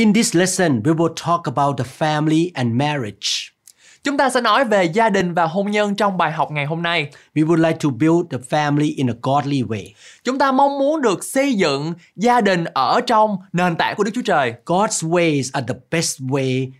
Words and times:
In 0.00 0.12
this 0.12 0.34
lesson, 0.34 0.82
we 0.82 0.92
will 0.92 1.14
talk 1.14 1.46
about 1.46 1.76
the 1.76 1.84
family 1.84 2.50
and 2.54 2.74
marriage. 2.74 3.50
Chúng 4.04 4.16
ta 4.16 4.30
sẽ 4.30 4.40
nói 4.40 4.64
về 4.64 4.84
gia 4.84 5.08
đình 5.08 5.34
và 5.34 5.46
hôn 5.46 5.70
nhân 5.70 5.94
trong 5.94 6.18
bài 6.18 6.32
học 6.32 6.50
ngày 6.50 6.66
hôm 6.66 6.82
nay. 6.82 7.10
We 7.34 7.46
would 7.46 7.68
like 7.68 7.78
to 7.82 7.90
build 7.90 8.30
the 8.30 8.38
family 8.50 8.92
in 8.96 9.10
a 9.10 9.14
godly 9.22 9.62
way. 9.62 9.92
Chúng 10.24 10.38
ta 10.38 10.52
mong 10.52 10.78
muốn 10.78 11.02
được 11.02 11.24
xây 11.24 11.54
dựng 11.54 11.92
gia 12.16 12.40
đình 12.40 12.64
ở 12.64 13.00
trong 13.00 13.36
nền 13.52 13.76
tảng 13.76 13.96
của 13.96 14.04
Đức 14.04 14.10
Chúa 14.14 14.22
Trời. 14.24 14.54
God's 14.66 15.10
ways 15.10 15.50
are 15.52 15.66
the 15.68 15.80
best 15.90 16.20
way 16.20 16.70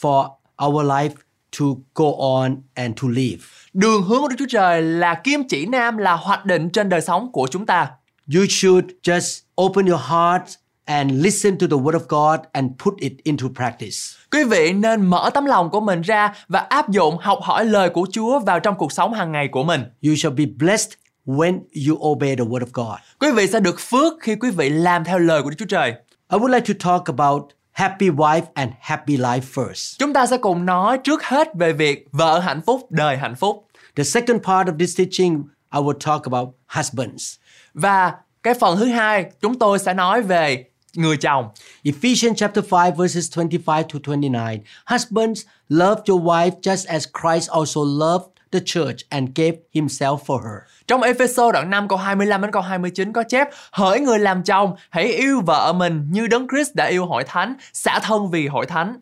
for 0.00 0.28
our 0.66 0.86
life 0.86 1.14
to 1.58 1.66
go 1.94 2.10
on 2.18 2.56
and 2.74 3.02
to 3.02 3.08
live. 3.08 3.42
Đường 3.72 4.02
hướng 4.02 4.20
của 4.20 4.28
Đức 4.28 4.36
Chúa 4.38 4.48
Trời 4.48 4.82
là 4.82 5.14
kim 5.14 5.48
chỉ 5.48 5.66
nam 5.66 5.96
là 5.96 6.12
hoạch 6.12 6.46
định 6.46 6.70
trên 6.70 6.88
đời 6.88 7.00
sống 7.00 7.32
của 7.32 7.48
chúng 7.50 7.66
ta. 7.66 7.90
You 8.34 8.44
should 8.48 8.84
just 9.02 9.40
open 9.62 9.86
your 9.86 10.00
heart 10.00 10.61
and 10.92 11.24
listen 11.24 11.58
to 11.58 11.66
the 11.66 11.76
word 11.76 11.94
of 11.94 12.06
God 12.08 12.40
and 12.52 12.70
put 12.84 12.94
it 12.96 13.12
into 13.24 13.46
practice. 13.56 13.96
Quý 14.32 14.44
vị 14.44 14.72
nên 14.72 15.06
mở 15.06 15.30
tấm 15.34 15.44
lòng 15.44 15.70
của 15.70 15.80
mình 15.80 16.00
ra 16.00 16.34
và 16.48 16.60
áp 16.60 16.90
dụng 16.90 17.18
học 17.18 17.38
hỏi 17.42 17.64
lời 17.64 17.90
của 17.90 18.06
Chúa 18.12 18.38
vào 18.38 18.60
trong 18.60 18.74
cuộc 18.78 18.92
sống 18.92 19.12
hàng 19.12 19.32
ngày 19.32 19.48
của 19.52 19.62
mình. 19.62 19.80
You 20.02 20.14
shall 20.14 20.34
be 20.34 20.44
blessed 20.58 20.92
when 21.26 21.60
you 21.88 22.08
obey 22.08 22.36
the 22.36 22.44
word 22.44 22.60
of 22.60 22.66
God. 22.72 22.98
Quý 23.20 23.32
vị 23.32 23.46
sẽ 23.46 23.60
được 23.60 23.80
phước 23.80 24.12
khi 24.20 24.34
quý 24.36 24.50
vị 24.50 24.68
làm 24.68 25.04
theo 25.04 25.18
lời 25.18 25.42
của 25.42 25.50
Đức 25.50 25.56
Chúa 25.58 25.66
Trời. 25.66 25.94
I 26.32 26.38
would 26.38 26.54
like 26.54 26.74
to 26.74 26.90
talk 26.90 27.18
about 27.18 27.42
happy 27.72 28.10
wife 28.10 28.42
and 28.54 28.70
happy 28.80 29.16
life 29.16 29.40
first. 29.54 29.96
Chúng 29.98 30.12
ta 30.12 30.26
sẽ 30.26 30.36
cùng 30.36 30.66
nói 30.66 30.98
trước 30.98 31.22
hết 31.22 31.48
về 31.54 31.72
việc 31.72 32.06
vợ 32.12 32.38
hạnh 32.38 32.60
phúc, 32.66 32.86
đời 32.90 33.16
hạnh 33.16 33.34
phúc. 33.34 33.66
The 33.96 34.04
second 34.04 34.42
part 34.42 34.68
of 34.68 34.78
this 34.78 34.98
teaching, 34.98 35.42
I 35.74 35.80
will 35.80 35.98
talk 36.06 36.22
about 36.22 36.48
husbands. 36.68 37.34
Và 37.74 38.12
cái 38.42 38.54
phần 38.54 38.78
thứ 38.78 38.86
hai, 38.86 39.24
chúng 39.40 39.58
tôi 39.58 39.78
sẽ 39.78 39.94
nói 39.94 40.22
về 40.22 40.64
người 40.96 41.16
chồng. 41.16 41.48
Ephesians 41.82 42.36
chapter 42.36 42.64
5 42.70 42.94
verses 42.96 43.36
25 43.36 43.82
to 43.82 43.98
29. 44.04 44.60
Husbands, 44.86 45.42
love 45.68 46.02
your 46.08 46.22
wife 46.22 46.60
just 46.62 46.88
as 46.88 47.06
Christ 47.22 47.50
also 47.50 47.80
loved 47.80 48.32
the 48.52 48.60
church 48.64 49.04
and 49.08 49.28
gave 49.34 49.54
himself 49.74 50.16
for 50.26 50.40
her. 50.42 50.58
Trong 50.86 51.02
Ephesos 51.02 51.52
đoạn 51.52 51.70
5 51.70 51.88
câu 51.88 51.98
25 51.98 52.42
đến 52.42 52.50
câu 52.50 52.62
29 52.62 53.12
có 53.12 53.22
chép 53.22 53.48
Hỡi 53.72 54.00
người 54.00 54.18
làm 54.18 54.42
chồng, 54.42 54.76
hãy 54.90 55.04
yêu 55.04 55.40
vợ 55.46 55.72
mình 55.72 56.06
như 56.10 56.26
Đấng 56.26 56.48
Christ 56.48 56.74
đã 56.74 56.84
yêu 56.84 57.06
hội 57.06 57.24
thánh, 57.24 57.54
xả 57.72 57.98
thân 57.98 58.30
vì 58.30 58.46
hội 58.46 58.66
thánh. 58.66 58.96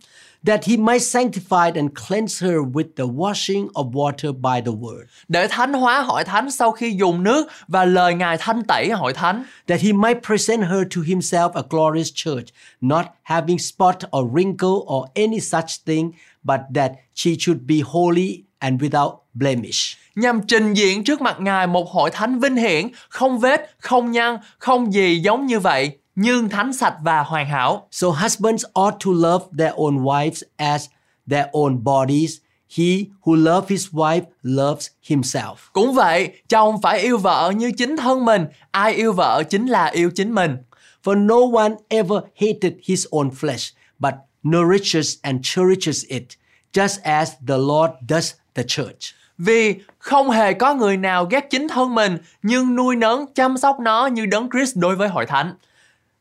That 0.46 0.64
he 0.64 0.77
might 0.77 1.02
sanctify 1.02 1.72
and 1.74 1.91
cleanse 1.94 2.44
her 2.44 2.58
with 2.72 2.96
the 2.96 3.05
washing 3.05 3.69
of 3.72 3.92
water 3.92 4.33
by 4.33 4.60
the 4.60 4.72
word. 4.72 5.05
Để 5.28 5.48
thánh 5.48 5.72
hóa 5.72 6.02
hội 6.02 6.24
thánh 6.24 6.50
sau 6.50 6.72
khi 6.72 6.97
dùng 7.00 7.22
nước 7.22 7.48
và 7.69 7.84
lời 7.84 8.14
Ngài 8.14 8.36
thanh 8.38 8.62
tẩy 8.62 8.91
hội 8.91 9.12
thánh. 9.12 9.44
That 9.66 9.80
he 9.80 9.92
might 9.92 10.22
present 10.22 10.62
her 10.62 10.82
to 10.97 11.02
himself 11.02 11.50
a 11.52 11.62
glorious 11.70 12.10
church, 12.14 12.47
not 12.80 13.06
having 13.22 13.58
spot 13.58 13.97
or 14.16 14.32
wrinkle 14.32 14.84
or 14.86 15.06
any 15.14 15.41
such 15.41 15.84
thing, 15.86 16.12
but 16.42 16.60
that 16.75 16.92
she 17.14 17.36
should 17.38 17.60
be 17.66 17.77
holy 17.84 18.44
and 18.58 18.82
without 18.82 19.14
blemish. 19.34 19.97
nhằm 20.14 20.41
trình 20.48 20.75
diện 20.75 21.04
trước 21.04 21.20
mặt 21.20 21.37
Ngài 21.41 21.66
một 21.66 21.91
hội 21.91 22.10
thánh 22.10 22.38
vinh 22.38 22.56
hiển, 22.56 22.88
không 23.09 23.38
vết, 23.38 23.70
không 23.78 24.10
nhăn, 24.10 24.38
không 24.59 24.93
gì 24.93 25.20
giống 25.25 25.47
như 25.47 25.60
vậy, 25.60 25.98
nhưng 26.22 26.48
thánh 26.48 26.72
sạch 26.72 26.94
và 27.03 27.22
hoàn 27.22 27.47
hảo. 27.47 27.88
So 27.91 28.08
husbands 28.08 28.64
ought 28.72 28.94
to 29.04 29.10
love 29.14 29.44
their 29.58 29.75
own 29.75 30.03
wives 30.03 30.42
as 30.56 30.86
their 31.31 31.47
own 31.53 31.84
bodies. 31.84 32.36
He 32.76 32.84
who 33.22 33.34
loves 33.34 33.70
his 33.70 33.88
wife 33.88 34.22
loves 34.42 34.88
himself. 35.06 35.54
Cũng 35.72 35.94
vậy, 35.94 36.32
chồng 36.48 36.82
phải 36.82 37.00
yêu 37.00 37.19
vợ 37.19 37.53
như 37.56 37.72
chính 37.76 37.97
thân 37.97 38.25
mình, 38.25 38.47
ai 38.70 38.92
yêu 38.94 39.12
vợ 39.12 39.42
chính 39.50 39.66
là 39.66 39.86
yêu 39.86 40.10
chính 40.14 40.34
mình. 40.34 40.56
For 41.04 41.26
no 41.26 41.60
one 41.62 41.75
ever 41.88 42.19
hated 42.41 42.72
his 42.84 43.06
own 43.06 43.31
flesh, 43.31 43.75
but 43.98 44.14
nourishes 44.42 45.16
and 45.22 45.41
cherishes 45.42 46.04
it, 46.08 46.25
just 46.72 46.98
as 47.02 47.32
the 47.48 47.56
Lord 47.56 47.92
does 48.08 48.32
the 48.54 48.62
church. 48.62 49.14
Vì 49.38 49.75
không 49.98 50.31
hề 50.31 50.52
có 50.52 50.75
người 50.75 50.97
nào 50.97 51.25
ghét 51.25 51.47
chính 51.50 51.69
thân 51.69 51.94
mình, 51.94 52.19
nhưng 52.42 52.76
nuôi 52.76 52.97
nấng, 52.97 53.26
chăm 53.34 53.58
sóc 53.58 53.81
nó 53.81 54.06
như 54.06 54.26
đấng 54.26 54.50
Christ 54.50 54.76
đối 54.76 54.97
với 54.97 55.08
hội 55.08 55.26
thánh. 55.26 55.54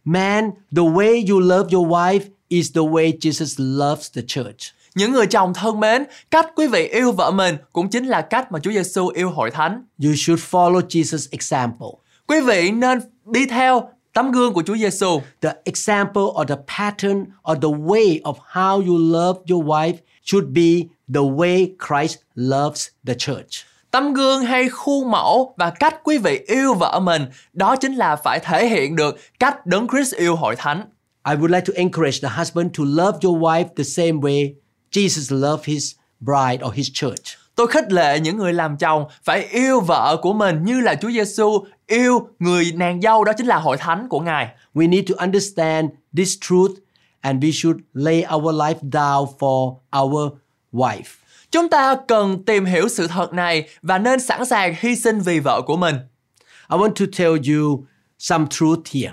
Man, 0.06 0.52
the 0.76 0.84
way 0.84 1.24
you 1.30 1.40
love 1.40 1.68
your 1.72 1.88
wife 1.88 2.30
is 2.50 2.72
the 2.74 2.82
way 2.82 3.12
Jesus 3.12 3.56
loves 3.58 4.12
the 4.14 4.22
church. 4.28 4.74
Những 4.96 5.12
người 5.12 5.28
chồng 5.28 5.54
thân 5.54 5.80
mến, 5.80 6.04
cách 6.32 6.48
quý 6.56 6.68
vị 6.68 6.88
yêu 6.88 7.12
vợ 7.12 7.32
mình 7.32 7.58
cũng 7.74 7.90
chính 7.90 8.06
là 8.06 8.22
cách 8.22 8.52
mà 8.52 8.60
Chúa 8.60 8.72
Giêsu 8.72 9.08
yêu 9.08 9.30
hội 9.30 9.52
thánh. 9.52 9.84
You 10.04 10.12
should 10.16 10.40
follow 10.52 10.82
Jesus' 10.82 11.28
example. 11.32 11.88
Quý 12.28 12.42
vị 12.42 12.72
nên 12.72 13.00
đi 13.26 13.46
theo 13.46 13.90
tấm 14.14 14.32
gương 14.32 14.54
của 14.54 14.64
Chúa 14.66 14.76
Giêsu. 14.76 15.22
The 15.42 15.54
example 15.64 16.24
or 16.24 16.48
the 16.48 16.56
pattern 16.78 17.26
or 17.52 17.58
the 17.62 17.70
way 17.70 18.22
of 18.22 18.36
how 18.54 18.88
you 18.88 18.98
love 18.98 19.40
your 19.50 19.66
wife 19.66 19.98
should 20.24 20.46
be 20.54 20.88
the 21.14 21.22
way 21.22 21.76
Christ 21.88 22.18
loves 22.36 22.88
the 23.06 23.14
church. 23.14 23.66
Tấm 23.92 24.14
gương 24.14 24.42
hay 24.42 24.70
khuôn 24.70 25.12
mẫu 25.12 25.54
và 25.58 25.70
cách 25.70 25.96
quý 26.04 26.18
vị 26.18 26.40
yêu 26.48 26.74
vợ 26.74 27.00
mình, 27.00 27.26
đó 27.54 27.76
chính 27.76 27.94
là 27.94 28.16
phải 28.16 28.40
thể 28.40 28.68
hiện 28.68 28.96
được 28.96 29.18
cách 29.40 29.66
Đấng 29.66 29.88
Christ 29.88 30.16
yêu 30.16 30.36
hội 30.36 30.56
thánh. 30.56 30.84
I 31.30 31.36
would 31.36 31.48
like 31.48 31.66
to 31.66 31.74
encourage 31.76 32.18
the 32.22 32.30
husband 32.38 32.78
to 32.78 32.84
love 32.88 33.20
your 33.24 33.38
wife 33.38 33.66
the 33.78 33.84
same 33.84 34.12
way 34.12 34.54
Jesus 34.92 35.42
loved 35.42 35.66
his 35.66 35.92
bride 36.20 36.66
or 36.68 36.74
his 36.74 36.90
church. 36.94 37.38
Tôi 37.56 37.68
khích 37.68 37.92
lệ 37.92 38.20
những 38.20 38.38
người 38.38 38.54
làm 38.54 38.78
chồng 38.78 39.06
phải 39.24 39.46
yêu 39.46 39.80
vợ 39.80 40.18
của 40.22 40.34
mình 40.34 40.64
như 40.64 40.82
là 40.82 40.96
Chúa 40.96 41.12
Giêsu 41.12 41.66
yêu 41.88 42.28
người 42.40 42.72
nàng 42.76 43.02
dâu 43.02 43.24
đó 43.24 43.34
chính 43.38 43.48
là 43.48 43.58
hội 43.58 43.78
thánh 43.78 44.08
của 44.10 44.20
Ngài. 44.20 44.48
We 44.76 44.90
need 44.90 45.10
to 45.10 45.16
understand 45.20 45.90
this 46.18 46.38
truth 46.42 46.72
and 47.22 47.44
we 47.44 47.52
should 47.52 47.80
lay 47.94 48.26
our 48.36 48.56
life 48.56 48.90
down 48.92 49.28
for 49.40 49.76
our 50.02 50.32
wife. 50.74 51.19
Chúng 51.52 51.70
ta 51.70 51.96
cần 52.08 52.44
tìm 52.46 52.66
hiểu 52.66 52.90
sự 52.90 53.08
thật 53.08 53.34
này 53.34 53.70
và 53.82 53.98
nên 53.98 54.20
sẵn 54.20 54.46
sàng 54.46 54.76
hy 54.80 54.96
sinh 54.96 55.20
vì 55.20 55.40
vợ 55.40 55.62
của 55.62 55.78
mình. 55.78 55.96
I 56.72 56.78
want 56.78 56.94
to 56.94 57.06
tell 57.18 57.32
you 57.32 57.84
some 58.20 58.46
truth 58.50 58.88
here. 58.92 59.12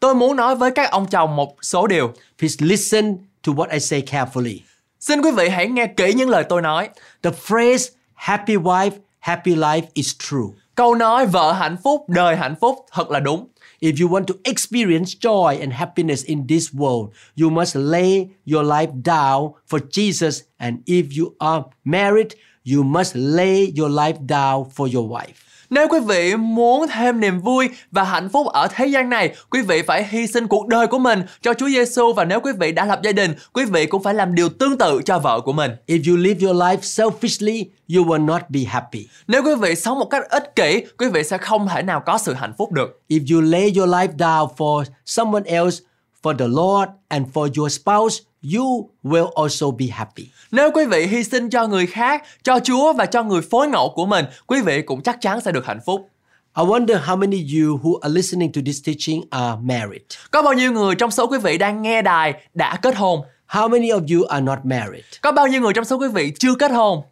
Tôi 0.00 0.14
muốn 0.14 0.36
nói 0.36 0.56
với 0.56 0.70
các 0.70 0.90
ông 0.90 1.06
chồng 1.06 1.36
một 1.36 1.56
số 1.62 1.86
điều. 1.86 2.12
Please 2.38 2.66
listen 2.66 3.16
to 3.46 3.52
what 3.52 3.70
I 3.70 3.80
say 3.80 4.02
carefully. 4.10 4.58
Xin 5.00 5.22
quý 5.22 5.30
vị 5.30 5.48
hãy 5.48 5.68
nghe 5.68 5.86
kỹ 5.86 6.12
những 6.12 6.28
lời 6.28 6.44
tôi 6.48 6.62
nói. 6.62 6.88
The 7.22 7.30
phrase 7.30 7.90
happy 8.14 8.56
wife, 8.56 8.90
happy 9.18 9.56
life 9.56 9.82
is 9.94 10.14
true. 10.18 10.46
Câu 10.74 10.94
nói 10.94 11.26
vợ 11.26 11.52
hạnh 11.52 11.76
phúc, 11.84 12.04
đời 12.08 12.36
hạnh 12.36 12.54
phúc 12.60 12.86
thật 12.92 13.10
là 13.10 13.20
đúng. 13.20 13.48
If 13.80 13.98
you 13.98 14.08
want 14.08 14.26
to 14.28 14.40
experience 14.44 15.14
joy 15.14 15.58
and 15.60 15.72
happiness 15.72 16.22
in 16.22 16.46
this 16.46 16.72
world, 16.72 17.14
you 17.34 17.50
must 17.50 17.74
lay 17.74 18.36
your 18.44 18.62
life 18.62 18.90
down 19.02 19.54
for 19.66 19.80
Jesus. 19.80 20.44
And 20.58 20.82
if 20.86 21.14
you 21.14 21.36
are 21.40 21.70
married, 21.84 22.34
you 22.62 22.82
must 22.82 23.14
lay 23.14 23.64
your 23.64 23.90
life 23.90 24.24
down 24.24 24.70
for 24.70 24.88
your 24.88 25.06
wife. 25.06 25.53
Nếu 25.70 25.88
quý 25.88 26.00
vị 26.00 26.36
muốn 26.36 26.86
thêm 26.88 27.20
niềm 27.20 27.40
vui 27.40 27.68
và 27.90 28.04
hạnh 28.04 28.28
phúc 28.28 28.46
ở 28.46 28.68
thế 28.74 28.86
gian 28.86 29.10
này, 29.10 29.34
quý 29.50 29.62
vị 29.62 29.82
phải 29.82 30.06
hy 30.10 30.26
sinh 30.26 30.46
cuộc 30.46 30.68
đời 30.68 30.86
của 30.86 30.98
mình 30.98 31.22
cho 31.40 31.54
Chúa 31.54 31.68
Giêsu 31.68 32.12
và 32.12 32.24
nếu 32.24 32.40
quý 32.40 32.52
vị 32.60 32.72
đã 32.72 32.84
lập 32.84 33.00
gia 33.02 33.12
đình, 33.12 33.34
quý 33.52 33.64
vị 33.64 33.86
cũng 33.86 34.02
phải 34.02 34.14
làm 34.14 34.34
điều 34.34 34.48
tương 34.48 34.78
tự 34.78 35.00
cho 35.04 35.18
vợ 35.18 35.40
của 35.40 35.52
mình. 35.52 35.70
If 35.86 36.10
you 36.10 36.16
live 36.16 36.46
your 36.46 36.56
life 36.56 36.78
selfishly, 36.78 37.64
you 37.94 38.04
will 38.04 38.24
not 38.24 38.42
be 38.48 38.60
happy. 38.60 39.08
Nếu 39.28 39.42
quý 39.42 39.54
vị 39.54 39.74
sống 39.74 39.98
một 39.98 40.06
cách 40.10 40.30
ích 40.30 40.56
kỷ, 40.56 40.84
quý 40.98 41.08
vị 41.08 41.24
sẽ 41.24 41.38
không 41.38 41.68
thể 41.68 41.82
nào 41.82 42.02
có 42.06 42.18
sự 42.18 42.34
hạnh 42.34 42.52
phúc 42.58 42.72
được. 42.72 43.00
If 43.08 43.34
you 43.34 43.40
lay 43.40 43.72
your 43.76 43.90
life 43.90 44.16
down 44.16 44.48
for 44.56 44.84
someone 45.06 45.42
else, 45.46 45.78
for 46.24 46.36
the 46.36 46.46
Lord 46.48 46.88
and 47.08 47.26
for 47.32 47.48
your 47.58 47.72
spouse, 47.72 48.16
you 48.56 48.90
will 49.04 49.30
also 49.42 49.70
be 49.70 49.86
happy. 49.86 50.24
Nếu 50.50 50.70
quý 50.74 50.84
vị 50.84 51.06
hy 51.06 51.24
sinh 51.24 51.50
cho 51.50 51.66
người 51.66 51.86
khác, 51.86 52.22
cho 52.42 52.60
Chúa 52.60 52.92
và 52.92 53.06
cho 53.06 53.22
người 53.22 53.42
phối 53.50 53.68
ngẫu 53.68 53.92
của 53.94 54.06
mình, 54.06 54.24
quý 54.46 54.60
vị 54.60 54.82
cũng 54.82 55.02
chắc 55.02 55.20
chắn 55.20 55.40
sẽ 55.40 55.52
được 55.52 55.66
hạnh 55.66 55.80
phúc. 55.86 56.08
I 56.56 56.64
wonder 56.64 57.00
how 57.00 57.18
many 57.18 57.36
of 57.36 57.68
you 57.68 57.78
who 57.82 57.98
are 58.00 58.14
listening 58.14 58.52
to 58.52 58.60
this 58.66 58.86
teaching 58.86 59.22
are 59.30 59.56
married. 59.62 60.02
Có 60.30 60.42
bao 60.42 60.52
nhiêu 60.52 60.72
người 60.72 60.94
trong 60.94 61.10
số 61.10 61.26
quý 61.26 61.38
vị 61.38 61.58
đang 61.58 61.82
nghe 61.82 62.02
đài 62.02 62.34
đã 62.54 62.76
kết 62.82 62.96
hôn? 62.96 63.20
How 63.48 63.68
many 63.68 63.88
of 63.88 64.16
you 64.16 64.24
are 64.24 64.44
not 64.44 64.58
married? 64.64 65.04
Có 65.22 65.32
bao 65.32 65.46
nhiêu 65.46 65.60
người 65.60 65.72
trong 65.72 65.84
số 65.84 65.98
quý 65.98 66.08
vị 66.08 66.32
chưa 66.38 66.54
kết 66.54 66.70
hôn? 66.70 67.02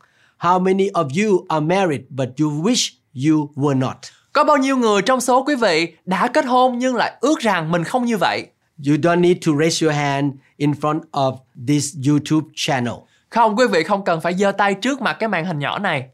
How 0.41 0.63
many 0.63 0.89
of 0.89 1.09
you 1.25 1.47
are 1.49 1.67
married 1.67 2.01
but 2.09 2.29
you 2.41 2.63
wish 2.63 2.91
you 3.15 3.51
were 3.57 3.79
not? 3.79 3.97
Có 4.33 4.45
bao 4.45 4.57
nhiêu 4.57 4.77
người 4.77 5.03
trong 5.03 5.21
số 5.21 5.43
quý 5.43 5.55
vị 5.55 5.93
đã 6.05 6.29
kết 6.29 6.45
hôn 6.45 6.79
nhưng 6.79 6.97
lại 6.97 7.13
ước 7.21 7.39
rằng 7.39 7.73
mình 7.73 7.85
không 7.85 8.05
như 8.05 8.17
vậy? 8.17 8.47
You 8.87 8.97
don't 8.97 9.21
need 9.21 9.37
to 9.47 9.53
raise 9.59 9.87
your 9.87 9.97
hand 9.97 10.33
in 10.57 10.73
front 10.73 11.01
of 11.13 11.37
this 11.69 11.97
YouTube 12.09 12.47
channel. 12.55 12.95
Không, 13.29 13.57
quý 13.57 13.67
vị 13.73 13.83
không 13.83 14.05
cần 14.05 14.21
phải 14.21 14.35
giơ 14.35 14.53
tay 14.53 14.75
trước 14.75 15.01
mặt 15.01 15.17
cái 15.21 15.29
màn 15.29 15.45
hình 15.45 15.59
nhỏ 15.59 15.79
này. 15.79 16.05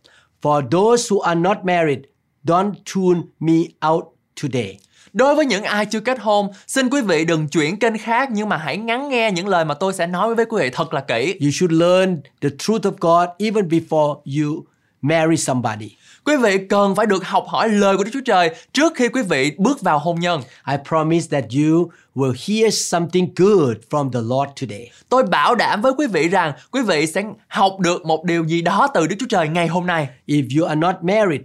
For 0.42 0.68
those 0.70 1.14
who 1.14 1.20
are 1.20 1.40
not 1.40 1.56
married, 1.62 1.98
don't 2.44 2.72
tune 2.94 3.20
me 3.40 3.88
out 3.90 4.04
today. 4.42 4.78
Đối 5.12 5.34
với 5.34 5.46
những 5.46 5.62
ai 5.62 5.86
chưa 5.86 6.00
kết 6.00 6.18
hôn, 6.20 6.48
xin 6.66 6.88
quý 6.90 7.00
vị 7.00 7.24
đừng 7.24 7.48
chuyển 7.48 7.78
kênh 7.78 7.98
khác 7.98 8.28
nhưng 8.32 8.48
mà 8.48 8.56
hãy 8.56 8.76
ngắn 8.76 9.08
nghe 9.08 9.30
những 9.30 9.48
lời 9.48 9.64
mà 9.64 9.74
tôi 9.74 9.92
sẽ 9.92 10.06
nói 10.06 10.34
với 10.34 10.44
quý 10.44 10.62
vị 10.62 10.70
thật 10.72 10.94
là 10.94 11.00
kỹ. 11.00 11.38
You 11.40 11.50
should 11.50 11.72
learn 11.72 12.20
the 12.40 12.48
truth 12.58 12.82
of 12.82 12.92
God 13.00 13.28
even 13.38 13.68
before 13.68 14.14
you 14.14 14.64
marry 15.02 15.36
somebody. 15.36 15.97
Quý 16.28 16.36
vị 16.36 16.58
cần 16.68 16.94
phải 16.94 17.06
được 17.06 17.24
học 17.24 17.44
hỏi 17.48 17.68
lời 17.68 17.96
của 17.96 18.04
Đức 18.04 18.10
Chúa 18.12 18.20
Trời 18.24 18.54
trước 18.72 18.92
khi 18.96 19.08
quý 19.08 19.22
vị 19.22 19.52
bước 19.58 19.82
vào 19.82 19.98
hôn 19.98 20.20
nhân. 20.20 20.42
I 20.70 20.76
promise 20.88 21.26
that 21.30 21.44
you 21.50 21.90
will 22.14 22.34
hear 22.48 22.74
something 22.74 23.28
good 23.36 23.76
from 23.90 24.10
the 24.10 24.20
Lord 24.20 24.50
today. 24.60 24.90
Tôi 25.08 25.22
bảo 25.22 25.54
đảm 25.54 25.82
với 25.82 25.92
quý 25.98 26.06
vị 26.06 26.28
rằng 26.28 26.52
quý 26.70 26.82
vị 26.82 27.06
sẽ 27.06 27.22
học 27.48 27.80
được 27.80 28.06
một 28.06 28.24
điều 28.24 28.44
gì 28.44 28.62
đó 28.62 28.88
từ 28.94 29.06
Đức 29.06 29.16
Chúa 29.20 29.26
Trời 29.28 29.48
ngày 29.48 29.66
hôm 29.66 29.86
nay. 29.86 30.08
If 30.26 30.60
you 30.60 30.66
are 30.68 30.80
not 30.80 30.94
married, 31.02 31.42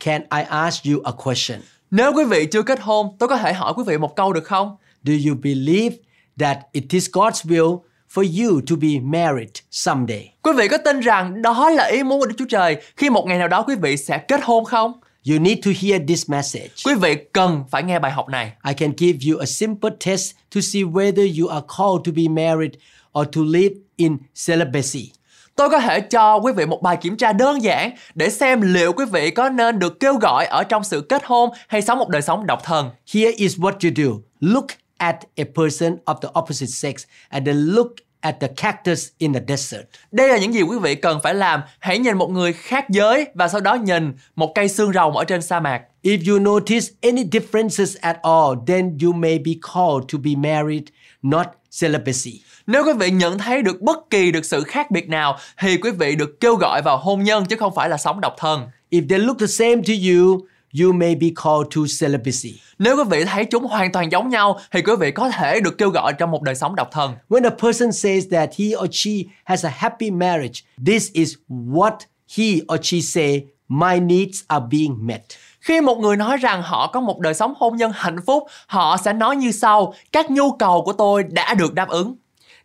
can 0.00 0.22
I 0.22 0.42
ask 0.48 0.84
you 0.84 1.00
a 1.04 1.12
question? 1.24 1.60
Nếu 1.90 2.12
quý 2.12 2.24
vị 2.24 2.46
chưa 2.46 2.62
kết 2.62 2.80
hôn, 2.80 3.16
tôi 3.18 3.28
có 3.28 3.36
thể 3.36 3.52
hỏi 3.52 3.72
quý 3.76 3.82
vị 3.86 3.98
một 3.98 4.16
câu 4.16 4.32
được 4.32 4.44
không? 4.44 4.76
Do 5.04 5.12
you 5.28 5.36
believe 5.42 5.96
that 6.38 6.58
it 6.72 6.84
is 6.90 7.10
God's 7.10 7.44
will 7.44 7.78
for 8.14 8.44
you 8.44 8.60
to 8.70 8.76
be 8.80 8.88
married 9.02 9.50
someday? 9.70 10.32
Quý 10.42 10.52
vị 10.56 10.68
có 10.68 10.78
tin 10.78 11.00
rằng 11.00 11.42
đó 11.42 11.70
là 11.70 11.84
ý 11.84 12.02
muốn 12.02 12.20
của 12.20 12.26
Đức 12.26 12.34
Chúa 12.38 12.44
Trời 12.48 12.76
khi 12.96 13.10
một 13.10 13.26
ngày 13.26 13.38
nào 13.38 13.48
đó 13.48 13.62
quý 13.62 13.74
vị 13.74 13.96
sẽ 13.96 14.18
kết 14.18 14.40
hôn 14.42 14.64
không? 14.64 14.92
You 15.30 15.38
need 15.38 15.58
to 15.64 15.70
hear 15.80 16.02
this 16.08 16.30
message. 16.30 16.68
Quý 16.84 16.94
vị 16.94 17.16
cần 17.32 17.64
phải 17.70 17.82
nghe 17.82 17.98
bài 17.98 18.12
học 18.12 18.28
này. 18.28 18.52
I 18.68 18.74
can 18.74 18.92
give 18.98 19.18
you 19.30 19.38
a 19.38 19.46
simple 19.46 19.90
test 20.06 20.34
to 20.54 20.60
see 20.60 20.82
whether 20.82 21.40
you 21.40 21.48
are 21.48 21.66
called 21.78 22.04
to 22.06 22.12
be 22.16 22.28
married 22.28 22.72
or 23.18 23.26
to 23.36 23.40
live 23.44 23.74
in 23.96 24.16
celibacy. 24.46 25.12
Tôi 25.56 25.70
có 25.70 25.80
thể 25.80 26.00
cho 26.00 26.36
quý 26.36 26.52
vị 26.52 26.66
một 26.66 26.82
bài 26.82 26.96
kiểm 26.96 27.16
tra 27.16 27.32
đơn 27.32 27.62
giản 27.62 27.90
để 28.14 28.30
xem 28.30 28.60
liệu 28.60 28.92
quý 28.92 29.04
vị 29.12 29.30
có 29.30 29.48
nên 29.48 29.78
được 29.78 30.00
kêu 30.00 30.14
gọi 30.14 30.46
ở 30.46 30.64
trong 30.64 30.84
sự 30.84 31.00
kết 31.00 31.22
hôn 31.24 31.50
hay 31.68 31.82
sống 31.82 31.98
một 31.98 32.08
đời 32.08 32.22
sống 32.22 32.46
độc 32.46 32.64
thân. 32.64 32.90
Here 33.14 33.32
is 33.32 33.56
what 33.56 33.72
you 33.72 33.90
do. 33.96 34.12
Look 34.40 34.66
at 34.98 35.16
a 35.36 35.44
person 35.54 35.96
of 36.04 36.20
the 36.20 36.28
opposite 36.40 36.70
sex 36.70 37.04
and 37.28 37.46
then 37.46 37.56
look 37.56 37.92
at 38.20 38.40
the 38.40 38.48
cactus 38.56 39.08
in 39.18 39.32
the 39.32 39.40
desert. 39.48 39.84
Đây 40.12 40.28
là 40.28 40.38
những 40.38 40.54
gì 40.54 40.62
quý 40.62 40.78
vị 40.78 40.94
cần 40.94 41.20
phải 41.22 41.34
làm. 41.34 41.60
Hãy 41.78 41.98
nhìn 41.98 42.18
một 42.18 42.30
người 42.30 42.52
khác 42.52 42.90
giới 42.90 43.26
và 43.34 43.48
sau 43.48 43.60
đó 43.60 43.74
nhìn 43.74 44.12
một 44.36 44.52
cây 44.54 44.68
xương 44.68 44.92
rồng 44.92 45.16
ở 45.16 45.24
trên 45.24 45.42
sa 45.42 45.60
mạc. 45.60 45.82
If 46.02 46.32
you 46.32 46.38
notice 46.38 46.86
any 47.00 47.24
differences 47.24 47.96
at 48.00 48.16
all, 48.22 48.58
then 48.66 48.98
you 49.02 49.12
may 49.12 49.38
be 49.38 49.52
called 49.74 50.12
to 50.12 50.18
be 50.24 50.30
married, 50.36 50.82
not 51.22 51.46
celibacy. 51.80 52.42
Nếu 52.66 52.84
quý 52.84 52.92
vị 52.98 53.10
nhận 53.10 53.38
thấy 53.38 53.62
được 53.62 53.80
bất 53.80 53.98
kỳ 54.10 54.32
được 54.32 54.44
sự 54.44 54.64
khác 54.64 54.90
biệt 54.90 55.08
nào 55.08 55.38
thì 55.58 55.76
quý 55.76 55.90
vị 55.90 56.16
được 56.16 56.40
kêu 56.40 56.54
gọi 56.56 56.82
vào 56.82 56.96
hôn 56.98 57.22
nhân 57.22 57.44
chứ 57.46 57.56
không 57.56 57.74
phải 57.74 57.88
là 57.88 57.96
sống 57.96 58.20
độc 58.20 58.34
thân. 58.38 58.66
If 58.90 59.08
they 59.08 59.18
look 59.18 59.38
the 59.38 59.46
same 59.46 59.76
to 59.76 59.94
you, 60.10 60.40
you 60.80 60.92
may 60.92 61.14
be 61.14 61.26
called 61.42 61.76
to 61.76 61.80
celibacy. 62.00 62.60
Nếu 62.78 62.96
quý 62.96 63.02
vị 63.10 63.24
thấy 63.24 63.44
chúng 63.44 63.64
hoàn 63.64 63.92
toàn 63.92 64.12
giống 64.12 64.28
nhau 64.28 64.60
thì 64.70 64.82
quý 64.82 64.92
vị 65.00 65.10
có 65.10 65.30
thể 65.30 65.60
được 65.60 65.78
kêu 65.78 65.90
gọi 65.90 66.12
trong 66.12 66.30
một 66.30 66.42
đời 66.42 66.54
sống 66.54 66.76
độc 66.76 66.88
thân. 66.92 67.12
When 67.28 67.44
a 67.44 67.50
person 67.50 67.92
says 67.92 68.24
that 68.30 68.50
he 68.58 68.66
or 68.76 68.88
she 68.92 69.12
has 69.44 69.66
a 69.66 69.70
happy 69.76 70.10
marriage, 70.10 70.60
this 70.86 71.12
is 71.12 71.34
what 71.48 71.96
he 72.36 72.44
or 72.74 72.80
she 72.82 73.00
say, 73.00 73.44
my 73.68 74.00
needs 74.00 74.42
are 74.46 74.64
being 74.70 75.06
met. 75.06 75.22
Khi 75.60 75.80
một 75.80 75.98
người 75.98 76.16
nói 76.16 76.36
rằng 76.36 76.62
họ 76.62 76.86
có 76.86 77.00
một 77.00 77.18
đời 77.18 77.34
sống 77.34 77.54
hôn 77.56 77.76
nhân 77.76 77.92
hạnh 77.94 78.18
phúc, 78.26 78.44
họ 78.66 78.96
sẽ 79.04 79.12
nói 79.12 79.36
như 79.36 79.52
sau: 79.52 79.94
các 80.12 80.30
nhu 80.30 80.52
cầu 80.52 80.82
của 80.82 80.92
tôi 80.92 81.22
đã 81.22 81.54
được 81.54 81.74
đáp 81.74 81.88
ứng. 81.88 82.16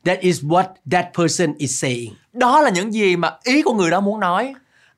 That 0.05 0.19
is 0.19 0.43
what 0.43 0.65
that 0.91 1.05
person 1.17 1.53
is 1.57 1.81
saying. 1.81 2.13
Đó 2.33 2.61
là 2.61 2.69
những 2.69 2.93
gì 2.93 3.15
mà 3.15 3.31
ý 3.43 3.61
của 3.61 3.73
người 3.73 3.91
đó 3.91 3.99
muốn 3.99 4.19
nói. 4.19 4.43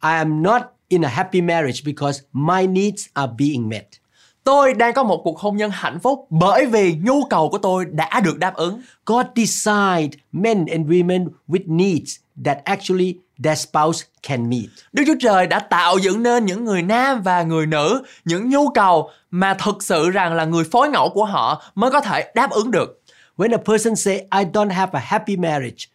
I 0.04 0.12
am 0.12 0.44
not 0.44 0.62
in 0.88 1.06
a 1.06 1.10
happy 1.10 1.42
marriage 1.42 1.82
because 1.86 2.22
my 2.34 2.68
needs 2.68 3.06
are 3.14 3.32
being 3.38 3.70
met. 3.70 3.86
Tôi 4.44 4.74
đang 4.74 4.94
có 4.94 5.04
một 5.04 5.22
cuộc 5.24 5.40
hôn 5.40 5.58
nhân 5.58 5.72
hạnh 5.74 6.00
phúc 6.00 6.28
bởi 6.30 6.66
vì 6.66 6.96
nhu 7.04 7.26
cầu 7.30 7.50
của 7.50 7.58
tôi 7.58 7.86
đã 7.86 8.20
được 8.20 8.40
đáp 8.40 8.56
ứng. 8.56 8.82
God 9.06 9.26
designed 9.36 10.14
men 10.32 10.66
and 10.66 10.88
women 10.88 11.28
with 11.48 11.64
needs 11.78 12.16
that 12.46 12.58
actually 12.64 13.16
their 13.44 13.60
spouse 13.60 14.06
can 14.28 14.50
meet. 14.50 14.70
Đức 14.94 15.04
Chúa 15.08 15.16
Trời 15.20 15.48
đã 15.48 15.60
tạo 15.60 15.98
dựng 15.98 16.24
nên 16.24 16.46
những 16.46 16.66
người 16.66 16.82
nam 16.82 17.22
và 17.22 17.44
người 17.44 17.66
nữ 17.66 18.04
những 18.26 18.50
nhu 18.50 18.70
cầu 18.70 19.10
mà 19.32 19.54
thực 19.54 19.84
sự 19.84 20.10
rằng 20.10 20.34
là 20.34 20.46
người 20.46 20.64
phối 20.72 20.90
ngẫu 20.90 21.10
của 21.10 21.26
họ 21.26 21.64
mới 21.76 21.92
có 21.92 22.02
thể 22.02 22.32
đáp 22.36 22.52
ứng 22.52 22.72
được. 22.72 23.02
When 23.38 23.52
a 23.52 23.62
person 23.66 23.96
say 23.96 24.16
I 24.16 24.46
don't 24.54 24.70
have 24.70 24.92
a 24.94 25.00
happy 25.00 25.38
marriage, 25.38 25.86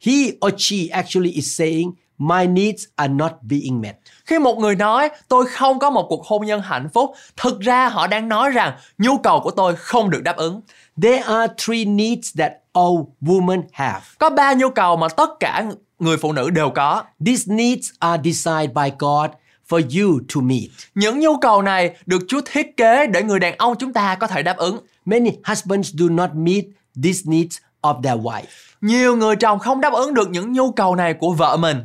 he 0.00 0.12
or 0.46 0.54
she 0.58 0.76
actually 0.90 1.30
is 1.30 1.58
saying 1.58 1.92
my 2.18 2.46
needs 2.46 2.84
are 2.96 3.14
not 3.14 3.32
being 3.42 3.80
met. 3.80 3.96
Khi 4.26 4.38
một 4.38 4.58
người 4.58 4.74
nói 4.74 5.10
tôi 5.28 5.46
không 5.46 5.78
có 5.78 5.90
một 5.90 6.06
cuộc 6.08 6.26
hôn 6.26 6.46
nhân 6.46 6.60
hạnh 6.60 6.88
phúc, 6.94 7.14
thực 7.36 7.60
ra 7.60 7.88
họ 7.88 8.06
đang 8.06 8.28
nói 8.28 8.50
rằng 8.50 8.72
nhu 8.98 9.18
cầu 9.18 9.40
của 9.40 9.50
tôi 9.50 9.76
không 9.76 10.10
được 10.10 10.22
đáp 10.22 10.36
ứng. 10.36 10.60
There 11.02 11.18
are 11.18 11.52
three 11.66 11.84
needs 11.84 12.38
that 12.38 12.52
all 12.72 12.96
women 13.20 13.62
have. 13.72 14.00
Có 14.18 14.30
ba 14.30 14.54
nhu 14.54 14.70
cầu 14.70 14.96
mà 14.96 15.08
tất 15.08 15.30
cả 15.40 15.64
người 15.98 16.16
phụ 16.16 16.32
nữ 16.32 16.50
đều 16.50 16.70
có. 16.70 17.02
These 17.26 17.54
needs 17.54 17.90
are 17.98 18.22
designed 18.24 18.74
by 18.74 18.90
God 18.98 19.30
for 19.68 19.80
you 20.00 20.20
to 20.34 20.40
meet. 20.40 20.70
Những 20.94 21.20
nhu 21.20 21.36
cầu 21.36 21.62
này 21.62 21.96
được 22.06 22.22
Chúa 22.28 22.40
thiết 22.46 22.76
kế 22.76 23.06
để 23.06 23.22
người 23.22 23.38
đàn 23.38 23.56
ông 23.56 23.74
chúng 23.78 23.92
ta 23.92 24.14
có 24.14 24.26
thể 24.26 24.42
đáp 24.42 24.56
ứng. 24.56 24.78
Many 25.04 25.30
husbands 25.44 25.94
do 25.94 26.06
not 26.08 26.30
meet 26.34 26.64
these 27.04 27.20
needs 27.24 27.58
of 27.82 28.02
their 28.02 28.18
wife. 28.18 28.42
Nhiều 28.80 29.16
người 29.16 29.36
chồng 29.36 29.58
không 29.58 29.80
đáp 29.80 29.92
ứng 29.92 30.14
được 30.14 30.30
những 30.30 30.52
nhu 30.52 30.72
cầu 30.72 30.94
này 30.94 31.14
của 31.14 31.32
vợ 31.32 31.56
mình. 31.56 31.84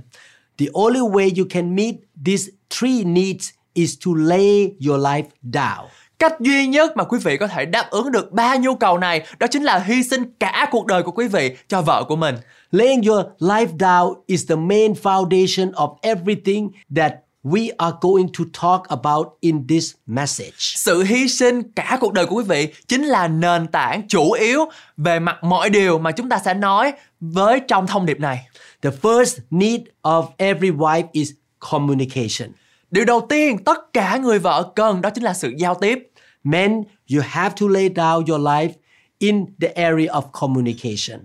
The 0.58 0.66
only 0.74 1.02
way 1.02 1.32
you 1.38 1.46
can 1.50 1.76
meet 1.76 1.96
these 2.26 2.50
three 2.70 3.04
needs 3.04 3.50
is 3.74 3.98
to 4.06 4.12
lay 4.16 4.74
your 4.88 5.02
life 5.02 5.28
down. 5.44 5.88
Cách 6.20 6.40
duy 6.40 6.68
nhất 6.68 6.98
mà 6.98 7.04
quý 7.04 7.20
vị 7.24 7.38
có 7.38 7.48
thể 7.48 7.66
đáp 7.66 7.90
ứng 7.90 8.12
được 8.12 8.32
ba 8.32 8.56
nhu 8.56 8.76
cầu 8.76 8.98
này 8.98 9.26
đó 9.40 9.48
chính 9.48 9.64
là 9.64 9.80
hy 9.80 10.04
sinh 10.04 10.24
cả 10.40 10.68
cuộc 10.72 10.86
đời 10.86 11.04
của 11.04 11.12
quý 11.12 11.28
vị 11.28 11.56
cho 11.68 11.82
vợ 11.82 12.04
của 12.08 12.16
mình. 12.16 12.36
Laying 12.72 13.02
your 13.02 13.26
life 13.40 13.78
down 13.78 14.16
is 14.26 14.50
the 14.50 14.56
main 14.56 14.94
foundation 14.94 15.72
of 15.72 15.96
everything 16.02 16.70
that 16.96 17.14
we 17.44 17.70
are 17.78 17.96
going 18.02 18.28
to 18.38 18.44
talk 18.62 18.88
about 18.88 19.28
in 19.40 19.68
this 19.68 19.94
message. 20.06 20.58
Sự 20.58 21.04
hy 21.04 21.28
sinh 21.28 21.64
cả 21.76 21.98
cuộc 22.02 22.14
đời 22.14 22.26
của 22.26 22.36
quý 22.36 22.44
vị 22.44 22.74
chính 22.88 23.04
là 23.04 23.28
nền 23.28 23.68
tảng 23.68 24.08
chủ 24.08 24.32
yếu 24.32 24.66
về 24.98 25.20
mặt 25.20 25.44
mọi 25.44 25.70
điều 25.70 26.00
mà 26.00 26.12
chúng 26.12 26.30
ta 26.30 26.40
sẽ 26.46 26.54
nói 26.54 26.94
với 27.20 27.62
trong 27.68 27.88
thông 27.88 28.06
điệp 28.06 28.20
này. 28.20 28.48
The 28.82 28.92
first 28.92 29.40
need 29.52 29.82
of 30.02 30.26
every 30.38 30.72
wife 30.78 31.08
is 31.12 31.32
communication. 31.72 32.52
Điều 32.92 33.06
đầu 33.06 33.22
tiên 33.30 33.58
tất 33.64 33.94
cả 33.94 34.18
người 34.18 34.40
vợ 34.40 34.72
cần 34.76 35.02
đó 35.02 35.10
chính 35.10 35.24
là 35.24 35.34
sự 35.34 35.54
giao 35.58 35.76
tiếp. 35.76 36.12
Men, 36.44 36.84
you 37.14 37.22
have 37.26 37.56
to 37.62 37.68
lay 37.68 37.90
down 37.90 38.26
your 38.28 38.42
life 38.42 38.72
in 39.20 39.46
the 39.62 39.68
area 39.68 40.08
of 40.08 40.22
communication. 40.32 41.20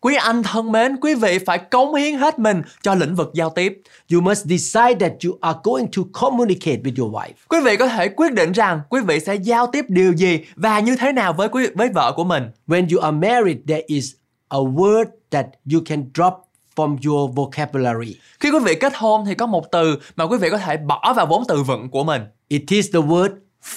Quý 0.00 0.14
anh 0.14 0.42
thân 0.42 0.72
mến, 0.72 0.96
quý 0.96 1.14
vị 1.14 1.38
phải 1.38 1.58
cống 1.58 1.94
hiến 1.94 2.14
hết 2.14 2.38
mình 2.38 2.62
cho 2.82 2.94
lĩnh 2.94 3.14
vực 3.14 3.30
giao 3.34 3.50
tiếp. 3.50 3.82
You 4.12 4.20
must 4.20 4.46
decide 4.46 4.94
that 5.00 5.12
you 5.24 5.38
are 5.40 5.58
going 5.64 5.86
to 5.96 6.02
communicate 6.12 6.76
with 6.82 7.02
your 7.02 7.14
wife. 7.14 7.32
Quý 7.48 7.58
vị 7.64 7.76
có 7.76 7.88
thể 7.88 8.08
quyết 8.08 8.32
định 8.32 8.52
rằng 8.52 8.80
quý 8.88 9.00
vị 9.00 9.20
sẽ 9.20 9.34
giao 9.34 9.66
tiếp 9.66 9.84
điều 9.88 10.12
gì 10.12 10.40
và 10.56 10.80
như 10.80 10.96
thế 10.96 11.12
nào 11.12 11.32
với 11.32 11.48
quý 11.48 11.66
với 11.74 11.88
vợ 11.88 12.12
của 12.16 12.24
mình. 12.24 12.42
When 12.66 12.86
you 12.90 13.00
are 13.00 13.16
married, 13.16 13.56
there 13.68 13.82
is 13.86 14.12
a 14.48 14.58
word 14.58 15.04
that 15.30 15.46
you 15.72 15.80
can 15.86 16.04
drop 16.14 16.45
from 16.76 16.96
your 17.06 17.34
vocabulary. 17.34 18.14
Khi 18.40 18.50
quý 18.50 18.58
vị 18.64 18.74
kết 18.74 18.92
hôn 18.96 19.24
thì 19.26 19.34
có 19.34 19.46
một 19.46 19.70
từ 19.72 19.98
mà 20.16 20.24
quý 20.24 20.36
vị 20.38 20.50
có 20.50 20.58
thể 20.58 20.76
bỏ 20.76 21.12
vào 21.16 21.26
vốn 21.26 21.44
từ 21.48 21.62
vựng 21.62 21.88
của 21.90 22.04
mình. 22.04 22.22
It 22.48 22.62
is 22.68 22.86
the 22.92 23.00
word 23.00 23.30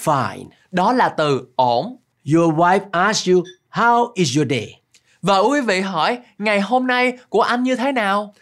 fine. 0.04 0.46
Đó 0.72 0.94
là 0.94 1.10
từ 1.10 1.48
ổn. 1.56 1.98
Your 2.36 2.54
wife 2.54 2.80
asks 2.92 3.30
you, 3.30 3.44
How 3.72 4.12
is 4.16 4.38
your 4.38 4.50
day? 4.50 4.82
Vợ 5.22 5.44
quý 5.52 5.62
vị 5.62 5.82
hỏi, 5.82 6.18
ngày 6.38 6.62
hôm 6.62 6.88
nay 6.88 7.14
của 7.30 7.42
anh 7.42 7.64
như 7.64 7.76
thế 7.76 7.92
nào? 7.92 8.34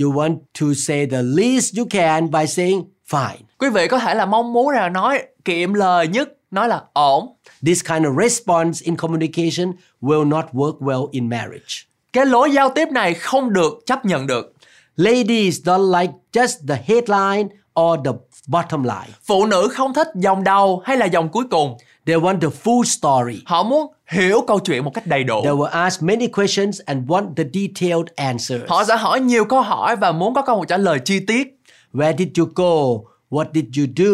You 0.00 0.12
want 0.12 0.36
to 0.60 0.66
say 0.76 1.06
the 1.06 1.22
least 1.22 1.78
you 1.78 1.86
can 1.90 2.30
by 2.30 2.46
saying 2.46 2.84
fine. 3.10 3.36
Quý 3.58 3.68
vị 3.68 3.88
có 3.88 3.98
thể 3.98 4.14
là 4.14 4.26
mong 4.26 4.52
muốn 4.52 4.68
là 4.68 4.88
nói 4.88 5.22
kiệm 5.44 5.74
lời 5.74 6.08
nhất, 6.08 6.28
nói 6.50 6.68
là 6.68 6.82
ổn. 6.92 7.36
This 7.66 7.84
kind 7.88 8.06
of 8.06 8.22
response 8.22 8.80
in 8.84 8.96
communication 8.96 9.72
will 10.00 10.28
not 10.28 10.44
work 10.52 10.78
well 10.78 11.08
in 11.12 11.28
marriage. 11.28 11.91
Cái 12.12 12.26
lối 12.26 12.52
giao 12.52 12.70
tiếp 12.70 12.88
này 12.88 13.14
không 13.14 13.52
được 13.52 13.72
chấp 13.86 14.04
nhận 14.04 14.26
được. 14.26 14.54
Ladies 14.96 15.60
don't 15.64 16.00
like 16.00 16.12
just 16.32 16.66
the 16.68 16.82
headline 16.86 17.48
or 17.80 17.98
the 18.04 18.10
bottom 18.46 18.82
line. 18.82 19.08
Phụ 19.24 19.46
nữ 19.46 19.68
không 19.72 19.94
thích 19.94 20.08
dòng 20.14 20.44
đầu 20.44 20.82
hay 20.84 20.96
là 20.96 21.06
dòng 21.06 21.28
cuối 21.28 21.44
cùng. 21.50 21.76
They 22.06 22.16
want 22.16 22.40
the 22.40 22.48
full 22.64 22.82
story. 22.84 23.42
Họ 23.46 23.62
muốn 23.62 23.92
hiểu 24.06 24.44
câu 24.46 24.58
chuyện 24.58 24.84
một 24.84 24.94
cách 24.94 25.06
đầy 25.06 25.24
đủ. 25.24 25.42
They 25.44 25.52
will 25.52 25.64
ask 25.64 26.02
many 26.02 26.26
questions 26.26 26.80
and 26.86 27.10
want 27.10 27.34
the 27.34 27.44
detailed 27.52 28.06
answers. 28.16 28.62
Họ 28.68 28.84
sẽ 28.84 28.96
hỏi 28.96 29.20
nhiều 29.20 29.44
câu 29.44 29.62
hỏi 29.62 29.96
và 29.96 30.12
muốn 30.12 30.34
có 30.34 30.42
câu 30.42 30.64
trả 30.68 30.76
lời 30.76 30.98
chi 31.04 31.20
tiết. 31.26 31.60
Where 31.92 32.16
did 32.16 32.28
you 32.38 32.46
go? 32.54 33.02
What 33.30 33.46
did 33.54 33.64
you 33.78 33.86
do? 33.96 34.12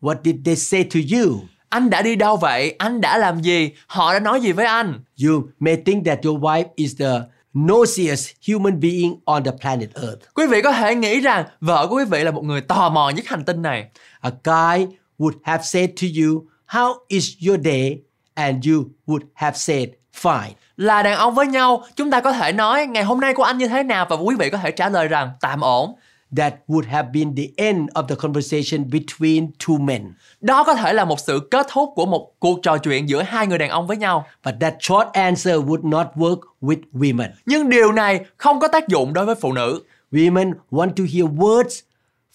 What 0.00 0.16
did 0.24 0.36
they 0.44 0.56
say 0.56 0.84
to 0.84 1.00
you? 1.18 1.40
Anh 1.68 1.90
đã 1.90 2.02
đi 2.02 2.16
đâu 2.16 2.36
vậy? 2.36 2.74
Anh 2.78 3.00
đã 3.00 3.18
làm 3.18 3.40
gì? 3.40 3.70
Họ 3.86 4.12
đã 4.12 4.20
nói 4.20 4.40
gì 4.40 4.52
với 4.52 4.66
anh? 4.66 5.00
You 5.24 5.42
may 5.60 5.76
think 5.76 6.06
that 6.06 6.18
your 6.24 6.40
wife 6.40 6.64
is 6.74 6.96
the 6.98 7.20
nosiest 7.54 8.30
human 8.48 8.80
being 8.80 9.20
on 9.24 9.44
the 9.44 9.50
planet 9.60 9.94
Earth. 9.94 10.18
Quý 10.34 10.46
vị 10.46 10.62
có 10.62 10.72
thể 10.72 10.94
nghĩ 10.94 11.20
rằng 11.20 11.44
vợ 11.60 11.86
của 11.86 11.96
quý 11.96 12.04
vị 12.04 12.24
là 12.24 12.30
một 12.30 12.44
người 12.44 12.60
tò 12.60 12.88
mò 12.88 13.10
nhất 13.10 13.26
hành 13.26 13.44
tinh 13.44 13.62
này. 13.62 13.86
A 14.20 14.30
guy 14.44 14.86
would 15.18 15.32
have 15.42 15.62
said 15.62 15.90
to 16.02 16.06
you, 16.20 16.44
How 16.68 16.94
is 17.08 17.30
your 17.48 17.60
day? 17.64 17.98
And 18.34 18.68
you 18.68 18.84
would 19.06 19.26
have 19.34 19.56
said, 19.56 19.88
Fine. 20.22 20.50
Là 20.76 21.02
đàn 21.02 21.16
ông 21.16 21.34
với 21.34 21.46
nhau, 21.46 21.84
chúng 21.96 22.10
ta 22.10 22.20
có 22.20 22.32
thể 22.32 22.52
nói 22.52 22.86
ngày 22.86 23.04
hôm 23.04 23.20
nay 23.20 23.34
của 23.34 23.42
anh 23.42 23.58
như 23.58 23.68
thế 23.68 23.82
nào 23.82 24.06
và 24.10 24.16
quý 24.16 24.34
vị 24.38 24.50
có 24.50 24.58
thể 24.58 24.70
trả 24.70 24.88
lời 24.88 25.08
rằng 25.08 25.30
tạm 25.40 25.60
ổn. 25.60 25.94
That 26.36 26.54
would 26.68 26.86
have 26.86 27.08
been 27.12 27.36
the 27.36 27.46
end 27.56 27.88
of 27.94 28.06
the 28.08 28.14
conversation 28.14 28.90
between 28.90 29.50
two 29.66 29.80
men. 29.80 30.12
Đó 30.40 30.64
có 30.64 30.74
thể 30.74 30.92
là 30.92 31.04
một 31.04 31.20
sự 31.20 31.48
kết 31.50 31.66
thúc 31.70 31.92
của 31.94 32.06
một 32.06 32.32
cuộc 32.38 32.62
trò 32.62 32.78
chuyện 32.78 33.08
giữa 33.08 33.22
hai 33.22 33.46
người 33.46 33.58
đàn 33.58 33.70
ông 33.70 33.86
với 33.86 33.96
nhau. 33.96 34.26
But 34.44 34.54
that 34.60 34.74
short 34.80 35.08
answer 35.12 35.54
would 35.54 35.88
not 35.88 36.06
work 36.14 36.40
with 36.60 36.80
women. 36.92 37.28
Nhưng 37.46 37.68
điều 37.68 37.92
này 37.92 38.20
không 38.36 38.60
có 38.60 38.68
tác 38.68 38.88
dụng 38.88 39.12
đối 39.12 39.26
với 39.26 39.34
phụ 39.34 39.52
nữ. 39.52 39.82
Women 40.12 40.52
want 40.70 40.90
to 40.90 41.04
hear 41.12 41.24
words 41.24 41.80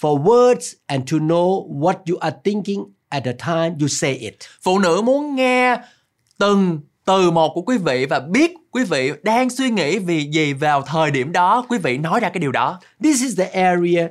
for 0.01 0.23
words 0.23 0.73
and 0.85 1.11
to 1.11 1.17
know 1.17 1.79
what 1.79 1.95
you 2.09 2.17
are 2.19 2.35
thinking 2.43 2.83
at 3.09 3.23
the 3.23 3.33
time 3.33 3.75
you 3.81 3.87
say 3.87 4.13
it. 4.13 4.35
Phụ 4.61 4.79
nữ 4.79 5.01
muốn 5.01 5.35
nghe 5.35 5.77
từng 6.37 6.79
từ 7.05 7.31
một 7.31 7.51
của 7.55 7.61
quý 7.61 7.77
vị 7.77 8.05
và 8.05 8.19
biết 8.19 8.55
quý 8.73 8.83
vị 8.83 9.11
đang 9.23 9.49
suy 9.49 9.69
nghĩ 9.69 9.99
vì 9.99 10.23
gì 10.23 10.53
vào 10.53 10.81
thời 10.81 11.11
điểm 11.11 11.31
đó 11.31 11.65
quý 11.69 11.77
vị 11.77 11.97
nói 11.97 12.19
ra 12.19 12.29
cái 12.29 12.39
điều 12.39 12.51
đó. 12.51 12.79
This 13.03 13.21
is 13.21 13.37
the 13.37 13.45
area 13.45 14.07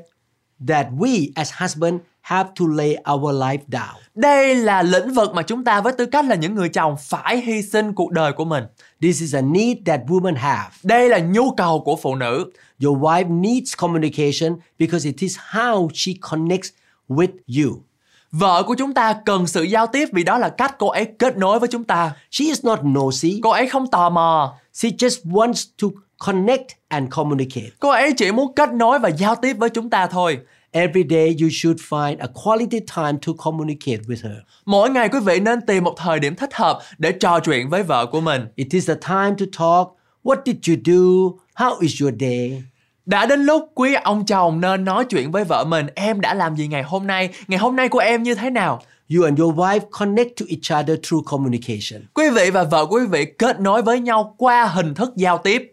that 0.69 0.87
we 0.99 1.29
as 1.35 1.53
husband 1.61 1.95
have 2.21 2.51
to 2.61 2.65
lay 2.77 2.97
our 3.13 3.35
life 3.37 3.59
down. 3.69 3.95
Đây 4.15 4.55
là 4.55 4.83
lĩnh 4.83 5.13
vực 5.13 5.35
mà 5.35 5.43
chúng 5.43 5.65
ta 5.65 5.81
với 5.81 5.93
tư 5.93 6.07
cách 6.07 6.25
là 6.25 6.35
những 6.35 6.55
người 6.55 6.69
chồng 6.69 6.97
phải 7.01 7.41
hy 7.41 7.63
sinh 7.63 7.93
cuộc 7.93 8.11
đời 8.13 8.33
của 8.33 8.45
mình. 8.45 8.65
This 9.01 9.21
is 9.21 9.35
a 9.35 9.41
need 9.41 9.77
that 9.87 10.01
women 10.07 10.37
have. 10.37 10.71
Đây 10.83 11.09
là 11.09 11.19
nhu 11.19 11.55
cầu 11.57 11.81
của 11.81 11.97
phụ 11.97 12.15
nữ. 12.15 12.51
Your 12.85 12.99
wife 12.99 13.41
needs 13.41 13.77
communication 13.77 14.57
because 14.79 15.09
it 15.09 15.17
is 15.21 15.39
how 15.51 15.89
she 15.95 16.13
connects 16.31 16.69
with 17.09 17.63
you. 17.65 17.83
Vợ 18.33 18.63
của 18.63 18.75
chúng 18.75 18.95
ta 18.95 19.15
cần 19.25 19.47
sự 19.47 19.63
giao 19.63 19.87
tiếp 19.87 20.09
vì 20.13 20.25
đó 20.25 20.39
là 20.39 20.49
cách 20.49 20.75
cô 20.79 20.89
ấy 20.89 21.05
kết 21.19 21.37
nối 21.37 21.59
với 21.59 21.69
chúng 21.69 21.85
ta. 21.85 22.13
She 22.31 22.45
is 22.45 22.65
not 22.65 22.79
nosy. 22.83 23.41
Cô 23.43 23.51
ấy 23.51 23.67
không 23.67 23.87
tò 23.87 24.11
mò. 24.11 24.55
She 24.73 24.89
just 24.89 25.31
wants 25.31 25.65
to 25.83 25.89
connect 26.27 26.69
and 26.89 27.11
communicate. 27.11 27.71
Cô 27.79 27.89
ấy 27.91 28.13
chỉ 28.17 28.33
muốn 28.33 28.55
kết 28.55 28.73
nối 28.73 28.99
và 28.99 29.09
giao 29.09 29.35
tiếp 29.35 29.53
với 29.53 29.71
chúng 29.71 29.91
ta 29.91 30.07
thôi. 30.07 30.39
Every 30.71 31.05
day 31.11 31.37
you 31.41 31.49
should 31.53 31.81
find 31.89 32.17
a 32.19 32.27
quality 32.45 32.81
time 32.81 33.19
to 33.27 33.33
communicate 33.45 34.03
with 34.07 34.29
her. 34.29 34.39
Mỗi 34.67 34.91
ngày 34.91 35.09
quý 35.09 35.19
vị 35.25 35.41
nên 35.41 35.61
tìm 35.67 35.85
một 35.85 35.95
thời 35.97 36.21
điểm 36.21 36.35
thích 36.35 36.55
hợp 36.55 36.79
để 36.99 37.13
trò 37.13 37.41
chuyện 37.41 37.69
với 37.69 37.83
vợ 37.83 38.07
của 38.07 38.21
mình. 38.21 38.47
It 38.55 38.69
is 38.71 38.91
a 38.91 38.95
time 38.95 39.37
to 39.39 39.47
talk. 39.59 39.97
What 40.25 40.37
did 40.45 40.57
you 40.69 40.77
do? 40.85 41.37
How 41.65 41.79
is 41.79 42.03
your 42.03 42.15
day? 42.21 42.63
Đã 43.07 43.27
đến 43.27 43.41
lúc 43.41 43.71
quý 43.75 43.95
ông 43.95 44.27
chồng 44.27 44.61
nên 44.61 44.85
nói 44.85 45.05
chuyện 45.05 45.31
với 45.31 45.45
vợ 45.45 45.65
mình 45.65 45.87
Em 45.95 46.21
đã 46.21 46.35
làm 46.35 46.57
gì 46.57 46.67
ngày 46.67 46.83
hôm 46.83 47.07
nay? 47.07 47.31
Ngày 47.49 47.59
hôm 47.59 47.77
nay 47.77 47.89
của 47.89 47.99
em 47.99 48.23
như 48.23 48.35
thế 48.35 48.51
nào? 48.51 48.83
You 49.15 49.25
and 49.25 49.41
your 49.41 49.55
wife 49.55 49.81
connect 49.91 50.31
to 50.41 50.47
each 50.49 50.83
other 50.83 50.99
through 51.03 51.25
communication. 51.27 52.03
Quý 52.15 52.31
vị 52.31 52.51
và 52.51 52.65
vợ 52.65 52.87
quý 52.87 53.01
vị 53.11 53.25
kết 53.39 53.61
nối 53.61 53.83
với 53.83 54.01
nhau 54.01 54.35
qua 54.39 54.65
hình 54.65 54.95
thức 54.95 55.13
giao 55.17 55.39
tiếp 55.39 55.73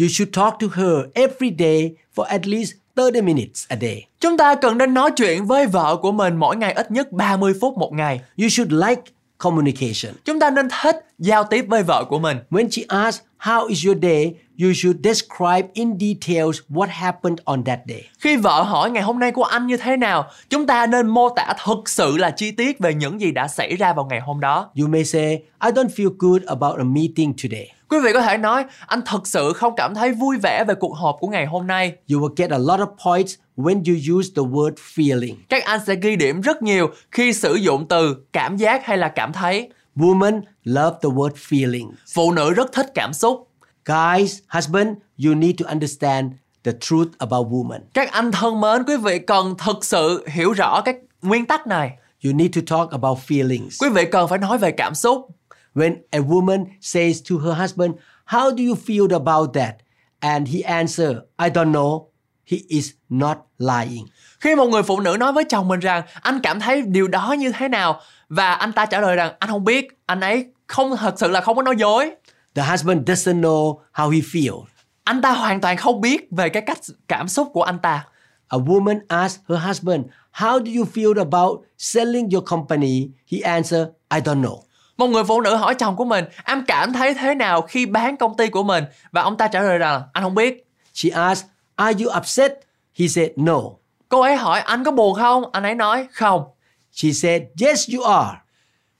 You 0.00 0.06
should 0.08 0.36
talk 0.36 0.54
to 0.60 0.66
her 0.74 0.94
every 1.14 1.54
day 1.58 1.94
for 2.16 2.22
at 2.22 2.46
least 2.46 2.72
30 2.96 3.22
minutes 3.22 3.64
a 3.68 3.76
day. 3.80 4.06
Chúng 4.20 4.36
ta 4.36 4.54
cần 4.54 4.78
nên 4.78 4.94
nói 4.94 5.10
chuyện 5.16 5.44
với 5.44 5.66
vợ 5.66 5.96
của 5.96 6.12
mình 6.12 6.36
mỗi 6.36 6.56
ngày 6.56 6.72
ít 6.72 6.90
nhất 6.90 7.12
30 7.12 7.54
phút 7.60 7.78
một 7.78 7.92
ngày 7.92 8.20
You 8.36 8.48
should 8.48 8.72
like 8.72 9.02
communication. 9.42 10.14
Chúng 10.24 10.40
ta 10.40 10.50
nên 10.50 10.68
thích 10.82 10.96
giao 11.18 11.44
tiếp 11.44 11.64
với 11.68 11.82
vợ 11.82 12.04
của 12.08 12.18
mình 12.18 12.38
When 12.50 12.70
she 12.70 12.82
asks, 12.88 13.24
How 13.40 13.66
is 13.66 13.86
your 13.86 13.98
day? 14.02 14.34
you 14.58 14.72
should 14.74 14.96
describe 15.04 15.68
in 15.72 15.98
details 15.98 16.60
what 16.70 16.88
happened 16.88 17.38
on 17.44 17.64
that 17.64 17.78
day. 17.88 18.02
Khi 18.18 18.36
vợ 18.36 18.62
hỏi 18.62 18.90
ngày 18.90 19.02
hôm 19.02 19.18
nay 19.18 19.32
của 19.32 19.44
anh 19.44 19.66
như 19.66 19.76
thế 19.76 19.96
nào 19.96 20.26
Chúng 20.50 20.66
ta 20.66 20.86
nên 20.86 21.06
mô 21.06 21.28
tả 21.28 21.54
thực 21.64 21.88
sự 21.88 22.16
là 22.16 22.30
chi 22.30 22.50
tiết 22.50 22.78
về 22.78 22.94
những 22.94 23.20
gì 23.20 23.30
đã 23.30 23.48
xảy 23.48 23.76
ra 23.76 23.92
vào 23.92 24.04
ngày 24.04 24.20
hôm 24.20 24.40
đó 24.40 24.70
You 24.80 24.88
may 24.88 25.04
say, 25.04 25.30
I 25.64 25.70
don't 25.70 25.88
feel 25.88 26.10
good 26.18 26.42
about 26.42 26.78
a 26.78 26.84
meeting 26.84 27.34
today. 27.42 27.72
Quý 27.92 27.98
vị 28.04 28.12
có 28.12 28.22
thể 28.22 28.38
nói 28.38 28.64
anh 28.86 29.00
thực 29.06 29.26
sự 29.26 29.52
không 29.52 29.74
cảm 29.76 29.94
thấy 29.94 30.12
vui 30.12 30.38
vẻ 30.42 30.64
về 30.68 30.74
cuộc 30.74 30.92
họp 30.92 31.16
của 31.20 31.28
ngày 31.28 31.46
hôm 31.46 31.66
nay 31.66 31.92
You 32.12 32.20
will 32.20 32.34
get 32.36 32.50
a 32.50 32.58
lot 32.58 32.80
of 32.80 32.86
points 33.04 33.34
when 33.56 33.74
you 33.74 34.18
use 34.18 34.28
the 34.36 34.42
word 34.42 34.74
feeling. 34.94 35.34
Các 35.48 35.64
anh 35.64 35.80
sẽ 35.86 35.94
ghi 35.94 36.16
điểm 36.16 36.40
rất 36.40 36.62
nhiều 36.62 36.90
khi 37.10 37.32
sử 37.32 37.54
dụng 37.54 37.88
từ 37.88 38.16
cảm 38.32 38.56
giác 38.56 38.86
hay 38.86 38.98
là 38.98 39.08
cảm 39.08 39.32
thấy 39.32 39.70
Women 39.96 40.42
love 40.64 40.96
the 41.02 41.08
word 41.08 41.32
feeling. 41.48 41.90
Phụ 42.14 42.32
nữ 42.32 42.52
rất 42.52 42.72
thích 42.72 42.86
cảm 42.94 43.12
xúc 43.12 43.48
Guys, 43.84 44.38
husband, 44.48 44.88
you 45.26 45.34
need 45.34 45.54
to 45.62 45.68
understand 45.68 46.32
the 46.64 46.72
truth 46.80 47.08
about 47.18 47.46
women. 47.46 47.80
Các 47.94 48.12
anh 48.12 48.32
thân 48.32 48.60
mến, 48.60 48.82
quý 48.86 48.96
vị 48.96 49.18
cần 49.18 49.54
thực 49.58 49.84
sự 49.84 50.26
hiểu 50.28 50.52
rõ 50.52 50.80
các 50.84 50.96
nguyên 51.22 51.46
tắc 51.46 51.66
này. 51.66 51.90
You 52.24 52.32
need 52.32 52.50
to 52.56 52.60
talk 52.76 52.90
about 52.90 53.18
feelings. 53.26 53.70
Quý 53.80 53.88
vị 53.88 54.04
cần 54.12 54.28
phải 54.28 54.38
nói 54.38 54.58
về 54.58 54.70
cảm 54.70 54.94
xúc. 54.94 55.28
When 55.74 55.96
a 56.10 56.20
woman 56.20 56.64
says 56.80 57.22
to 57.30 57.38
her 57.38 57.54
husband, 57.60 57.94
How 58.24 58.50
do 58.50 58.64
you 58.64 58.74
feel 58.74 59.14
about 59.14 59.54
that? 59.54 59.74
And 60.20 60.48
he 60.48 60.62
answer, 60.62 61.16
I 61.38 61.50
don't 61.50 61.72
know. 61.72 62.06
He 62.46 62.58
is 62.68 62.90
not 63.08 63.38
lying. 63.58 64.06
Khi 64.40 64.54
một 64.54 64.66
người 64.66 64.82
phụ 64.82 65.00
nữ 65.00 65.16
nói 65.20 65.32
với 65.32 65.44
chồng 65.44 65.68
mình 65.68 65.80
rằng 65.80 66.02
anh 66.22 66.40
cảm 66.42 66.60
thấy 66.60 66.82
điều 66.82 67.08
đó 67.08 67.32
như 67.38 67.52
thế 67.52 67.68
nào 67.68 68.00
và 68.28 68.52
anh 68.52 68.72
ta 68.72 68.86
trả 68.86 69.00
lời 69.00 69.16
rằng 69.16 69.32
anh 69.38 69.50
không 69.50 69.64
biết, 69.64 69.88
anh 70.06 70.20
ấy 70.20 70.46
không 70.66 70.96
thật 70.96 71.14
sự 71.16 71.28
là 71.28 71.40
không 71.40 71.56
có 71.56 71.62
nói 71.62 71.74
dối. 71.78 72.10
The 72.54 72.62
husband 72.62 73.10
doesn't 73.10 73.40
know 73.40 73.78
how 73.94 74.10
he 74.10 74.20
feels. 74.20 74.64
Anh 75.04 75.22
ta 75.22 75.32
hoàn 75.32 75.60
toàn 75.60 75.76
không 75.76 76.00
biết 76.00 76.28
về 76.30 76.48
cái 76.48 76.62
cách 76.66 76.78
cảm 77.08 77.28
xúc 77.28 77.48
của 77.52 77.62
anh 77.62 77.78
ta. 77.78 78.04
A 78.48 78.58
woman 78.58 79.00
asks 79.08 79.40
her 79.48 79.60
husband, 79.66 80.04
How 80.32 80.64
do 80.64 80.70
you 80.76 80.84
feel 80.94 81.18
about 81.18 81.60
selling 81.78 82.28
your 82.32 82.44
company? 82.50 83.08
He 83.32 83.38
answer, 83.38 83.86
I 84.14 84.20
don't 84.20 84.42
know. 84.42 84.62
Một 85.02 85.08
người 85.08 85.24
phụ 85.24 85.40
nữ 85.40 85.54
hỏi 85.56 85.74
chồng 85.74 85.96
của 85.96 86.04
mình, 86.04 86.24
anh 86.44 86.64
cảm 86.68 86.92
thấy 86.92 87.14
thế 87.14 87.34
nào 87.34 87.62
khi 87.62 87.86
bán 87.86 88.16
công 88.16 88.36
ty 88.36 88.48
của 88.48 88.62
mình? 88.62 88.84
Và 89.12 89.22
ông 89.22 89.36
ta 89.36 89.48
trả 89.48 89.62
lời 89.62 89.78
rằng, 89.78 90.02
anh 90.12 90.24
không 90.24 90.34
biết. 90.34 90.66
She 90.94 91.10
asks, 91.10 91.46
Are 91.76 92.04
you 92.04 92.16
upset? 92.18 92.52
He 92.98 93.08
said, 93.08 93.30
No. 93.36 93.60
Cô 94.08 94.20
ấy 94.20 94.36
hỏi, 94.36 94.60
anh 94.60 94.84
có 94.84 94.90
buồn 94.90 95.14
không? 95.14 95.44
Anh 95.52 95.62
ấy 95.62 95.74
nói, 95.74 96.06
không. 96.12 96.44
She 96.92 97.12
said, 97.12 97.42
Yes, 97.60 97.90
you 97.94 98.02
are. 98.02 98.38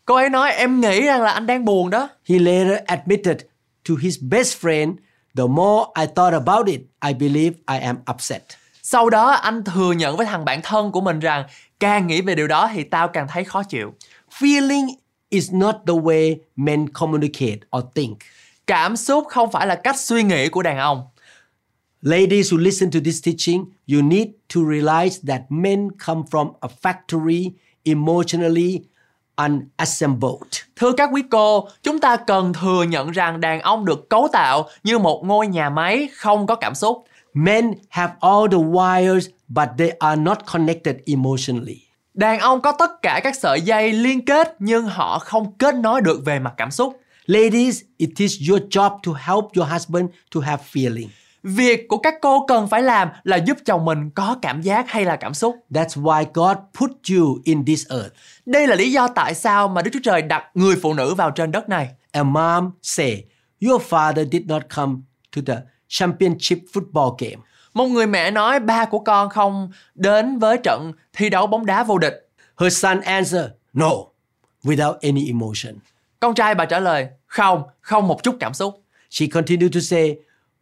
Cô 0.05 0.15
ấy 0.15 0.29
nói, 0.29 0.53
em 0.53 0.81
nghĩ 0.81 1.01
rằng 1.01 1.23
là 1.23 1.31
anh 1.31 1.47
đang 1.47 1.65
buồn 1.65 1.91
đó. 1.91 2.09
He 2.29 2.39
later 2.39 2.79
admitted 2.87 3.37
to 3.89 3.95
his 4.03 4.19
best 4.21 4.65
friend, 4.65 4.95
The 5.37 5.45
more 5.49 5.91
I 6.01 6.07
thought 6.17 6.33
about 6.33 6.67
it, 6.67 6.81
I 7.07 7.15
believe 7.15 7.57
I 7.73 7.79
am 7.79 7.97
upset. 8.15 8.43
Sau 8.83 9.11
đó 9.11 9.31
anh 9.31 9.65
thừa 9.65 9.93
nhận 9.93 10.17
với 10.17 10.27
thằng 10.27 10.45
bạn 10.45 10.61
thân 10.63 10.93
của 10.93 11.01
mình 11.01 11.21
rằng 11.21 11.45
càng 11.81 12.07
nghĩ 12.07 12.21
về 12.21 12.35
điều 12.35 12.49
đó 12.49 12.71
thì 12.75 12.85
tao 12.85 13.09
càng 13.09 13.29
thấy 13.29 13.45
khó 13.45 13.63
chịu. 13.63 13.95
Feeling 14.39 14.89
is 15.33 15.53
not 15.53 15.77
the 15.87 15.95
way 15.95 16.37
men 16.57 16.89
communicate 16.89 17.59
or 17.77 17.85
think. 17.95 18.19
Cảm 18.67 18.97
xúc 18.97 19.25
không 19.29 19.53
phải 19.53 19.67
là 19.67 19.75
cách 19.75 19.99
suy 19.99 20.23
nghĩ 20.23 20.49
của 20.49 20.63
đàn 20.63 20.79
ông. 20.79 21.03
Ladies 22.03 22.53
who 22.53 22.59
listen 22.59 22.91
to 22.91 23.01
this 23.05 23.25
teaching, 23.25 23.65
you 23.93 24.03
need 24.03 24.29
to 24.55 24.61
realize 24.61 25.21
that 25.29 25.43
men 25.49 25.89
come 26.07 26.23
from 26.31 26.53
a 26.61 26.69
factory 26.83 27.51
emotionally 27.85 28.81
unassembled. 29.37 30.63
Thưa 30.77 30.93
các 30.93 31.11
quý 31.13 31.23
cô, 31.31 31.69
chúng 31.83 31.99
ta 31.99 32.17
cần 32.17 32.53
thừa 32.53 32.83
nhận 32.83 33.11
rằng 33.11 33.41
đàn 33.41 33.61
ông 33.61 33.85
được 33.85 34.09
cấu 34.09 34.29
tạo 34.33 34.69
như 34.85 34.99
một 34.99 35.23
ngôi 35.25 35.47
nhà 35.47 35.71
máy 35.71 36.09
không 36.17 36.47
có 36.47 36.55
cảm 36.55 36.75
xúc. 36.75 37.05
Men 37.35 37.75
have 37.89 38.13
all 38.21 38.47
the 38.51 38.59
wires, 38.59 39.29
but 39.49 39.69
they 39.79 39.91
are 39.91 40.23
not 40.23 40.39
connected 40.53 40.97
emotionally. 41.07 41.92
Đàn 42.15 42.39
ông 42.39 42.61
có 42.61 42.73
tất 42.73 43.03
cả 43.03 43.21
các 43.25 43.37
sợi 43.37 43.61
dây 43.61 43.93
liên 43.93 44.25
kết 44.25 44.57
nhưng 44.59 44.87
họ 44.87 45.19
không 45.19 45.53
kết 45.59 45.75
nối 45.75 46.01
được 46.01 46.21
về 46.25 46.39
mặt 46.39 46.55
cảm 46.57 46.71
xúc. 46.71 47.01
Ladies, 47.27 47.81
it 47.97 48.11
is 48.17 48.37
your 48.51 48.63
job 48.63 48.99
to 49.07 49.13
help 49.13 49.45
your 49.57 49.73
husband 49.73 50.07
to 50.35 50.41
have 50.41 50.63
feeling. 50.73 51.09
Việc 51.43 51.89
của 51.89 51.97
các 51.97 52.15
cô 52.23 52.47
cần 52.47 52.69
phải 52.69 52.83
làm 52.83 53.09
là 53.25 53.37
giúp 53.37 53.57
chồng 53.65 53.85
mình 53.85 54.11
có 54.11 54.37
cảm 54.43 54.63
giác 54.63 54.91
hay 54.91 55.05
là 55.05 55.17
cảm 55.17 55.35
xúc. 55.35 55.57
That's 55.71 56.03
why 56.03 56.25
God 56.35 56.57
put 56.79 56.91
you 57.11 57.39
in 57.45 57.65
this 57.65 57.89
earth. 57.89 58.13
Đây 58.47 58.67
là 58.67 58.75
lý 58.75 58.93
do 58.93 59.09
tại 59.09 59.35
sao 59.35 59.69
mà 59.69 59.83
Đức 59.83 59.91
Chúa 59.93 60.01
Trời 60.03 60.23
đặt 60.23 60.45
người 60.55 60.77
phụ 60.83 60.95
nữ 60.95 61.15
vào 61.15 61.31
trên 61.31 61.53
đất 61.53 61.69
này. 61.69 61.89
A 62.13 62.23
mom 62.23 62.71
say, 62.83 63.25
your 63.61 63.83
father 63.83 64.31
did 64.31 64.43
not 64.47 64.63
come 64.77 64.95
to 65.37 65.43
the 65.47 65.57
championship 65.89 66.59
football 66.73 67.17
game. 67.19 67.43
Một 67.75 67.87
người 67.87 68.07
mẹ 68.07 68.31
nói 68.31 68.61
ba 68.61 68.85
của 68.85 68.99
con 68.99 69.29
không 69.29 69.71
đến 69.95 70.39
với 70.39 70.59
trận 70.59 70.93
thi 71.13 71.31
đấu 71.31 71.47
bóng 71.47 71.67
đá 71.67 71.85
vô 71.85 71.99
địch. 71.99 72.29
Her 72.59 72.79
son 72.79 73.01
answered, 73.01 73.49
no, 73.73 73.91
without 74.63 74.95
any 75.03 75.27
emotion. 75.27 75.75
Con 76.21 76.35
trai 76.35 76.55
bà 76.55 76.65
trả 76.65 76.79
lời, 76.79 77.09
không, 77.27 77.63
không 77.81 78.09
một 78.09 78.23
chút 78.23 78.37
cảm 78.41 78.55
xúc. 78.55 78.83
She 79.11 79.27
continued 79.27 79.75
to 79.75 79.81
say, 79.81 80.17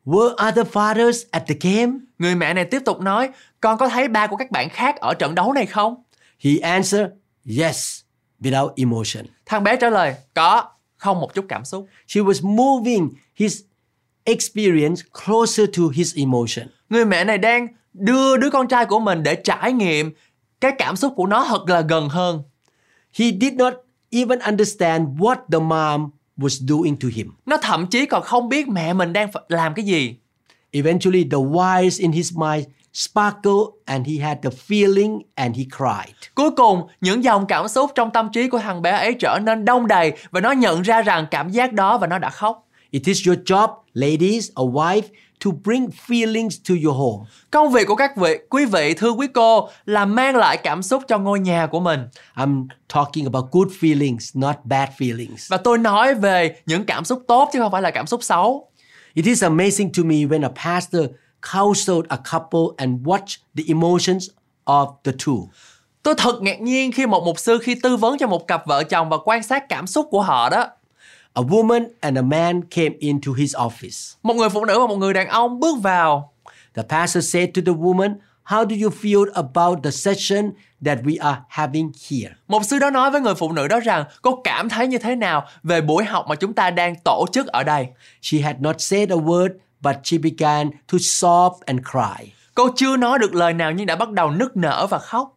were 0.06 0.48
other 0.48 0.66
fathers 0.72 1.24
at 1.30 1.42
the 1.46 1.54
game? 1.60 1.92
Người 2.18 2.34
mẹ 2.34 2.54
này 2.54 2.64
tiếp 2.64 2.82
tục 2.84 3.00
nói, 3.00 3.28
con 3.60 3.78
có 3.78 3.88
thấy 3.88 4.08
ba 4.08 4.26
của 4.26 4.36
các 4.36 4.50
bạn 4.50 4.68
khác 4.68 4.96
ở 4.96 5.14
trận 5.14 5.34
đấu 5.34 5.52
này 5.52 5.66
không? 5.66 6.02
He 6.38 6.50
answered, 6.50 7.10
yes, 7.58 8.00
without 8.40 8.70
emotion. 8.76 9.24
Thằng 9.46 9.64
bé 9.64 9.76
trả 9.76 9.90
lời, 9.90 10.14
có, 10.34 10.64
không 10.96 11.20
một 11.20 11.34
chút 11.34 11.44
cảm 11.48 11.64
xúc. 11.64 11.86
She 12.06 12.20
was 12.20 12.56
moving 12.56 13.10
his 13.34 13.60
experience 14.24 15.02
closer 15.24 15.66
to 15.76 15.82
his 15.94 16.16
emotion. 16.16 16.66
Người 16.88 17.04
mẹ 17.04 17.24
này 17.24 17.38
đang 17.38 17.68
đưa 17.92 18.36
đứa 18.36 18.50
con 18.50 18.68
trai 18.68 18.84
của 18.84 19.00
mình 19.00 19.22
để 19.22 19.34
trải 19.34 19.72
nghiệm 19.72 20.12
cái 20.60 20.72
cảm 20.78 20.96
xúc 20.96 21.12
của 21.16 21.26
nó 21.26 21.44
thật 21.48 21.68
là 21.68 21.80
gần 21.80 22.08
hơn. 22.08 22.42
He 23.18 23.26
did 23.40 23.52
not 23.52 23.74
even 24.10 24.38
understand 24.38 25.08
what 25.18 25.36
the 25.52 25.58
mom 25.58 26.10
was 26.38 26.66
doing 26.68 26.96
to 26.96 27.08
him. 27.14 27.32
Nó 27.46 27.56
thậm 27.56 27.86
chí 27.86 28.06
còn 28.06 28.22
không 28.22 28.48
biết 28.48 28.68
mẹ 28.68 28.92
mình 28.92 29.12
đang 29.12 29.28
làm 29.48 29.74
cái 29.74 29.84
gì. 29.84 30.16
Eventually, 30.70 31.24
the 31.24 31.38
wires 31.38 32.02
in 32.02 32.12
his 32.12 32.36
mind 32.36 32.66
sparkled 32.92 33.66
and 33.84 34.06
he 34.06 34.14
had 34.24 34.38
the 34.42 34.50
feeling 34.50 35.20
and 35.34 35.56
he 35.56 35.64
cried. 35.78 36.14
Cuối 36.34 36.50
cùng, 36.50 36.86
những 37.00 37.24
dòng 37.24 37.46
cảm 37.46 37.68
xúc 37.68 37.90
trong 37.94 38.10
tâm 38.10 38.28
trí 38.32 38.48
của 38.48 38.58
thằng 38.58 38.82
bé 38.82 38.90
ấy 38.90 39.14
trở 39.14 39.38
nên 39.42 39.64
đông 39.64 39.86
đầy 39.86 40.12
và 40.30 40.40
nó 40.40 40.52
nhận 40.52 40.82
ra 40.82 41.02
rằng 41.02 41.26
cảm 41.30 41.48
giác 41.48 41.72
đó 41.72 41.98
và 41.98 42.06
nó 42.06 42.18
đã 42.18 42.30
khóc. 42.30 42.66
It 42.90 43.02
is 43.04 43.28
your 43.28 43.38
job, 43.44 43.70
ladies, 43.94 44.50
a 44.54 44.64
wife, 44.64 45.08
to 45.44 45.50
bring 45.64 45.90
feelings 45.90 46.58
to 46.68 46.74
your 46.84 46.96
home. 46.96 47.26
Công 47.50 47.72
việc 47.72 47.86
của 47.86 47.94
các 47.94 48.16
vị, 48.16 48.38
quý 48.50 48.64
vị, 48.64 48.94
thưa 48.94 49.10
quý 49.10 49.26
cô 49.34 49.68
là 49.84 50.04
mang 50.04 50.36
lại 50.36 50.56
cảm 50.56 50.82
xúc 50.82 51.02
cho 51.08 51.18
ngôi 51.18 51.40
nhà 51.40 51.66
của 51.66 51.80
mình. 51.80 52.00
I'm 52.34 52.66
talking 52.94 53.24
about 53.24 53.44
good 53.52 53.68
feelings, 53.80 54.40
not 54.40 54.56
bad 54.64 54.88
feelings. 54.98 55.46
Và 55.48 55.56
tôi 55.56 55.78
nói 55.78 56.14
về 56.14 56.56
những 56.66 56.84
cảm 56.84 57.04
xúc 57.04 57.22
tốt 57.28 57.50
chứ 57.52 57.58
không 57.58 57.72
phải 57.72 57.82
là 57.82 57.90
cảm 57.90 58.06
xúc 58.06 58.22
xấu. 58.22 58.70
It 59.14 59.24
is 59.24 59.44
amazing 59.44 59.90
to 59.96 60.02
me 60.02 60.16
when 60.16 60.42
a 60.42 60.52
pastor 60.64 61.02
counseled 61.52 62.04
a 62.08 62.16
couple 62.32 62.74
and 62.76 63.06
watched 63.06 63.36
the 63.56 63.62
emotions 63.68 64.28
of 64.64 64.94
the 65.04 65.12
two. 65.12 65.46
Tôi 66.02 66.14
thật 66.18 66.42
ngạc 66.42 66.60
nhiên 66.60 66.92
khi 66.92 67.06
một 67.06 67.22
mục 67.24 67.38
sư 67.38 67.58
khi 67.62 67.74
tư 67.82 67.96
vấn 67.96 68.18
cho 68.18 68.26
một 68.26 68.46
cặp 68.46 68.66
vợ 68.66 68.82
chồng 68.82 69.08
và 69.08 69.16
quan 69.24 69.42
sát 69.42 69.68
cảm 69.68 69.86
xúc 69.86 70.06
của 70.10 70.22
họ 70.22 70.48
đó. 70.48 70.66
A 71.34 71.42
woman 71.42 71.88
and 72.00 72.18
a 72.18 72.22
man 72.22 72.62
came 72.70 72.96
into 72.98 73.32
his 73.32 73.56
office. 73.56 74.16
Một 74.22 74.34
người 74.34 74.48
phụ 74.48 74.64
nữ 74.64 74.80
và 74.80 74.86
một 74.86 74.96
người 74.96 75.14
đàn 75.14 75.28
ông 75.28 75.60
bước 75.60 75.82
vào. 75.82 76.32
The 76.74 76.82
pastor 76.82 77.32
said 77.32 77.48
to 77.54 77.62
the 77.66 77.72
woman, 77.72 78.14
How 78.44 78.64
do 78.68 78.76
you 78.82 78.90
feel 79.02 79.32
about 79.34 79.78
the 79.84 79.90
session 79.90 80.50
that 80.84 80.98
we 80.98 81.16
are 81.20 81.40
having 81.48 81.92
here? 82.10 82.34
Mục 82.48 82.62
sư 82.64 82.78
đó 82.78 82.90
nói 82.90 83.10
với 83.10 83.20
người 83.20 83.34
phụ 83.34 83.52
nữ 83.52 83.68
đó 83.68 83.80
rằng 83.80 84.04
cô 84.22 84.40
cảm 84.44 84.68
thấy 84.68 84.86
như 84.86 84.98
thế 84.98 85.16
nào 85.16 85.46
về 85.62 85.80
buổi 85.80 86.04
học 86.04 86.24
mà 86.28 86.34
chúng 86.34 86.52
ta 86.52 86.70
đang 86.70 86.94
tổ 87.04 87.26
chức 87.32 87.46
ở 87.46 87.62
đây. 87.62 87.86
She 88.22 88.38
had 88.38 88.56
not 88.60 88.80
said 88.80 89.10
a 89.10 89.16
word, 89.16 89.48
but 89.80 89.96
she 90.04 90.18
began 90.18 90.70
to 90.92 90.98
sob 91.00 91.52
and 91.66 91.80
cry. 91.92 92.32
Cô 92.54 92.68
chưa 92.76 92.96
nói 92.96 93.18
được 93.18 93.34
lời 93.34 93.52
nào 93.52 93.72
nhưng 93.72 93.86
đã 93.86 93.96
bắt 93.96 94.10
đầu 94.10 94.30
nức 94.30 94.56
nở 94.56 94.86
và 94.90 94.98
khóc. 94.98 95.36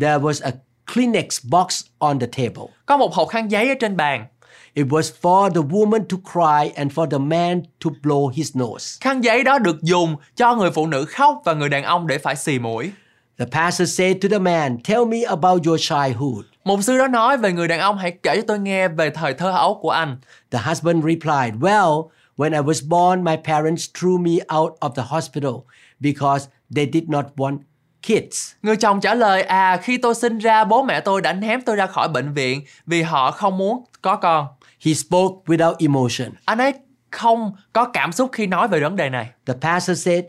There 0.00 0.18
was 0.18 0.44
a 0.44 0.50
Kleenex 0.94 1.44
box 1.44 1.82
on 1.98 2.18
the 2.18 2.26
table. 2.26 2.72
Có 2.86 2.96
một 2.96 3.14
hộp 3.14 3.28
khăn 3.28 3.50
giấy 3.50 3.68
ở 3.68 3.74
trên 3.80 3.96
bàn. 3.96 4.26
It 4.74 4.86
was 4.86 5.10
for 5.20 5.50
the 5.50 5.60
woman 5.60 6.04
to 6.04 6.16
cry 6.32 6.72
and 6.76 6.92
for 6.92 7.06
the 7.10 7.18
man 7.18 7.62
to 7.84 7.90
blow 8.02 8.28
his 8.28 8.56
nose. 8.56 8.98
Khăn 9.00 9.20
giấy 9.20 9.44
đó 9.44 9.58
được 9.58 9.82
dùng 9.82 10.16
cho 10.36 10.54
người 10.54 10.70
phụ 10.70 10.86
nữ 10.86 11.04
khóc 11.04 11.42
và 11.44 11.54
người 11.54 11.68
đàn 11.68 11.84
ông 11.84 12.06
để 12.06 12.18
phải 12.18 12.36
xì 12.36 12.58
mũi. 12.58 12.90
The 13.38 13.46
pastor 13.52 13.98
said 13.98 14.16
to 14.22 14.28
the 14.28 14.38
man, 14.38 14.78
Tell 14.88 15.04
me 15.04 15.22
about 15.22 15.66
your 15.66 15.80
childhood. 15.80 16.44
Mục 16.64 16.80
sư 16.82 16.98
đó 16.98 17.08
nói 17.08 17.36
về 17.36 17.52
người 17.52 17.68
đàn 17.68 17.80
ông 17.80 17.98
hãy 17.98 18.10
kể 18.22 18.36
cho 18.36 18.42
tôi 18.46 18.58
nghe 18.58 18.88
về 18.88 19.10
thời 19.10 19.34
thơ 19.34 19.50
ấu 19.50 19.78
của 19.82 19.90
anh. 19.90 20.16
The 20.50 20.58
husband 20.58 21.04
replied, 21.04 21.54
Well, 21.60 22.08
when 22.36 22.52
I 22.52 22.60
was 22.60 22.88
born, 22.88 23.24
my 23.24 23.36
parents 23.44 23.88
threw 23.94 24.18
me 24.18 24.56
out 24.56 24.72
of 24.80 24.90
the 24.94 25.02
hospital 25.02 25.52
because 26.00 26.48
they 26.76 26.86
did 26.92 27.08
not 27.08 27.24
want 27.36 27.58
kids. 28.02 28.52
Người 28.62 28.76
chồng 28.76 29.00
trả 29.00 29.14
lời 29.14 29.42
à 29.42 29.76
khi 29.76 29.98
tôi 29.98 30.14
sinh 30.14 30.38
ra 30.38 30.64
bố 30.64 30.82
mẹ 30.82 31.00
tôi 31.00 31.20
đã 31.20 31.32
ném 31.32 31.60
tôi 31.60 31.76
ra 31.76 31.86
khỏi 31.86 32.08
bệnh 32.08 32.32
viện 32.32 32.62
vì 32.86 33.02
họ 33.02 33.30
không 33.30 33.58
muốn 33.58 33.84
có 34.02 34.16
con. 34.16 34.46
He 34.84 34.94
spoke 34.94 35.34
without 35.46 35.74
emotion. 35.78 36.30
Anh 36.44 36.58
ấy 36.58 36.72
không 37.10 37.52
có 37.72 37.84
cảm 37.84 38.12
xúc 38.12 38.30
khi 38.32 38.46
nói 38.46 38.68
về 38.68 38.80
vấn 38.80 38.96
đề 38.96 39.10
này. 39.10 39.30
The 39.46 39.54
pastor 39.60 40.06
said, 40.06 40.24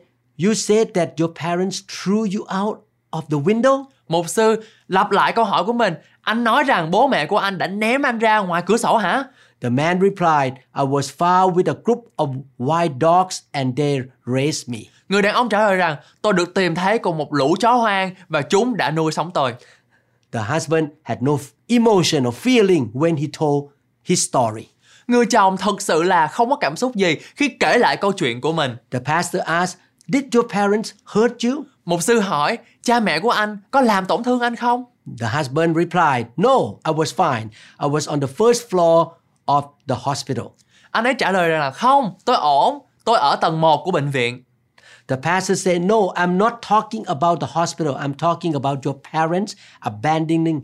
You 0.46 0.54
said 0.54 0.88
that 0.94 1.10
your 1.20 1.32
parents 1.36 1.80
threw 1.88 2.40
you 2.40 2.62
out 2.64 2.78
of 3.12 3.22
the 3.22 3.38
window? 3.38 3.86
Mục 4.08 4.30
sư 4.30 4.64
lặp 4.88 5.12
lại 5.12 5.32
câu 5.32 5.46
hỏi 5.46 5.64
của 5.64 5.74
mình. 5.74 5.94
Anh 6.22 6.44
nói 6.44 6.64
rằng 6.64 6.92
bố 6.92 7.08
mẹ 7.08 7.26
của 7.26 7.38
anh 7.38 7.58
đã 7.58 7.68
ném 7.68 8.02
anh 8.02 8.20
ra 8.20 8.40
ngoài 8.40 8.64
cửa 8.66 8.78
sổ 8.78 8.98
hả? 8.98 9.24
The 9.62 9.70
man 9.70 10.00
replied, 10.02 10.54
I 10.76 10.84
was 10.84 11.12
found 11.18 11.54
with 11.54 11.74
a 11.74 11.78
group 11.86 12.00
of 12.18 12.42
wild 12.60 13.00
dogs 13.02 13.40
and 13.52 13.78
they 13.78 14.00
raised 14.26 14.70
me. 14.70 14.80
Người 15.10 15.22
đàn 15.22 15.34
ông 15.34 15.50
trả 15.50 15.60
lời 15.60 15.76
rằng 15.76 15.96
tôi 16.22 16.34
được 16.34 16.54
tìm 16.54 16.76
thấy 16.76 17.00
cùng 17.00 17.18
một 17.18 17.34
lũ 17.34 17.56
chó 17.60 17.74
hoang 17.74 18.12
và 18.30 18.42
chúng 18.42 18.78
đã 18.78 18.92
nuôi 18.92 19.12
sống 19.12 19.32
tôi. 19.34 19.54
The 20.32 20.40
husband 20.54 20.86
had 21.04 21.18
no 21.22 21.32
emotion 21.68 22.28
or 22.28 22.36
feeling 22.36 22.92
when 22.94 23.16
he 23.18 23.28
told 23.40 23.64
his 24.06 24.30
story. 24.30 24.68
Người 25.08 25.26
chồng 25.26 25.58
thật 25.58 25.82
sự 25.82 26.04
là 26.04 26.28
không 26.28 26.50
có 26.50 26.56
cảm 26.56 26.76
xúc 26.76 26.96
gì 26.96 27.16
khi 27.36 27.50
kể 27.60 27.78
lại 27.78 27.98
câu 27.98 28.12
chuyện 28.12 28.42
của 28.42 28.52
mình. 28.54 28.76
The 28.92 29.00
pastor 29.00 29.42
asked, 29.42 29.80
Did 30.08 30.24
your 30.36 30.52
parents 30.52 30.92
hurt 31.06 31.32
you? 31.44 31.64
Mục 31.86 32.02
sư 32.04 32.20
hỏi, 32.20 32.58
cha 32.84 33.00
mẹ 33.00 33.20
của 33.20 33.30
anh 33.30 33.58
có 33.72 33.82
làm 33.82 34.06
tổn 34.06 34.24
thương 34.24 34.40
anh 34.40 34.56
không? 34.56 34.86
The 35.20 35.28
husband 35.28 35.78
replied, 35.78 36.28
No, 36.38 36.58
I 36.86 36.94
was 36.94 37.16
fine. 37.16 37.48
I 37.80 37.88
was 37.88 38.12
on 38.12 38.20
the 38.20 38.28
first 38.28 38.70
floor 38.70 39.08
of 39.46 39.62
the 39.88 39.96
hospital. 40.00 40.46
Anh 40.92 41.04
ấy 41.04 41.14
trả 41.14 41.32
lời 41.32 41.50
rằng 41.50 41.60
là 41.60 41.72
không, 41.72 42.14
tôi 42.26 42.36
ổn, 42.36 42.80
tôi 43.06 43.18
ở 43.18 43.36
tầng 43.36 43.62
1 43.62 43.82
của 43.86 43.92
bệnh 43.92 44.10
viện. 44.10 44.44
The 45.08 45.16
pastor 45.24 45.66
said, 45.66 45.82
No, 45.82 45.96
I'm 45.96 46.38
not 46.38 46.54
talking 46.70 47.04
about 47.04 47.42
the 47.42 47.48
hospital. 47.50 47.94
I'm 47.94 48.14
talking 48.14 48.54
about 48.54 48.86
your 48.86 48.98
parents 49.14 49.54
abandoning 49.80 50.62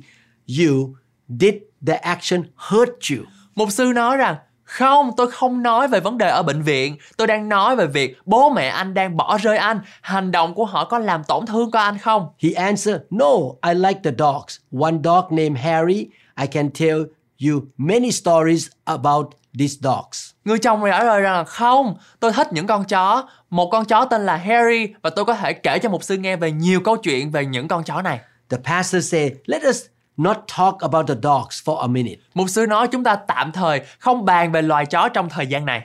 you. 0.47 0.95
Did 1.27 1.53
the 1.87 1.95
action 1.95 2.43
hurt 2.55 2.89
you? 3.11 3.25
Mục 3.55 3.71
sư 3.71 3.91
nói 3.95 4.17
rằng 4.17 4.35
không, 4.67 5.11
tôi 5.17 5.31
không 5.31 5.63
nói 5.63 5.87
về 5.87 5.99
vấn 5.99 6.17
đề 6.17 6.29
ở 6.29 6.43
bệnh 6.43 6.61
viện. 6.61 6.97
Tôi 7.17 7.27
đang 7.27 7.49
nói 7.49 7.75
về 7.75 7.87
việc 7.87 8.17
bố 8.25 8.49
mẹ 8.49 8.67
anh 8.67 8.93
đang 8.93 9.17
bỏ 9.17 9.37
rơi 9.37 9.57
anh. 9.57 9.79
Hành 10.01 10.31
động 10.31 10.53
của 10.53 10.65
họ 10.65 10.85
có 10.85 10.99
làm 10.99 11.23
tổn 11.23 11.45
thương 11.45 11.71
có 11.71 11.79
anh 11.79 11.97
không? 11.97 12.27
He 12.43 12.49
answered, 12.49 12.99
No, 13.09 13.31
I 13.67 13.73
like 13.73 13.99
the 14.03 14.11
dogs. 14.17 14.57
One 14.81 14.93
dog 15.03 15.25
named 15.29 15.57
Harry. 15.57 16.07
I 16.41 16.47
can 16.47 16.69
tell 16.79 17.03
you 17.47 17.61
many 17.77 18.11
stories 18.11 18.67
about 18.83 19.27
these 19.59 19.75
dogs. 19.81 20.29
Người 20.45 20.59
chồng 20.59 20.81
trả 20.91 21.03
lời 21.03 21.21
rằng 21.21 21.45
không, 21.45 21.95
tôi 22.19 22.31
thích 22.31 22.53
những 22.53 22.67
con 22.67 22.83
chó. 22.83 23.29
Một 23.49 23.69
con 23.71 23.85
chó 23.85 24.05
tên 24.05 24.25
là 24.25 24.35
Harry 24.35 24.93
và 25.01 25.09
tôi 25.09 25.25
có 25.25 25.33
thể 25.33 25.53
kể 25.53 25.79
cho 25.79 25.89
mục 25.89 26.03
sư 26.03 26.17
nghe 26.17 26.35
về 26.35 26.51
nhiều 26.51 26.79
câu 26.79 26.97
chuyện 26.97 27.31
về 27.31 27.45
những 27.45 27.67
con 27.67 27.83
chó 27.83 28.01
này. 28.01 28.19
The 28.49 28.57
pastor 28.63 29.11
said, 29.11 29.31
Let 29.45 29.61
us 29.69 29.85
not 30.17 30.37
talk 30.57 30.79
about 30.79 31.07
the 31.07 31.15
dogs 31.23 31.61
for 31.65 31.77
a 31.77 31.87
minute. 31.87 32.17
Mục 32.33 32.49
sư 32.49 32.65
nói 32.65 32.87
chúng 32.87 33.03
ta 33.03 33.15
tạm 33.15 33.51
thời 33.51 33.81
không 33.99 34.25
bàn 34.25 34.51
về 34.51 34.61
loài 34.61 34.85
chó 34.85 35.09
trong 35.09 35.29
thời 35.29 35.47
gian 35.47 35.65
này. 35.65 35.81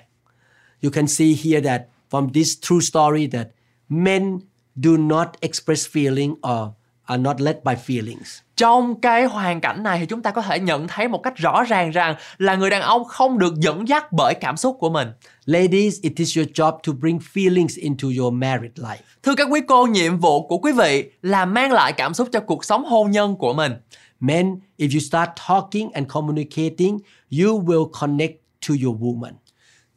You 0.82 0.90
can 0.90 1.06
see 1.06 1.28
here 1.44 1.60
that 1.60 1.82
from 2.10 2.32
this 2.32 2.54
true 2.60 2.80
story 2.80 3.26
that 3.26 3.46
men 3.88 4.38
do 4.76 4.90
not 4.96 5.28
express 5.40 5.86
feeling 5.96 6.32
or 6.32 6.74
are 7.04 7.22
not 7.22 7.40
led 7.40 7.56
by 7.64 7.72
feelings. 7.86 8.40
Trong 8.56 9.00
cái 9.00 9.24
hoàn 9.24 9.60
cảnh 9.60 9.82
này 9.82 9.98
thì 9.98 10.06
chúng 10.06 10.22
ta 10.22 10.30
có 10.30 10.42
thể 10.42 10.60
nhận 10.60 10.88
thấy 10.88 11.08
một 11.08 11.22
cách 11.22 11.36
rõ 11.36 11.64
ràng 11.64 11.90
rằng 11.90 12.14
là 12.38 12.54
người 12.54 12.70
đàn 12.70 12.82
ông 12.82 13.04
không 13.04 13.38
được 13.38 13.54
dẫn 13.60 13.88
dắt 13.88 14.12
bởi 14.12 14.34
cảm 14.34 14.56
xúc 14.56 14.76
của 14.80 14.90
mình. 14.90 15.08
Ladies, 15.44 16.00
it 16.00 16.12
is 16.16 16.38
your 16.38 16.48
job 16.48 16.72
to 16.72 16.92
bring 17.00 17.18
feelings 17.34 17.82
into 17.82 18.08
your 18.18 18.34
married 18.34 18.72
life. 18.76 18.96
Thưa 19.22 19.34
các 19.34 19.48
quý 19.50 19.60
cô, 19.68 19.86
nhiệm 19.86 20.18
vụ 20.18 20.46
của 20.46 20.58
quý 20.58 20.72
vị 20.72 21.10
là 21.22 21.44
mang 21.44 21.72
lại 21.72 21.92
cảm 21.92 22.14
xúc 22.14 22.28
cho 22.32 22.40
cuộc 22.40 22.64
sống 22.64 22.84
hôn 22.84 23.10
nhân 23.10 23.36
của 23.36 23.52
mình. 23.52 23.72
Men, 24.22 24.56
if 24.78 24.88
you 24.92 25.00
start 25.00 25.30
talking 25.48 25.92
and 25.92 26.06
communicating, 26.08 26.98
you 27.40 27.64
will 27.64 27.90
connect 28.00 28.34
to 28.68 28.74
your 28.84 28.96
woman. 29.00 29.32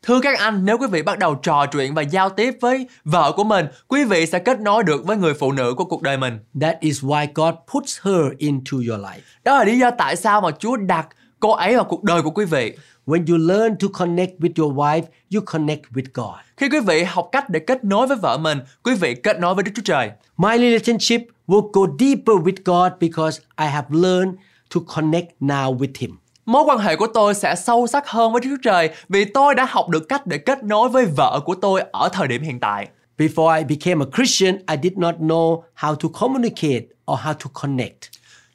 Thưa 0.04 0.20
các 0.22 0.40
anh, 0.40 0.66
nếu 0.66 0.78
quý 0.78 0.88
vị 0.92 1.02
bắt 1.02 1.20
đầu 1.20 1.36
trò 1.36 1.66
chuyện 1.66 1.94
và 1.94 2.02
giao 2.02 2.30
tiếp 2.30 2.58
với 2.62 2.88
vợ 3.04 3.32
của 3.36 3.44
mình, 3.44 3.66
quý 3.88 4.06
vị 4.06 4.26
sẽ 4.26 4.40
kết 4.40 4.60
nối 4.60 4.84
được 4.84 5.06
với 5.06 5.18
người 5.18 5.34
phụ 5.34 5.52
nữ 5.52 5.74
của 5.78 5.86
cuộc 5.86 6.02
đời 6.02 6.18
mình. 6.18 6.40
That 6.62 6.80
is 6.80 7.04
why 7.04 7.28
God 7.36 7.56
puts 7.74 8.00
her 8.02 8.26
into 8.38 8.78
your 8.78 9.02
life. 9.02 9.20
Đó 9.44 9.58
là 9.58 9.64
lý 9.64 9.80
do 9.80 9.92
tại 9.98 10.16
sao 10.16 10.42
mà 10.42 10.52
Chúa 10.60 10.76
đặt 10.76 11.08
cô 11.40 11.52
ấy 11.52 11.76
vào 11.76 11.84
cuộc 11.84 12.04
đời 12.04 12.22
của 12.22 12.32
quý 12.32 12.46
vị. 12.46 12.78
When 13.06 13.26
you 13.28 13.38
learn 13.38 13.76
to 13.78 13.88
connect 13.94 14.40
with 14.40 14.64
your 14.64 14.74
wife, 14.78 15.04
you 15.34 15.42
connect 15.46 15.84
with 15.92 16.06
God. 16.14 16.40
Khi 16.58 16.70
quý 16.70 16.80
vị 16.80 17.04
học 17.04 17.30
cách 17.32 17.50
để 17.50 17.60
kết 17.60 17.84
nối 17.84 18.08
với 18.08 18.18
vợ 18.18 18.38
mình, 18.38 18.60
quý 18.84 18.96
vị 18.96 19.16
kết 19.16 19.40
nối 19.40 19.56
với 19.56 19.64
Đức 19.64 19.72
Chúa 19.76 19.82
Trời. 19.86 20.12
My 20.38 20.58
relationship 20.58 21.35
will 21.48 21.72
go 21.72 21.82
deeper 22.00 22.36
with 22.36 22.64
God 22.66 22.92
because 23.00 23.40
I 23.58 23.68
have 23.68 23.86
learned 23.90 24.34
to 24.76 24.82
connect 24.96 25.32
now 25.40 25.78
with 25.78 25.92
Him. 26.00 26.12
Mối 26.46 26.64
quan 26.64 26.78
hệ 26.78 26.96
của 26.96 27.08
tôi 27.08 27.34
sẽ 27.34 27.56
sâu 27.56 27.88
sắc 27.88 28.08
hơn 28.08 28.32
với 28.32 28.42
Đức 28.42 28.50
Chúa 28.50 28.62
Trời 28.64 28.90
vì 29.10 29.26
tôi 29.26 29.56
đã 29.56 29.66
học 29.70 29.90
được 29.90 30.10
cách 30.10 30.28
để 30.28 30.38
kết 30.38 30.64
nối 30.64 30.90
với 30.90 31.06
vợ 31.06 31.40
của 31.46 31.56
tôi 31.56 31.82
ở 31.92 32.10
thời 32.14 32.28
điểm 32.28 32.42
hiện 32.42 32.60
tại. 32.60 32.88
Before 33.18 33.58
I 33.58 33.64
became 33.64 34.06
a 34.06 34.10
Christian, 34.18 34.58
I 34.58 34.76
did 34.84 34.98
not 34.98 35.16
know 35.16 35.64
how 35.80 35.96
to 35.96 36.10
communicate 36.20 36.86
or 37.12 37.20
how 37.20 37.34
to 37.34 37.50
connect. 37.62 37.98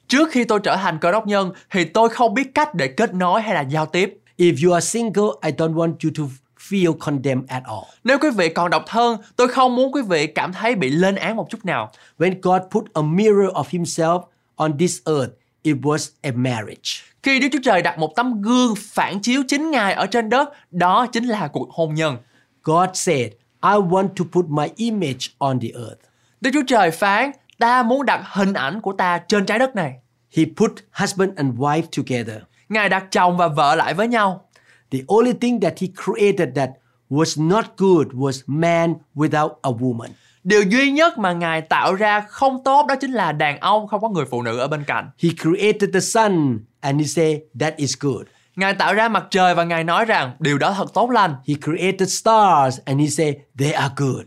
Trước 0.07 0.29
khi 0.31 0.43
tôi 0.43 0.59
trở 0.63 0.75
thành 0.75 0.97
cơ 1.01 1.11
đốc 1.11 1.27
nhân 1.27 1.51
thì 1.71 1.83
tôi 1.83 2.09
không 2.09 2.33
biết 2.33 2.55
cách 2.55 2.75
để 2.75 2.87
kết 2.87 3.13
nối 3.13 3.41
hay 3.41 3.55
là 3.55 3.61
giao 3.61 3.85
tiếp. 3.85 4.17
If 4.37 4.67
you 4.67 4.73
are 4.73 4.85
single, 4.85 5.29
I 5.41 5.51
don't 5.51 5.73
want 5.73 5.93
you 6.03 6.11
to 6.17 6.23
feel 6.71 6.93
condemned 6.93 7.47
at 7.47 7.63
all. 7.63 7.83
Nếu 8.03 8.17
quý 8.19 8.29
vị 8.29 8.49
còn 8.49 8.69
độc 8.69 8.83
thân, 8.87 9.17
tôi 9.35 9.47
không 9.47 9.75
muốn 9.75 9.91
quý 9.91 10.01
vị 10.01 10.27
cảm 10.27 10.53
thấy 10.53 10.75
bị 10.75 10.89
lên 10.89 11.15
án 11.15 11.35
một 11.35 11.49
chút 11.49 11.65
nào. 11.65 11.91
When 12.19 12.35
God 12.41 12.61
put 12.71 12.93
a 12.93 13.01
mirror 13.01 13.49
of 13.53 13.63
Himself 13.69 14.21
on 14.55 14.77
this 14.77 14.99
earth, 15.05 15.31
it 15.61 15.75
was 15.81 16.09
a 16.21 16.31
marriage. 16.35 16.91
Khi 17.23 17.39
Đức 17.39 17.47
Chúa 17.51 17.59
Trời 17.63 17.81
đặt 17.81 17.99
một 17.99 18.15
tấm 18.15 18.41
gương 18.41 18.73
phản 18.77 19.19
chiếu 19.19 19.43
chính 19.47 19.71
Ngài 19.71 19.93
ở 19.93 20.05
trên 20.05 20.29
đất, 20.29 20.49
đó 20.71 21.07
chính 21.11 21.25
là 21.25 21.47
cuộc 21.47 21.71
hôn 21.71 21.93
nhân. 21.93 22.17
God 22.63 22.89
said, 22.93 23.27
I 23.63 23.71
want 23.71 24.07
to 24.07 24.25
put 24.31 24.45
my 24.49 24.67
image 24.75 25.27
on 25.37 25.59
the 25.59 25.67
earth. 25.67 25.99
Đức 26.41 26.49
Chúa 26.53 26.63
Trời 26.67 26.91
phán, 26.91 27.31
ta 27.59 27.83
muốn 27.83 28.05
đặt 28.05 28.21
hình 28.25 28.53
ảnh 28.53 28.81
của 28.81 28.93
ta 28.93 29.17
trên 29.17 29.45
trái 29.45 29.59
đất 29.59 29.75
này. 29.75 29.93
He 30.37 30.43
put 30.57 30.71
husband 30.91 31.31
and 31.35 31.55
wife 31.59 31.83
together. 31.97 32.41
Ngài 32.69 32.89
đặt 32.89 33.03
chồng 33.11 33.37
và 33.37 33.47
vợ 33.47 33.75
lại 33.75 33.93
với 33.93 34.07
nhau. 34.07 34.45
The 34.91 34.99
only 35.07 35.33
thing 35.33 35.59
that 35.59 35.73
he 35.79 35.87
created 36.03 36.49
that 36.55 36.69
was 37.09 37.47
not 37.47 37.65
good 37.77 38.07
was 38.13 38.41
man 38.47 38.93
without 39.15 39.49
a 39.61 39.71
woman. 39.71 40.09
Điều 40.43 40.61
duy 40.61 40.91
nhất 40.91 41.17
mà 41.17 41.33
Ngài 41.33 41.61
tạo 41.61 41.95
ra 41.95 42.25
không 42.29 42.63
tốt 42.63 42.85
đó 42.87 42.95
chính 42.95 43.11
là 43.11 43.31
đàn 43.31 43.59
ông 43.59 43.87
không 43.87 44.01
có 44.01 44.09
người 44.09 44.25
phụ 44.25 44.41
nữ 44.41 44.59
ở 44.59 44.67
bên 44.67 44.83
cạnh. 44.83 45.09
He 45.23 45.29
created 45.41 45.89
the 45.93 45.99
sun 45.99 46.59
and 46.79 46.99
he 46.99 47.05
said 47.05 47.37
that 47.59 47.75
is 47.77 47.95
good. 47.99 48.21
Ngài 48.55 48.73
tạo 48.73 48.93
ra 48.93 49.09
mặt 49.09 49.23
trời 49.29 49.55
và 49.55 49.63
Ngài 49.63 49.83
nói 49.83 50.05
rằng 50.05 50.31
điều 50.39 50.57
đó 50.57 50.73
thật 50.77 50.93
tốt 50.93 51.09
lành. 51.09 51.35
He 51.47 51.55
created 51.65 52.09
stars 52.19 52.79
and 52.85 53.01
he 53.01 53.07
said 53.07 53.35
they 53.59 53.71
are 53.71 53.93
good. 53.97 54.21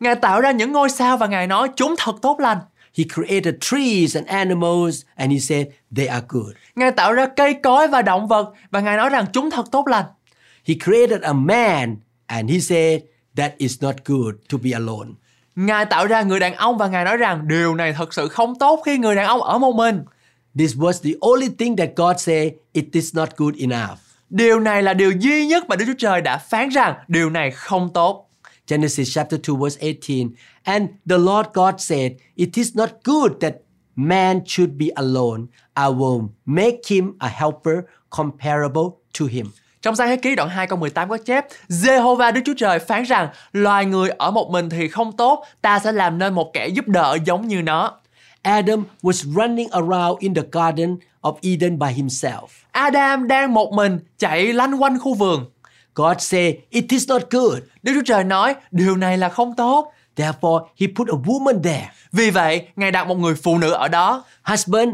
Ngài 0.00 0.14
tạo 0.14 0.40
ra 0.40 0.50
những 0.50 0.72
ngôi 0.72 0.90
sao 0.90 1.16
và 1.16 1.26
Ngài 1.26 1.46
nói 1.46 1.68
chúng 1.76 1.94
thật 1.98 2.14
tốt 2.22 2.40
lành. 2.40 2.58
He 2.98 3.04
created 3.14 3.54
trees 3.60 4.16
and 4.16 4.26
animals 4.26 5.02
and 5.16 5.32
he 5.32 5.38
said 5.38 5.66
they 5.96 6.06
are 6.06 6.26
good. 6.28 6.52
Ngài 6.74 6.90
tạo 6.90 7.12
ra 7.12 7.26
cây 7.36 7.54
cối 7.54 7.88
và 7.88 8.02
động 8.02 8.28
vật 8.28 8.52
và 8.70 8.80
Ngài 8.80 8.96
nói 8.96 9.08
rằng 9.08 9.26
chúng 9.32 9.50
thật 9.50 9.66
tốt 9.72 9.88
lành. 9.88 10.04
He 10.64 10.74
created 10.84 11.20
a 11.22 11.32
man 11.32 11.96
and 12.26 12.50
he 12.50 12.58
said 12.58 13.00
that 13.36 13.58
is 13.58 13.82
not 13.82 13.94
good 14.04 14.34
to 14.48 14.58
be 14.62 14.70
alone. 14.70 15.10
Ngài 15.56 15.86
tạo 15.86 16.06
ra 16.06 16.22
người 16.22 16.40
đàn 16.40 16.54
ông 16.54 16.78
và 16.78 16.88
Ngài 16.88 17.04
nói 17.04 17.16
rằng 17.16 17.48
điều 17.48 17.74
này 17.74 17.92
thật 17.92 18.14
sự 18.14 18.28
không 18.28 18.58
tốt 18.58 18.82
khi 18.86 18.98
người 18.98 19.14
đàn 19.14 19.26
ông 19.26 19.42
ở 19.42 19.58
một 19.58 19.74
mình. 19.74 20.04
This 20.58 20.76
was 20.76 20.92
the 21.04 21.10
only 21.20 21.48
thing 21.58 21.76
that 21.76 21.90
God 21.96 22.20
said 22.20 22.52
it 22.72 22.84
is 22.92 23.16
not 23.16 23.36
good 23.36 23.54
enough. 23.58 23.98
Điều 24.30 24.60
này 24.60 24.82
là 24.82 24.94
điều 24.94 25.10
duy 25.10 25.46
nhất 25.46 25.64
mà 25.68 25.76
Đức 25.76 25.84
Chúa 25.86 25.94
Trời 25.98 26.20
đã 26.20 26.38
phán 26.38 26.68
rằng 26.68 26.94
điều 27.08 27.30
này 27.30 27.50
không 27.50 27.90
tốt. 27.94 28.30
Genesis 28.68 29.14
chapter 29.14 29.40
2 29.48 29.56
verse 29.62 29.80
18. 29.80 30.30
And 30.64 30.88
the 31.08 31.18
Lord 31.18 31.46
God 31.54 31.74
said, 31.78 32.12
It 32.36 32.56
is 32.56 32.76
not 32.76 32.90
good 33.04 33.32
that 33.40 33.54
man 33.96 34.40
should 34.46 34.70
be 34.78 34.86
alone. 34.94 35.46
I 35.76 35.88
will 35.88 36.28
make 36.44 36.80
him 36.88 37.12
a 37.18 37.28
helper 37.28 37.84
comparable 38.10 38.90
to 39.18 39.26
him. 39.26 39.46
Trong 39.82 39.96
sáng 39.96 40.08
thế 40.08 40.16
ký 40.16 40.34
đoạn 40.34 40.48
2 40.48 40.66
câu 40.66 40.78
18 40.78 41.08
có 41.08 41.16
chép 41.16 41.46
Jehovah 41.68 42.32
Đức 42.32 42.40
Chúa 42.44 42.54
Trời 42.56 42.78
phán 42.78 43.02
rằng 43.02 43.28
loài 43.52 43.84
người 43.86 44.10
ở 44.10 44.30
một 44.30 44.50
mình 44.50 44.70
thì 44.70 44.88
không 44.88 45.16
tốt 45.16 45.44
ta 45.62 45.78
sẽ 45.78 45.92
làm 45.92 46.18
nên 46.18 46.34
một 46.34 46.52
kẻ 46.52 46.68
giúp 46.68 46.88
đỡ 46.88 47.18
giống 47.24 47.48
như 47.48 47.62
nó. 47.62 47.92
Adam 48.42 48.84
was 49.02 49.32
running 49.34 49.68
around 49.70 50.18
in 50.18 50.34
the 50.34 50.42
garden 50.52 50.96
of 51.22 51.34
Eden 51.42 51.78
by 51.78 51.86
himself. 51.86 52.46
Adam 52.70 53.28
đang 53.28 53.54
một 53.54 53.72
mình 53.72 53.98
chạy 54.18 54.52
lanh 54.52 54.82
quanh 54.82 54.98
khu 54.98 55.14
vườn. 55.14 55.44
God 55.94 56.16
said, 56.18 56.54
It 56.70 56.84
is 56.88 57.08
not 57.08 57.22
good. 57.30 57.58
Đức 57.82 57.92
Chúa 57.94 58.02
Trời 58.04 58.24
nói 58.24 58.54
điều 58.70 58.96
này 58.96 59.18
là 59.18 59.28
không 59.28 59.56
tốt. 59.56 59.93
Therefore, 60.16 60.66
he 60.80 60.86
put 60.96 61.08
a 61.08 61.16
woman 61.24 61.62
there. 61.62 61.90
Vì 62.12 62.30
vậy, 62.30 62.66
Ngài 62.76 62.90
đặt 62.90 63.06
một 63.08 63.18
người 63.18 63.34
phụ 63.34 63.58
nữ 63.58 63.70
ở 63.70 63.88
đó. 63.88 64.24
Husband, 64.42 64.88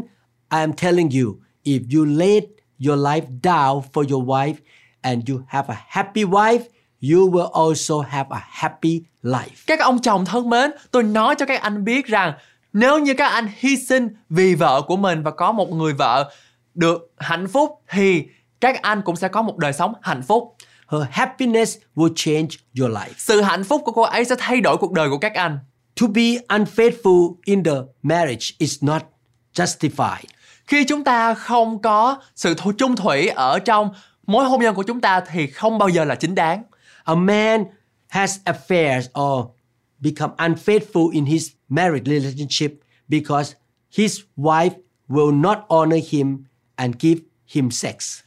I 0.51 0.59
am 0.59 0.73
telling 0.73 1.09
you, 1.09 1.35
if 1.63 1.79
you 1.95 2.05
laid 2.05 2.43
your 2.87 2.99
life 2.99 3.25
down 3.43 3.81
for 3.93 4.09
your 4.09 4.25
wife 4.25 4.55
and 5.01 5.29
you 5.29 5.41
have 5.47 5.73
a 5.73 5.85
happy 5.87 6.23
wife, 6.23 6.61
you 7.01 7.31
will 7.31 7.67
also 7.67 7.99
have 7.99 8.29
a 8.29 8.41
happy 8.49 9.01
life. 9.23 9.63
Các 9.67 9.79
ông 9.79 9.99
chồng 9.99 10.25
thân 10.25 10.49
mến, 10.49 10.71
tôi 10.91 11.03
nói 11.03 11.35
cho 11.35 11.45
các 11.45 11.61
anh 11.61 11.83
biết 11.83 12.05
rằng 12.05 12.33
nếu 12.73 12.99
như 12.99 13.13
các 13.13 13.27
anh 13.27 13.47
hy 13.57 13.77
sinh 13.77 14.07
vì 14.29 14.55
vợ 14.55 14.81
của 14.81 14.97
mình 14.97 15.23
và 15.23 15.31
có 15.31 15.51
một 15.51 15.71
người 15.71 15.93
vợ 15.93 16.31
được 16.73 17.11
hạnh 17.17 17.47
phúc 17.47 17.81
thì 17.89 18.23
các 18.61 18.81
anh 18.81 19.01
cũng 19.01 19.15
sẽ 19.15 19.27
có 19.27 19.41
một 19.41 19.57
đời 19.57 19.73
sống 19.73 19.93
hạnh 20.01 20.21
phúc. 20.21 20.55
Her 20.91 21.07
happiness 21.11 21.77
will 21.95 22.13
change 22.15 22.57
your 22.79 22.91
life. 22.91 23.13
Sự 23.17 23.41
hạnh 23.41 23.63
phúc 23.63 23.81
của 23.85 23.91
cô 23.91 24.01
ấy 24.01 24.25
sẽ 24.25 24.35
thay 24.39 24.61
đổi 24.61 24.77
cuộc 24.77 24.91
đời 24.91 25.09
của 25.09 25.17
các 25.17 25.33
anh. 25.33 25.59
To 26.01 26.07
be 26.07 26.23
unfaithful 26.47 27.35
in 27.45 27.63
the 27.63 27.75
marriage 28.03 28.45
is 28.57 28.83
not 28.83 29.01
justified. 29.53 30.23
Khi 30.65 30.83
chúng 30.83 31.03
ta 31.03 31.33
không 31.33 31.81
có 31.81 32.21
sự 32.35 32.55
chung 32.77 32.95
thủy 32.95 33.27
ở 33.27 33.59
trong 33.59 33.89
mối 34.27 34.45
hôn 34.45 34.61
nhân 34.61 34.75
của 34.75 34.83
chúng 34.83 35.01
ta 35.01 35.21
thì 35.31 35.47
không 35.47 35.77
bao 35.77 35.89
giờ 35.89 36.05
là 36.05 36.15
chính 36.15 36.35
đáng. 36.35 36.63
A 37.03 37.15
man 37.15 37.65
has 38.07 38.37
affairs 38.45 39.21
or 39.21 39.45
become 39.99 40.33
unfaithful 40.37 41.11
in 41.11 41.25
his 41.25 41.49
marriage 41.69 42.05
relationship 42.05 42.73
because 43.07 43.53
his 43.97 44.19
wife 44.37 44.73
will 45.09 45.41
not 45.41 45.57
honor 45.69 45.99
him 46.09 46.37
and 46.75 46.95
give 46.99 47.21
him 47.47 47.71
sex. 47.71 48.21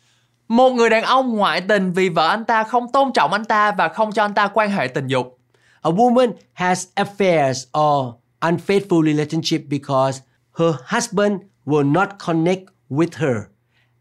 Một 0.49 0.71
người 0.71 0.91
đàn 0.91 1.05
ông 1.05 1.37
ngoại 1.37 1.61
tình 1.61 1.93
vì 1.93 2.09
vợ 2.09 2.29
anh 2.29 2.45
ta 2.45 2.65
không 2.65 2.93
tôn 2.93 3.13
trọng 3.13 3.33
anh 3.33 3.45
ta 3.45 3.73
và 3.73 3.89
không 3.89 4.13
cho 4.13 4.25
anh 4.25 4.35
ta 4.35 4.47
quan 4.47 4.71
hệ 4.71 4.89
tình 4.89 5.07
dục. 5.07 5.39
A 5.83 5.91
woman 5.91 6.33
has 6.53 6.87
affairs 6.95 7.81
or 7.81 8.15
unfaithful 8.41 9.05
relationship 9.07 9.61
because 9.69 10.21
her 10.59 10.75
husband 10.87 11.33
will 11.67 11.93
not 11.93 12.09
connect 12.27 12.63
with 12.91 13.09
her 13.13 13.37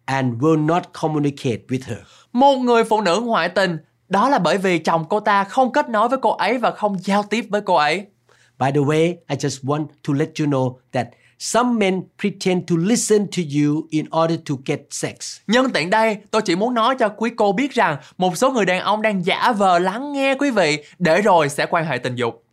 and 0.06 0.34
will 0.42 0.66
not 0.66 0.84
communicate 1.02 1.60
with 1.68 1.82
her. 1.86 2.00
Một 2.34 2.56
người 2.56 2.84
phụ 2.84 3.02
nữ 3.02 3.22
ngoại 3.24 3.50
tình 3.50 3.78
đó 4.10 4.30
là 4.30 4.40
bởi 4.40 4.58
vì 4.58 4.80
chồng 4.80 5.06
cô 5.10 5.20
ta 5.20 5.44
không 5.44 5.72
kết 5.72 5.90
nối 5.90 6.10
với 6.10 6.20
cô 6.22 6.30
ấy 6.30 6.58
và 6.58 6.72
không 6.72 6.98
giao 7.04 7.24
tiếp 7.24 7.46
với 7.50 7.62
cô 7.62 7.76
ấy. 7.76 8.06
By 8.60 8.72
the 8.72 8.80
way, 8.80 9.16
I 9.28 9.36
just 9.36 9.64
want 9.64 9.86
to 10.08 10.14
let 10.14 10.30
you 10.40 10.48
know 10.48 10.76
that 10.92 11.08
some 11.40 11.80
men 11.80 12.02
pretend 12.22 12.64
to 12.70 12.76
listen 12.80 13.28
to 13.28 13.44
you 13.56 13.88
in 13.90 14.06
order 14.24 14.40
to 14.50 14.56
get 14.66 14.80
sex. 14.90 15.38
Nhân 15.48 15.70
tiện 15.74 15.90
đây, 15.90 16.18
tôi 16.32 16.42
chỉ 16.42 16.56
muốn 16.56 16.74
nói 16.74 16.96
cho 17.00 17.10
quý 17.10 17.30
cô 17.36 17.52
biết 17.52 17.72
rằng 17.72 17.98
một 18.18 18.38
số 18.38 18.52
người 18.52 18.66
đàn 18.66 18.80
ông 18.80 19.02
đang 19.02 19.26
giả 19.26 19.52
vờ 19.52 19.80
lắng 19.80 20.14
nghe 20.14 20.36
quý 20.36 20.52
vị 20.52 20.84
để 21.00 21.22
rồi 21.22 21.50
sẽ 21.50 21.66
quan 21.66 21.86
hệ 21.86 21.98
tình 21.98 22.16
dục. 22.16 22.44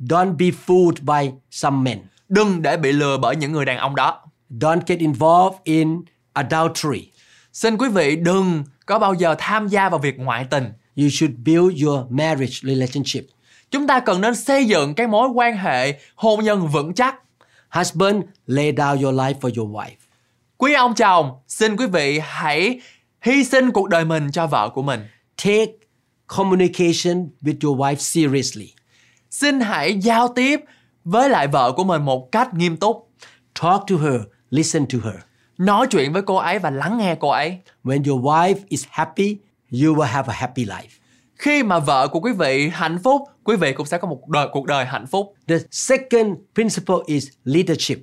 Don't 0.00 0.36
be 0.36 0.46
fooled 0.66 0.96
by 1.02 1.32
some 1.50 1.76
men. 1.76 1.98
Đừng 2.28 2.62
để 2.62 2.76
bị 2.76 2.92
lừa 2.92 3.16
bởi 3.16 3.36
những 3.36 3.52
người 3.52 3.64
đàn 3.64 3.78
ông 3.78 3.94
đó. 3.94 4.20
Don't 4.50 4.80
get 4.86 4.98
involved 4.98 5.58
in 5.64 6.00
adultery. 6.32 7.10
Xin 7.52 7.76
quý 7.76 7.88
vị 7.88 8.16
đừng 8.16 8.64
có 8.86 8.98
bao 8.98 9.14
giờ 9.14 9.34
tham 9.38 9.68
gia 9.68 9.88
vào 9.88 9.98
việc 9.98 10.18
ngoại 10.18 10.46
tình. 10.50 10.72
You 10.96 11.08
should 11.10 11.34
build 11.44 11.84
your 11.84 12.00
marriage 12.10 12.54
relationship. 12.62 13.24
Chúng 13.70 13.86
ta 13.86 14.00
cần 14.00 14.20
nên 14.20 14.34
xây 14.34 14.64
dựng 14.64 14.94
cái 14.94 15.06
mối 15.06 15.28
quan 15.28 15.56
hệ 15.56 16.00
hôn 16.14 16.44
nhân 16.44 16.68
vững 16.68 16.94
chắc. 16.94 17.16
Husband, 17.70 18.22
lay 18.46 18.72
down 18.72 19.02
your 19.02 19.14
life 19.14 19.34
for 19.40 19.50
your 19.56 19.70
wife. 19.70 19.96
Quý 20.56 20.74
ông 20.74 20.94
chồng, 20.94 21.32
xin 21.48 21.76
quý 21.76 21.86
vị 21.86 22.20
hãy 22.22 22.80
hy 23.20 23.44
sinh 23.44 23.70
cuộc 23.70 23.88
đời 23.88 24.04
mình 24.04 24.30
cho 24.32 24.46
vợ 24.46 24.70
của 24.74 24.82
mình. 24.82 25.00
Take 25.44 25.72
communication 26.26 27.28
with 27.42 27.56
your 27.62 27.80
wife 27.80 27.94
seriously. 27.94 28.74
Xin 29.30 29.60
hãy 29.60 29.98
giao 29.98 30.28
tiếp 30.28 30.60
với 31.04 31.30
lại 31.30 31.48
vợ 31.48 31.72
của 31.72 31.84
mình 31.84 32.02
một 32.02 32.32
cách 32.32 32.54
nghiêm 32.54 32.76
túc. 32.76 33.10
Talk 33.60 33.82
to 33.90 33.96
her, 33.96 34.20
listen 34.50 34.86
to 34.86 34.98
her. 35.04 35.16
Nói 35.58 35.86
chuyện 35.90 36.12
với 36.12 36.22
cô 36.22 36.36
ấy 36.36 36.58
và 36.58 36.70
lắng 36.70 36.98
nghe 36.98 37.14
cô 37.20 37.28
ấy. 37.28 37.58
When 37.84 38.10
your 38.10 38.24
wife 38.24 38.56
is 38.68 38.84
happy, 38.90 39.36
you 39.72 39.94
will 39.94 40.02
have 40.02 40.32
a 40.32 40.36
happy 40.36 40.64
life. 40.64 40.88
Khi 41.38 41.62
mà 41.62 41.78
vợ 41.78 42.08
của 42.08 42.20
quý 42.20 42.32
vị 42.32 42.70
hạnh 42.72 42.98
phúc, 43.04 43.22
quý 43.44 43.56
vị 43.56 43.72
cũng 43.72 43.86
sẽ 43.86 43.98
có 43.98 44.08
một 44.08 44.28
đời 44.28 44.48
cuộc 44.52 44.66
đời 44.66 44.84
hạnh 44.84 45.06
phúc. 45.06 45.34
The 45.48 45.58
second 45.70 46.36
principle 46.54 46.96
is 47.06 47.28
leadership. 47.44 47.98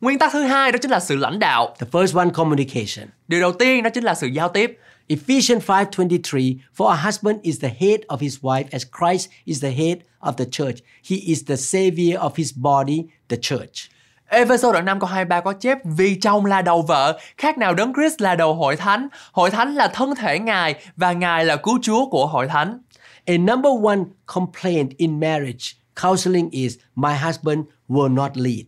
Nguyên 0.00 0.18
tắc 0.18 0.32
thứ 0.32 0.42
hai 0.42 0.72
đó 0.72 0.78
chính 0.82 0.90
là 0.90 1.00
sự 1.00 1.16
lãnh 1.16 1.38
đạo. 1.38 1.74
The 1.78 1.86
first 1.92 2.18
one, 2.18 2.30
communication. 2.34 3.08
Điều 3.28 3.40
đầu 3.40 3.52
tiên 3.52 3.82
đó 3.82 3.90
chính 3.90 4.04
là 4.04 4.14
sự 4.14 4.26
giao 4.26 4.48
tiếp. 4.48 4.78
Ephesians 5.08 5.64
5:23 5.64 6.58
For 6.76 6.86
a 6.86 6.96
husband 7.04 7.36
is 7.42 7.60
the 7.60 7.68
head 7.68 8.00
of 8.06 8.18
his 8.18 8.38
wife 8.40 8.64
as 8.70 8.84
Christ 8.98 9.28
is 9.44 9.62
the 9.62 9.70
head 9.70 9.96
of 10.20 10.32
the 10.32 10.44
church. 10.50 10.76
He 11.10 11.16
is 11.16 11.44
the 11.46 11.56
savior 11.56 12.18
of 12.18 12.30
his 12.36 12.52
body, 12.56 13.02
the 13.28 13.36
church. 13.36 13.95
Ephesos 14.28 14.72
đoạn 14.72 14.84
5 14.84 15.00
câu 15.00 15.08
23 15.08 15.40
có 15.40 15.52
chép 15.52 15.78
Vì 15.84 16.14
chồng 16.14 16.44
là 16.44 16.62
đầu 16.62 16.82
vợ, 16.82 17.18
khác 17.36 17.58
nào 17.58 17.74
đấng 17.74 17.92
Christ 17.94 18.20
là 18.20 18.34
đầu 18.34 18.54
hội 18.54 18.76
thánh. 18.76 19.08
Hội 19.32 19.50
thánh 19.50 19.74
là 19.74 19.88
thân 19.88 20.14
thể 20.14 20.38
Ngài 20.38 20.74
và 20.96 21.12
Ngài 21.12 21.44
là 21.44 21.56
cứu 21.56 21.78
Chúa 21.82 22.06
của 22.10 22.26
hội 22.26 22.46
thánh. 22.48 22.78
A 23.26 23.36
number 23.36 23.72
one 23.84 23.98
complaint 24.26 24.90
in 24.96 25.20
marriage 25.20 25.64
counseling 26.02 26.50
is 26.50 26.76
my 26.96 27.12
husband 27.24 27.58
will 27.88 28.14
not 28.14 28.30
lead. 28.34 28.60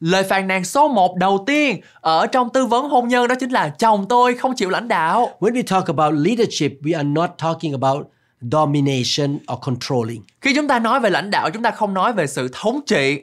Lời 0.00 0.22
phàn 0.22 0.48
nàn 0.48 0.64
số 0.64 0.88
1 0.88 1.16
đầu 1.16 1.44
tiên 1.46 1.80
ở 2.00 2.26
trong 2.26 2.48
tư 2.50 2.66
vấn 2.66 2.88
hôn 2.88 3.08
nhân 3.08 3.28
đó 3.28 3.34
chính 3.40 3.50
là 3.50 3.68
chồng 3.68 4.06
tôi 4.08 4.34
không 4.34 4.54
chịu 4.56 4.70
lãnh 4.70 4.88
đạo. 4.88 5.28
When 5.40 5.52
we 5.52 5.62
talk 5.62 5.86
about 5.86 6.14
leadership, 6.26 6.72
we 6.82 6.96
are 6.96 7.08
not 7.08 7.30
talking 7.38 7.72
about 7.72 8.06
domination 8.40 9.38
or 9.52 9.58
controlling. 9.60 10.22
Khi 10.40 10.54
chúng 10.54 10.68
ta 10.68 10.78
nói 10.78 11.00
về 11.00 11.10
lãnh 11.10 11.30
đạo, 11.30 11.50
chúng 11.50 11.62
ta 11.62 11.70
không 11.70 11.94
nói 11.94 12.12
về 12.12 12.26
sự 12.26 12.48
thống 12.52 12.80
trị. 12.86 13.22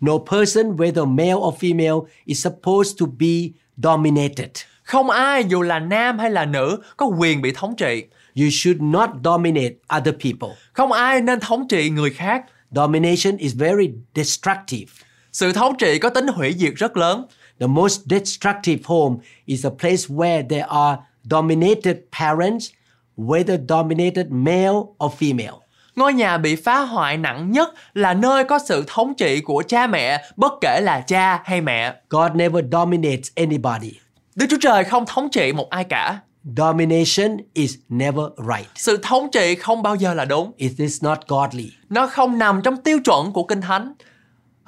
No 0.00 0.18
person, 0.18 0.76
whether 0.76 1.06
male 1.06 1.36
or 1.36 1.52
female, 1.58 2.00
is 2.26 2.42
supposed 2.46 2.98
to 2.98 3.06
be 3.06 3.52
dominated. 3.76 4.50
Không 4.82 5.10
ai 5.10 5.44
dù 5.44 5.62
là 5.62 5.78
nam 5.78 6.18
hay 6.18 6.30
là 6.30 6.44
nữ 6.44 6.78
có 6.96 7.06
quyền 7.06 7.42
bị 7.42 7.52
thống 7.52 7.76
trị. 7.76 8.04
You 8.34 8.50
should 8.50 8.82
not 8.82 9.10
dominate 9.24 9.74
other 9.98 10.14
people. 10.14 10.56
Không 10.72 10.92
ai 10.92 11.20
nên 11.20 11.40
thống 11.40 11.68
trị 11.68 11.90
người 11.90 12.10
khác. 12.10 12.44
Domination 12.70 13.36
is 13.36 13.54
very 13.54 13.90
destructive. 14.14 14.92
Sự 15.32 15.52
thống 15.52 15.76
trị 15.78 15.98
có 15.98 16.08
tính 16.10 16.26
hủy 16.26 16.54
diệt 16.58 16.74
rất 16.76 16.96
lớn. 16.96 17.26
The 17.60 17.66
most 17.66 18.00
destructive 18.10 18.78
home 18.84 19.16
is 19.46 19.66
a 19.66 19.70
place 19.70 20.08
where 20.08 20.48
there 20.48 20.66
are 20.68 20.98
dominated 21.30 21.96
parents, 22.20 22.70
whether 23.16 23.56
dominated 23.68 24.26
male 24.30 24.76
or 25.04 25.12
female. 25.18 25.63
Ngôi 25.96 26.14
nhà 26.14 26.38
bị 26.38 26.56
phá 26.56 26.80
hoại 26.80 27.16
nặng 27.16 27.52
nhất 27.52 27.74
là 27.94 28.14
nơi 28.14 28.44
có 28.44 28.58
sự 28.58 28.84
thống 28.86 29.14
trị 29.14 29.40
của 29.40 29.62
cha 29.68 29.86
mẹ, 29.86 30.24
bất 30.36 30.52
kể 30.60 30.80
là 30.80 31.00
cha 31.00 31.42
hay 31.44 31.60
mẹ. 31.60 31.94
God 32.10 32.32
never 32.34 32.64
dominates 32.72 33.30
anybody. 33.34 33.92
Đức 34.34 34.46
Chúa 34.50 34.56
Trời 34.60 34.84
không 34.84 35.06
thống 35.06 35.28
trị 35.32 35.52
một 35.52 35.70
ai 35.70 35.84
cả. 35.84 36.18
Domination 36.56 37.36
is 37.54 37.74
never 37.88 38.24
right. 38.38 38.66
Sự 38.74 38.96
thống 39.02 39.28
trị 39.32 39.54
không 39.54 39.82
bao 39.82 39.94
giờ 39.94 40.14
là 40.14 40.24
đúng. 40.24 40.52
It 40.56 40.72
is 40.78 41.04
not 41.04 41.18
godly. 41.28 41.70
Nó 41.88 42.06
không 42.06 42.38
nằm 42.38 42.60
trong 42.64 42.76
tiêu 42.76 42.98
chuẩn 43.04 43.32
của 43.32 43.44
Kinh 43.44 43.60
Thánh. 43.60 43.94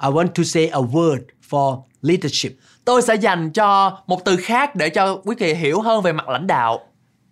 I 0.03 0.09
want 0.09 0.27
to 0.27 0.43
say 0.43 0.67
a 0.67 0.79
word 0.79 1.19
for 1.49 1.81
leadership. 2.01 2.51
Tôi 2.85 3.01
sẽ 3.01 3.15
dành 3.15 3.51
cho 3.51 3.99
một 4.07 4.25
từ 4.25 4.35
khác 4.37 4.75
để 4.75 4.89
cho 4.89 5.21
quý 5.25 5.35
vị 5.39 5.53
hiểu 5.53 5.81
hơn 5.81 6.01
về 6.01 6.11
mặt 6.11 6.29
lãnh 6.29 6.47
đạo. 6.47 6.79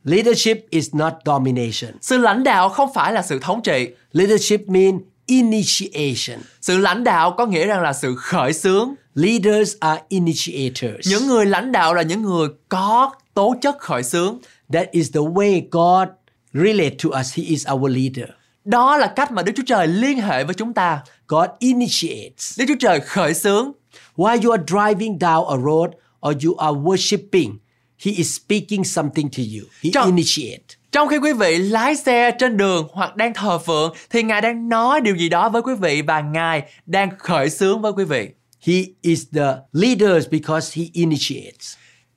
Leadership 0.05 0.69
is 0.69 0.95
not 0.95 1.13
domination. 1.25 1.91
Sự 2.01 2.17
lãnh 2.17 2.43
đạo 2.43 2.69
không 2.69 2.89
phải 2.93 3.13
là 3.13 3.21
sự 3.21 3.39
thống 3.39 3.61
trị. 3.63 3.87
Leadership 4.11 4.69
means 4.69 5.01
initiation. 5.25 6.39
Sự 6.61 6.77
lãnh 6.77 7.03
đạo 7.03 7.31
có 7.37 7.45
nghĩa 7.45 7.65
rằng 7.65 7.81
là 7.81 7.93
sự 7.93 8.15
khởi 8.15 8.53
xướng. 8.53 8.93
Leaders 9.15 9.75
are 9.79 10.01
initiators. 10.09 11.09
Những 11.09 11.27
người 11.27 11.45
lãnh 11.45 11.71
đạo 11.71 11.93
là 11.93 12.01
những 12.01 12.21
người 12.21 12.47
có 12.69 13.11
tố 13.33 13.55
chất 13.61 13.77
khởi 13.79 14.03
xướng. 14.03 14.39
That 14.73 14.91
is 14.91 15.11
the 15.13 15.21
way 15.21 15.61
God 15.71 16.07
relate 16.53 16.95
to 17.03 17.19
us. 17.19 17.37
He 17.37 17.43
is 17.43 17.67
our 17.73 17.91
leader. 17.91 18.29
Đó 18.65 18.97
là 18.97 19.07
cách 19.07 19.31
mà 19.31 19.41
Đức 19.41 19.51
Chúa 19.55 19.63
Trời 19.65 19.87
liên 19.87 20.21
hệ 20.21 20.43
với 20.43 20.53
chúng 20.53 20.73
ta. 20.73 21.01
God 21.27 21.49
initiates. 21.59 22.59
Đức 22.59 22.65
Chúa 22.67 22.75
Trời 22.79 22.99
khởi 22.99 23.33
xướng. 23.33 23.71
While 24.15 24.43
you 24.43 24.51
are 24.51 24.63
driving 24.67 25.17
down 25.17 25.45
a 25.45 25.57
road 25.57 25.89
or 26.27 26.45
you 26.45 26.55
are 26.55 26.77
worshiping, 26.77 27.53
He 27.99 28.11
is 28.11 28.35
speaking 28.41 28.83
something 28.83 29.29
to 29.29 29.43
you. 29.57 29.67
He 29.83 29.89
Trong- 29.93 30.05
initiate. 30.15 30.63
Trong 30.91 31.07
khi 31.07 31.17
quý 31.17 31.33
vị 31.33 31.57
lái 31.57 31.95
xe 31.95 32.31
trên 32.39 32.57
đường 32.57 32.87
hoặc 32.91 33.15
đang 33.15 33.33
thờ 33.33 33.57
phượng 33.57 33.93
thì 34.09 34.23
Ngài 34.23 34.41
đang 34.41 34.69
nói 34.69 35.01
điều 35.01 35.15
gì 35.15 35.29
đó 35.29 35.49
với 35.49 35.61
quý 35.61 35.73
vị 35.81 36.01
và 36.01 36.21
Ngài 36.21 36.63
đang 36.85 37.09
khởi 37.19 37.49
xướng 37.49 37.81
với 37.81 37.91
quý 37.91 38.03
vị. 38.03 38.29
He 38.61 38.73
is 39.01 39.23
the 39.35 39.55
leader 39.71 40.27
because 40.31 40.81
He 40.81 40.87
initiates. 40.93 41.75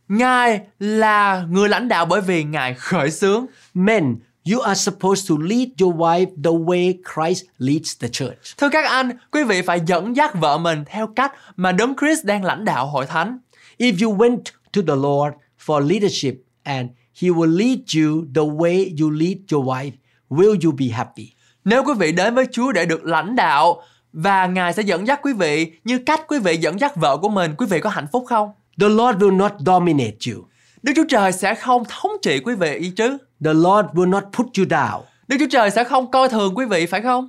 Ngài 0.08 0.60
là 0.78 1.46
người 1.50 1.68
lãnh 1.68 1.88
đạo 1.88 2.06
bởi 2.06 2.20
vì 2.20 2.44
Ngài 2.44 2.74
khởi 2.74 3.10
xướng. 3.10 3.46
Men, 3.74 4.16
you 4.52 4.60
are 4.60 4.80
supposed 4.80 5.30
to 5.30 5.34
lead 5.40 5.68
your 5.80 5.94
wife 5.96 6.26
the 6.44 6.50
way 6.50 6.94
Christ 7.14 7.44
leads 7.58 7.96
the 8.00 8.08
church. 8.08 8.58
Thưa 8.58 8.68
các 8.68 8.84
anh, 8.84 9.10
quý 9.32 9.44
vị 9.44 9.62
phải 9.62 9.80
dẫn 9.86 10.16
dắt 10.16 10.34
vợ 10.40 10.58
mình 10.58 10.84
theo 10.86 11.06
cách 11.16 11.32
mà 11.56 11.72
Đấng 11.72 11.94
Christ 12.00 12.24
đang 12.24 12.44
lãnh 12.44 12.64
đạo 12.64 12.86
hội 12.86 13.06
thánh. 13.06 13.38
If 13.78 14.06
you 14.06 14.16
went 14.16 14.38
to 14.72 14.82
the 14.86 14.94
Lord 14.94 15.34
for 15.68 15.86
leadership 15.86 16.34
and 16.62 16.88
He 17.22 17.28
will 17.28 17.56
lead 17.56 17.78
you 17.96 18.24
the 18.34 18.42
way 18.42 18.94
you 19.00 19.10
lead 19.10 19.36
your 19.52 19.66
wife, 19.66 19.92
will 20.30 20.56
you 20.64 20.72
be 20.78 20.86
happy? 20.86 21.32
Nếu 21.64 21.84
quý 21.84 21.92
vị 21.98 22.12
đến 22.12 22.34
với 22.34 22.46
Chúa 22.52 22.72
để 22.72 22.86
được 22.86 23.04
lãnh 23.04 23.36
đạo 23.36 23.82
và 24.12 24.46
Ngài 24.46 24.72
sẽ 24.72 24.82
dẫn 24.82 25.06
dắt 25.06 25.20
quý 25.22 25.32
vị 25.32 25.72
như 25.84 25.98
cách 25.98 26.20
quý 26.28 26.38
vị 26.38 26.56
dẫn 26.56 26.80
dắt 26.80 26.96
vợ 26.96 27.16
của 27.16 27.28
mình, 27.28 27.54
quý 27.58 27.66
vị 27.70 27.80
có 27.80 27.90
hạnh 27.90 28.06
phúc 28.12 28.24
không? 28.28 28.50
The 28.80 28.88
Lord 28.88 29.18
will 29.18 29.36
not 29.36 29.52
dominate 29.66 30.16
you. 30.32 30.44
Đức 30.82 30.92
Chúa 30.96 31.04
Trời 31.08 31.32
sẽ 31.32 31.54
không 31.54 31.82
thống 31.88 32.12
trị 32.22 32.40
quý 32.44 32.54
vị 32.54 32.92
chứ? 32.96 33.18
The 33.44 33.54
Lord 33.54 33.88
will 33.94 34.10
not 34.10 34.24
put 34.32 34.46
you 34.58 34.64
down. 34.64 35.00
Đức 35.28 35.36
Chúa 35.38 35.48
Trời 35.50 35.70
sẽ 35.70 35.84
không 35.84 36.10
coi 36.10 36.28
thường 36.28 36.54
quý 36.56 36.64
vị 36.64 36.86
phải 36.86 37.00
không? 37.00 37.28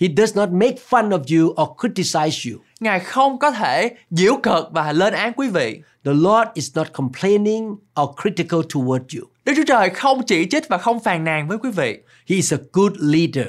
He 0.00 0.08
does 0.16 0.36
not 0.36 0.48
make 0.48 0.76
fun 0.88 1.08
of 1.08 1.38
you 1.38 1.50
or 1.50 1.68
criticize 1.78 2.52
you. 2.52 2.60
Ngài 2.80 3.00
không 3.00 3.38
có 3.38 3.50
thể 3.50 3.96
giễu 4.10 4.36
cợt 4.42 4.64
và 4.70 4.92
lên 4.92 5.14
án 5.14 5.32
quý 5.32 5.48
vị. 5.48 5.82
The 6.04 6.12
Lord 6.12 6.50
is 6.54 6.76
not 6.76 6.92
complaining 6.92 7.70
or 8.00 8.08
critical 8.22 8.60
toward 8.60 9.18
you. 9.18 9.28
Đức 9.44 9.52
Chúa 9.56 9.64
Trời 9.66 9.90
không 9.90 10.22
chỉ 10.22 10.46
trích 10.50 10.68
và 10.68 10.78
không 10.78 11.00
phàn 11.00 11.24
nàn 11.24 11.48
với 11.48 11.58
quý 11.58 11.70
vị. 11.70 11.98
He 12.28 12.36
is 12.36 12.52
a 12.52 12.56
good 12.72 12.92
leader. 12.98 13.46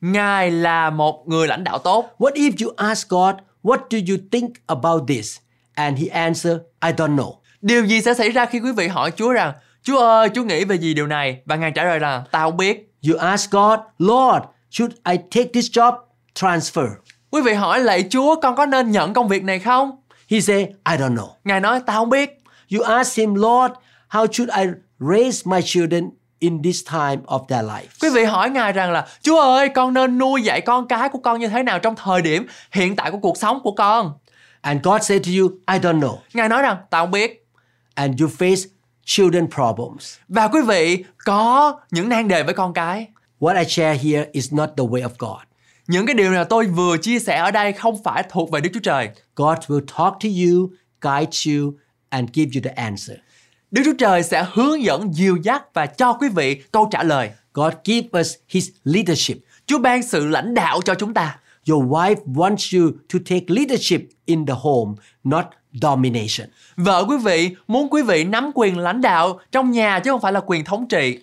Ngài 0.00 0.50
là 0.50 0.90
một 0.90 1.24
người 1.28 1.48
lãnh 1.48 1.64
đạo 1.64 1.78
tốt. 1.78 2.14
What 2.18 2.32
if 2.32 2.66
you 2.66 2.72
ask 2.76 3.08
God, 3.08 3.34
What 3.62 3.78
do 3.90 3.98
you 3.98 4.16
think 4.32 4.50
about 4.66 5.08
this? 5.08 5.38
And 5.74 5.98
He 5.98 6.08
answer, 6.08 6.52
I 6.80 6.92
don't 6.92 7.16
know. 7.16 7.34
Điều 7.60 7.84
gì 7.84 8.02
sẽ 8.02 8.14
xảy 8.14 8.30
ra 8.30 8.46
khi 8.46 8.60
quý 8.60 8.72
vị 8.72 8.88
hỏi 8.88 9.12
Chúa 9.16 9.32
rằng 9.32 9.52
Chúa 9.82 9.98
ơi, 9.98 10.28
Chúa 10.34 10.44
nghĩ 10.44 10.64
về 10.64 10.76
gì 10.76 10.94
điều 10.94 11.06
này? 11.06 11.40
Và 11.44 11.56
Ngài 11.56 11.70
trả 11.70 11.84
lời 11.84 12.00
là 12.00 12.24
ta 12.30 12.40
không 12.40 12.56
biết. 12.56 12.92
You 13.08 13.16
ask 13.16 13.50
God, 13.50 13.78
Lord, 13.98 14.44
should 14.70 14.94
I 15.10 15.16
take 15.16 15.50
this 15.52 15.70
job? 15.70 15.92
Transfer. 16.34 16.88
Quý 17.30 17.42
vị 17.42 17.52
hỏi 17.52 17.80
lạy 17.80 18.04
Chúa 18.10 18.40
con 18.40 18.56
có 18.56 18.66
nên 18.66 18.90
nhận 18.90 19.12
công 19.14 19.28
việc 19.28 19.44
này 19.44 19.58
không? 19.58 19.90
He 20.30 20.40
say, 20.40 20.58
I 20.64 20.96
don't 20.96 21.14
know. 21.14 21.28
Ngài 21.44 21.60
nói 21.60 21.80
ta 21.86 21.92
không 21.92 22.10
biết. 22.10 22.42
You 22.74 22.82
ask 22.82 23.18
him, 23.18 23.34
Lord, 23.34 23.74
how 24.10 24.26
should 24.32 24.50
I 24.58 24.64
raise 24.98 25.42
my 25.44 25.62
children 25.64 26.10
in 26.38 26.62
this 26.62 26.80
time 26.90 27.16
of 27.26 27.46
their 27.46 27.64
lives? 27.64 28.02
Quý 28.02 28.10
vị 28.10 28.24
hỏi 28.24 28.50
Ngài 28.50 28.72
rằng 28.72 28.92
là 28.92 29.06
Chúa 29.22 29.40
ơi 29.40 29.68
con 29.68 29.94
nên 29.94 30.18
nuôi 30.18 30.42
dạy 30.42 30.60
con 30.60 30.88
cái 30.88 31.08
của 31.08 31.18
con 31.18 31.40
như 31.40 31.48
thế 31.48 31.62
nào 31.62 31.78
trong 31.78 31.96
thời 31.96 32.22
điểm 32.22 32.46
hiện 32.72 32.96
tại 32.96 33.10
của 33.10 33.18
cuộc 33.18 33.36
sống 33.36 33.60
của 33.62 33.72
con? 33.72 34.12
And 34.60 34.82
God 34.82 35.02
said 35.02 35.26
to 35.26 35.30
you, 35.40 35.48
I 35.74 35.78
don't 35.78 36.00
know. 36.00 36.16
Ngài 36.34 36.48
nói 36.48 36.62
rằng 36.62 36.76
ta 36.90 37.00
không 37.00 37.10
biết. 37.10 37.46
And 37.94 38.20
you 38.20 38.28
face 38.38 38.66
children 39.04 39.46
problems. 39.50 40.16
Và 40.28 40.48
quý 40.48 40.60
vị 40.62 41.04
có 41.24 41.80
những 41.90 42.08
nan 42.08 42.28
đề 42.28 42.42
với 42.42 42.54
con 42.54 42.72
cái. 42.74 43.06
What 43.40 43.58
I 43.58 43.64
share 43.64 43.98
here 43.98 44.28
is 44.32 44.52
not 44.52 44.70
the 44.76 44.84
way 44.84 45.02
of 45.02 45.10
God. 45.18 45.42
Những 45.88 46.06
cái 46.06 46.14
điều 46.14 46.30
nào 46.30 46.44
tôi 46.44 46.66
vừa 46.66 46.96
chia 46.96 47.18
sẻ 47.18 47.38
ở 47.38 47.50
đây 47.50 47.72
không 47.72 48.02
phải 48.02 48.22
thuộc 48.30 48.50
về 48.50 48.60
Đức 48.60 48.70
Chúa 48.74 48.80
Trời. 48.80 49.08
God 49.36 49.58
will 49.58 49.80
talk 49.80 50.14
to 50.22 50.28
you, 50.28 50.68
guide 51.00 51.30
you, 51.46 51.72
and 52.08 52.30
give 52.34 52.50
you 52.54 52.62
the 52.64 52.70
answer. 52.70 53.16
Đức 53.70 53.82
Chúa 53.84 53.94
Trời 53.98 54.22
sẽ 54.22 54.46
hướng 54.52 54.82
dẫn 54.82 55.12
dìu 55.12 55.36
dắt 55.36 55.74
và 55.74 55.86
cho 55.86 56.12
quý 56.12 56.28
vị 56.28 56.62
câu 56.72 56.88
trả 56.90 57.02
lời. 57.02 57.30
God 57.54 57.72
give 57.84 58.20
us 58.20 58.34
His 58.48 58.68
leadership. 58.84 59.38
Chúa 59.66 59.78
ban 59.78 60.02
sự 60.02 60.26
lãnh 60.26 60.54
đạo 60.54 60.80
cho 60.84 60.94
chúng 60.94 61.14
ta. 61.14 61.38
Your 61.70 61.84
wife 61.84 62.24
wants 62.26 62.78
you 62.78 62.92
to 63.12 63.18
take 63.30 63.44
leadership 63.46 64.00
in 64.24 64.46
the 64.46 64.54
home, 64.56 64.94
not 65.24 65.44
domination. 65.72 66.48
Vợ 66.76 67.04
quý 67.08 67.16
vị 67.16 67.56
muốn 67.68 67.88
quý 67.90 68.02
vị 68.02 68.24
nắm 68.24 68.50
quyền 68.54 68.78
lãnh 68.78 69.00
đạo 69.00 69.40
trong 69.52 69.70
nhà 69.70 70.00
chứ 70.00 70.10
không 70.10 70.20
phải 70.20 70.32
là 70.32 70.40
quyền 70.46 70.64
thống 70.64 70.88
trị. 70.88 71.18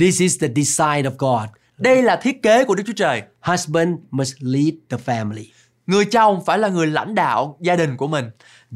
This 0.00 0.20
is 0.20 0.40
the 0.40 0.48
design 0.56 1.04
of 1.04 1.16
God. 1.18 1.48
Đây 1.78 2.02
là 2.02 2.16
thiết 2.16 2.42
kế 2.42 2.64
của 2.64 2.74
Đức 2.74 2.82
Chúa 2.86 2.92
Trời. 2.96 3.22
Husband 3.40 3.90
must 4.10 4.34
lead 4.40 4.74
the 4.90 4.96
family. 5.06 5.44
Người 5.86 6.04
chồng 6.04 6.40
phải 6.46 6.58
là 6.58 6.68
người 6.68 6.86
lãnh 6.86 7.14
đạo 7.14 7.58
gia 7.60 7.76
đình 7.76 7.96
của 7.96 8.06
mình. 8.06 8.24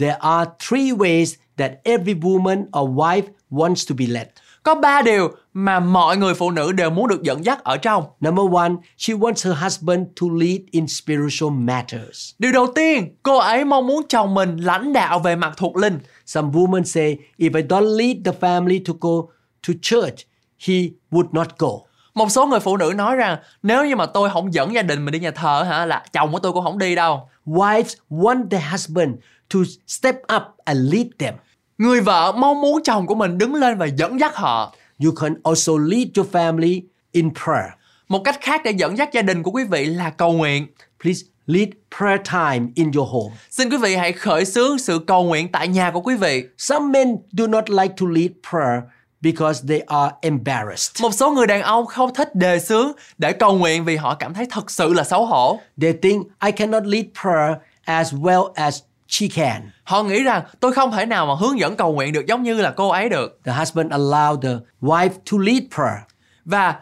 There 0.00 0.16
are 0.20 0.50
three 0.68 0.90
ways 0.90 1.36
that 1.56 1.72
every 1.84 2.14
woman 2.14 2.64
or 2.80 2.90
wife 2.90 3.22
wants 3.50 3.88
to 3.88 3.94
be 3.98 4.06
led. 4.06 4.26
Có 4.62 4.74
ba 4.74 5.02
điều 5.02 5.30
mà 5.52 5.80
mọi 5.80 6.16
người 6.16 6.34
phụ 6.34 6.50
nữ 6.50 6.72
đều 6.72 6.90
muốn 6.90 7.08
được 7.08 7.22
dẫn 7.22 7.44
dắt 7.44 7.64
ở 7.64 7.76
trong. 7.76 8.04
Number 8.20 8.46
one, 8.54 8.72
she 8.96 9.14
wants 9.14 9.48
her 9.48 9.62
husband 9.62 10.00
to 10.20 10.26
lead 10.40 10.60
in 10.70 10.86
spiritual 10.86 11.52
matters. 11.52 12.34
Điều 12.38 12.52
đầu 12.52 12.66
tiên, 12.74 13.16
cô 13.22 13.38
ấy 13.38 13.64
mong 13.64 13.86
muốn 13.86 14.02
chồng 14.08 14.34
mình 14.34 14.56
lãnh 14.56 14.92
đạo 14.92 15.18
về 15.18 15.36
mặt 15.36 15.52
thuộc 15.56 15.76
linh. 15.76 15.98
Some 16.26 16.48
women 16.48 16.84
say, 16.84 17.18
if 17.38 17.54
I 17.54 17.62
don't 17.62 17.96
lead 17.96 18.16
the 18.24 18.32
family 18.40 18.80
to 18.84 18.94
go 19.00 19.32
to 19.68 19.74
church, 19.82 20.26
he 20.66 20.74
would 21.10 21.28
not 21.32 21.58
go. 21.58 21.89
Một 22.14 22.30
số 22.30 22.46
người 22.46 22.60
phụ 22.60 22.76
nữ 22.76 22.92
nói 22.96 23.16
rằng 23.16 23.38
nếu 23.62 23.86
như 23.86 23.96
mà 23.96 24.06
tôi 24.06 24.30
không 24.30 24.54
dẫn 24.54 24.74
gia 24.74 24.82
đình 24.82 25.04
mình 25.04 25.12
đi 25.12 25.18
nhà 25.18 25.30
thờ 25.30 25.66
hả 25.68 25.86
là 25.86 26.04
chồng 26.12 26.32
của 26.32 26.38
tôi 26.38 26.52
cũng 26.52 26.64
không 26.64 26.78
đi 26.78 26.94
đâu. 26.94 27.28
Wives 27.46 27.94
want 28.10 28.48
their 28.48 28.64
husband 28.72 29.10
to 29.54 29.60
step 29.86 30.16
up 30.36 30.42
and 30.64 30.92
lead 30.92 31.06
them. 31.18 31.34
Người 31.78 32.00
vợ 32.00 32.32
mong 32.32 32.60
muốn 32.60 32.82
chồng 32.82 33.06
của 33.06 33.14
mình 33.14 33.38
đứng 33.38 33.54
lên 33.54 33.78
và 33.78 33.86
dẫn 33.86 34.20
dắt 34.20 34.36
họ. 34.36 34.74
You 35.04 35.12
can 35.20 35.34
also 35.44 35.72
lead 35.78 36.08
your 36.16 36.28
family 36.32 36.80
in 37.12 37.30
prayer. 37.44 37.70
Một 38.08 38.24
cách 38.24 38.38
khác 38.40 38.60
để 38.64 38.70
dẫn 38.70 38.98
dắt 38.98 39.12
gia 39.12 39.22
đình 39.22 39.42
của 39.42 39.50
quý 39.50 39.64
vị 39.64 39.84
là 39.86 40.10
cầu 40.10 40.32
nguyện. 40.32 40.66
Please 41.02 41.26
lead 41.46 41.68
prayer 41.98 42.20
time 42.32 42.72
in 42.74 42.92
your 42.92 43.08
home. 43.10 43.36
Xin 43.50 43.70
quý 43.70 43.76
vị 43.76 43.96
hãy 43.96 44.12
khởi 44.12 44.44
xướng 44.44 44.78
sự 44.78 44.98
cầu 45.06 45.24
nguyện 45.24 45.52
tại 45.52 45.68
nhà 45.68 45.90
của 45.90 46.00
quý 46.00 46.16
vị. 46.16 46.44
Some 46.58 46.86
men 46.86 47.16
do 47.32 47.46
not 47.46 47.70
like 47.70 47.94
to 48.00 48.06
lead 48.06 48.30
prayer 48.50 48.82
because 49.20 49.68
they 49.68 49.80
are 49.86 50.12
embarrassed. 50.20 51.02
Một 51.02 51.14
số 51.14 51.30
người 51.30 51.46
đàn 51.46 51.62
ông 51.62 51.86
không 51.86 52.14
thích 52.14 52.34
đề 52.34 52.58
xướng 52.60 52.92
để 53.18 53.32
cầu 53.32 53.58
nguyện 53.58 53.84
vì 53.84 53.96
họ 53.96 54.14
cảm 54.14 54.34
thấy 54.34 54.46
thật 54.50 54.70
sự 54.70 54.92
là 54.92 55.04
xấu 55.04 55.26
hổ. 55.26 55.60
They 55.80 55.92
think 56.02 56.26
I 56.44 56.52
cannot 56.52 56.86
lead 56.86 57.04
prayer 57.22 57.56
as 57.84 58.14
well 58.14 58.52
as 58.54 58.80
she 59.08 59.26
can. 59.34 59.70
Họ 59.84 60.02
nghĩ 60.02 60.22
rằng 60.22 60.42
tôi 60.60 60.72
không 60.72 60.92
thể 60.92 61.06
nào 61.06 61.26
mà 61.26 61.34
hướng 61.34 61.58
dẫn 61.58 61.76
cầu 61.76 61.92
nguyện 61.92 62.12
được 62.12 62.26
giống 62.26 62.42
như 62.42 62.60
là 62.60 62.70
cô 62.70 62.88
ấy 62.88 63.08
được. 63.08 63.40
The 63.44 63.52
husband 63.52 63.92
allow 63.92 64.40
the 64.40 64.54
wife 64.80 65.10
to 65.10 65.38
lead 65.40 65.62
prayer. 65.74 66.00
Và 66.44 66.74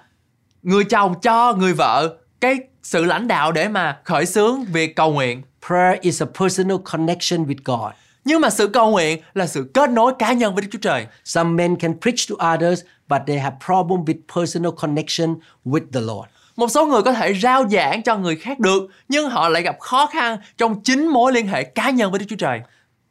người 0.63 0.85
chồng 0.85 1.15
cho 1.21 1.53
người 1.53 1.73
vợ 1.73 2.17
cái 2.41 2.59
sự 2.83 3.05
lãnh 3.05 3.29
đạo 3.29 3.53
để 3.53 3.69
mà 3.69 3.99
khởi 4.05 4.27
xướng 4.27 4.65
việc 4.65 4.97
cầu 4.97 5.13
nguyện. 5.13 5.43
Prayer 5.67 6.01
is 6.01 6.23
a 6.23 6.27
personal 6.41 6.77
connection 6.85 7.45
with 7.45 7.59
God. 7.65 7.93
Nhưng 8.25 8.41
mà 8.41 8.51
sự 8.51 8.67
cầu 8.67 8.91
nguyện 8.91 9.23
là 9.35 9.47
sự 9.47 9.71
kết 9.75 9.91
nối 9.91 10.13
cá 10.19 10.33
nhân 10.33 10.55
với 10.55 10.63
Đức 10.63 10.69
Chúa 10.73 10.79
Trời. 10.79 11.07
Some 11.25 11.51
men 11.51 11.77
can 11.77 11.95
preach 12.01 12.19
to 12.29 12.55
others, 12.55 12.81
but 13.09 13.21
they 13.27 13.39
have 13.39 13.57
problem 13.67 14.05
with 14.05 14.19
personal 14.35 14.73
connection 14.77 15.35
with 15.65 15.87
the 15.93 16.01
Lord. 16.01 16.29
Một 16.57 16.71
số 16.71 16.87
người 16.87 17.03
có 17.03 17.13
thể 17.13 17.35
rao 17.35 17.69
giảng 17.69 18.03
cho 18.03 18.17
người 18.17 18.37
khác 18.37 18.59
được, 18.59 18.89
nhưng 19.09 19.31
họ 19.31 19.49
lại 19.49 19.63
gặp 19.63 19.77
khó 19.81 20.07
khăn 20.07 20.39
trong 20.59 20.81
chính 20.83 21.09
mối 21.09 21.33
liên 21.33 21.47
hệ 21.47 21.65
cá 21.65 21.91
nhân 21.91 22.11
với 22.11 22.19
Đức 22.19 22.27
Chúa 22.29 22.37
Trời. 22.37 22.61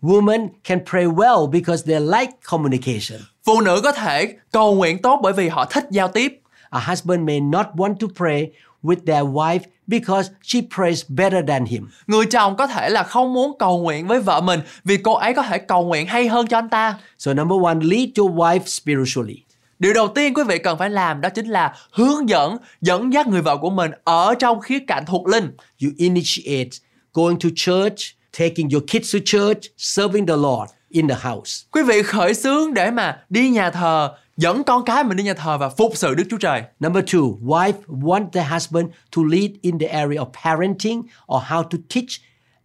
Women 0.01 0.47
can 0.63 0.79
pray 0.89 1.05
well 1.05 1.47
because 1.51 1.83
they 1.87 1.99
like 1.99 2.31
communication. 2.49 3.21
Phụ 3.43 3.61
nữ 3.61 3.81
có 3.83 3.91
thể 3.91 4.35
cầu 4.51 4.75
nguyện 4.75 5.01
tốt 5.01 5.19
bởi 5.23 5.33
vì 5.33 5.49
họ 5.49 5.65
thích 5.65 5.85
giao 5.91 6.07
tiếp. 6.07 6.41
A 6.69 6.79
husband 6.79 7.21
may 7.21 7.39
not 7.39 7.65
want 7.75 7.95
to 7.95 8.07
pray 8.17 8.51
with 8.87 9.05
their 9.05 9.25
wife 9.25 9.59
because 9.87 10.31
she 10.43 10.61
prays 10.75 11.05
better 11.07 11.47
than 11.47 11.65
him. 11.65 11.89
Người 12.07 12.25
chồng 12.25 12.55
có 12.55 12.67
thể 12.67 12.89
là 12.89 13.03
không 13.03 13.33
muốn 13.33 13.57
cầu 13.59 13.77
nguyện 13.77 14.07
với 14.07 14.19
vợ 14.19 14.41
mình 14.41 14.59
vì 14.83 14.97
cô 14.97 15.13
ấy 15.13 15.33
có 15.33 15.43
thể 15.43 15.57
cầu 15.57 15.85
nguyện 15.85 16.07
hay 16.07 16.27
hơn 16.27 16.47
cho 16.47 16.57
anh 16.57 16.69
ta. 16.69 16.95
So, 17.17 17.33
number 17.33 17.57
one, 17.63 17.77
lead 17.81 18.09
your 18.17 18.31
wife 18.31 18.65
spiritually. 18.65 19.43
Điều 19.79 19.93
đầu 19.93 20.07
tiên 20.07 20.33
quý 20.33 20.43
vị 20.47 20.57
cần 20.59 20.77
phải 20.77 20.89
làm 20.89 21.21
đó 21.21 21.29
chính 21.29 21.47
là 21.47 21.75
hướng 21.91 22.29
dẫn, 22.29 22.57
dẫn 22.81 23.13
dắt 23.13 23.27
người 23.27 23.41
vợ 23.41 23.57
của 23.57 23.69
mình 23.69 23.91
ở 24.03 24.35
trong 24.39 24.59
khía 24.59 24.79
cạnh 24.87 25.05
thuộc 25.05 25.27
linh. 25.27 25.51
You 25.83 25.89
initiate 25.97 26.69
going 27.13 27.39
to 27.39 27.49
church, 27.55 27.97
taking 28.39 28.69
your 28.73 28.83
kids 28.83 29.13
to 29.13 29.19
church, 29.25 29.61
serving 29.77 30.27
the 30.27 30.35
Lord 30.35 30.71
in 30.89 31.07
the 31.07 31.15
house. 31.15 31.51
Quý 31.71 31.83
vị 31.83 32.03
khởi 32.03 32.33
xướng 32.33 32.73
để 32.73 32.91
mà 32.91 33.19
đi 33.29 33.49
nhà 33.49 33.69
thờ, 33.69 34.11
dẫn 34.37 34.63
con 34.63 34.85
cái 34.85 35.03
mình 35.03 35.17
đi 35.17 35.23
nhà 35.23 35.33
thờ 35.33 35.57
và 35.57 35.69
phục 35.69 35.91
sự 35.95 36.15
Đức 36.15 36.23
Chúa 36.29 36.37
Trời. 36.37 36.63
Number 36.79 37.03
two, 37.03 37.39
wife 37.41 37.73
want 37.87 38.29
the 38.29 38.43
husband 38.43 38.85
to 39.15 39.21
lead 39.31 39.51
in 39.61 39.79
the 39.79 39.87
area 39.87 40.19
of 40.19 40.25
parenting 40.43 41.01
or 41.33 41.43
how 41.43 41.63
to 41.63 41.77
teach 41.95 42.21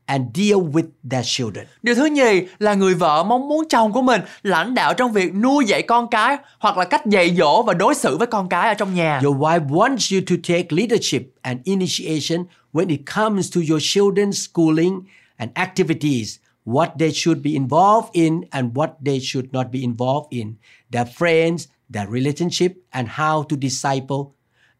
and 0.06 0.24
deal 0.34 0.58
with 0.58 0.84
their 1.10 1.26
children. 1.26 1.66
Điều 1.82 1.94
thứ 1.94 2.06
nhì 2.06 2.46
là 2.58 2.74
người 2.74 2.94
vợ 2.94 3.24
mong 3.24 3.48
muốn 3.48 3.68
chồng 3.68 3.92
của 3.92 4.02
mình 4.02 4.20
lãnh 4.42 4.74
đạo 4.74 4.94
trong 4.94 5.12
việc 5.12 5.34
nuôi 5.34 5.64
dạy 5.64 5.82
con 5.82 6.06
cái 6.10 6.36
hoặc 6.58 6.78
là 6.78 6.84
cách 6.84 7.06
dạy 7.06 7.34
dỗ 7.36 7.62
và 7.62 7.74
đối 7.74 7.94
xử 7.94 8.16
với 8.16 8.26
con 8.26 8.48
cái 8.48 8.68
ở 8.68 8.74
trong 8.74 8.94
nhà. 8.94 9.20
Your 9.24 9.36
wife 9.36 9.68
wants 9.68 10.16
you 10.16 10.24
to 10.30 10.36
take 10.48 10.66
leadership 10.70 11.22
and 11.42 11.60
initiation 11.64 12.44
when 12.72 12.88
it 12.88 13.00
comes 13.14 13.54
to 13.54 13.60
your 13.70 13.82
children's 13.82 14.32
schooling 14.32 15.00
and 15.36 15.50
activities, 15.54 16.36
what 16.64 16.88
they 16.98 17.10
should 17.12 17.42
be 17.42 17.50
involved 17.50 18.08
in 18.12 18.40
and 18.50 18.76
what 18.76 18.88
they 19.06 19.20
should 19.20 19.46
not 19.52 19.66
be 19.72 19.80
involved 19.80 20.26
in, 20.30 20.54
their 20.92 21.08
friends, 21.18 21.66
their 21.94 22.08
relationship, 22.10 22.72
and 22.90 23.08
how 23.08 23.42
to 23.42 23.56
disciple 23.62 24.24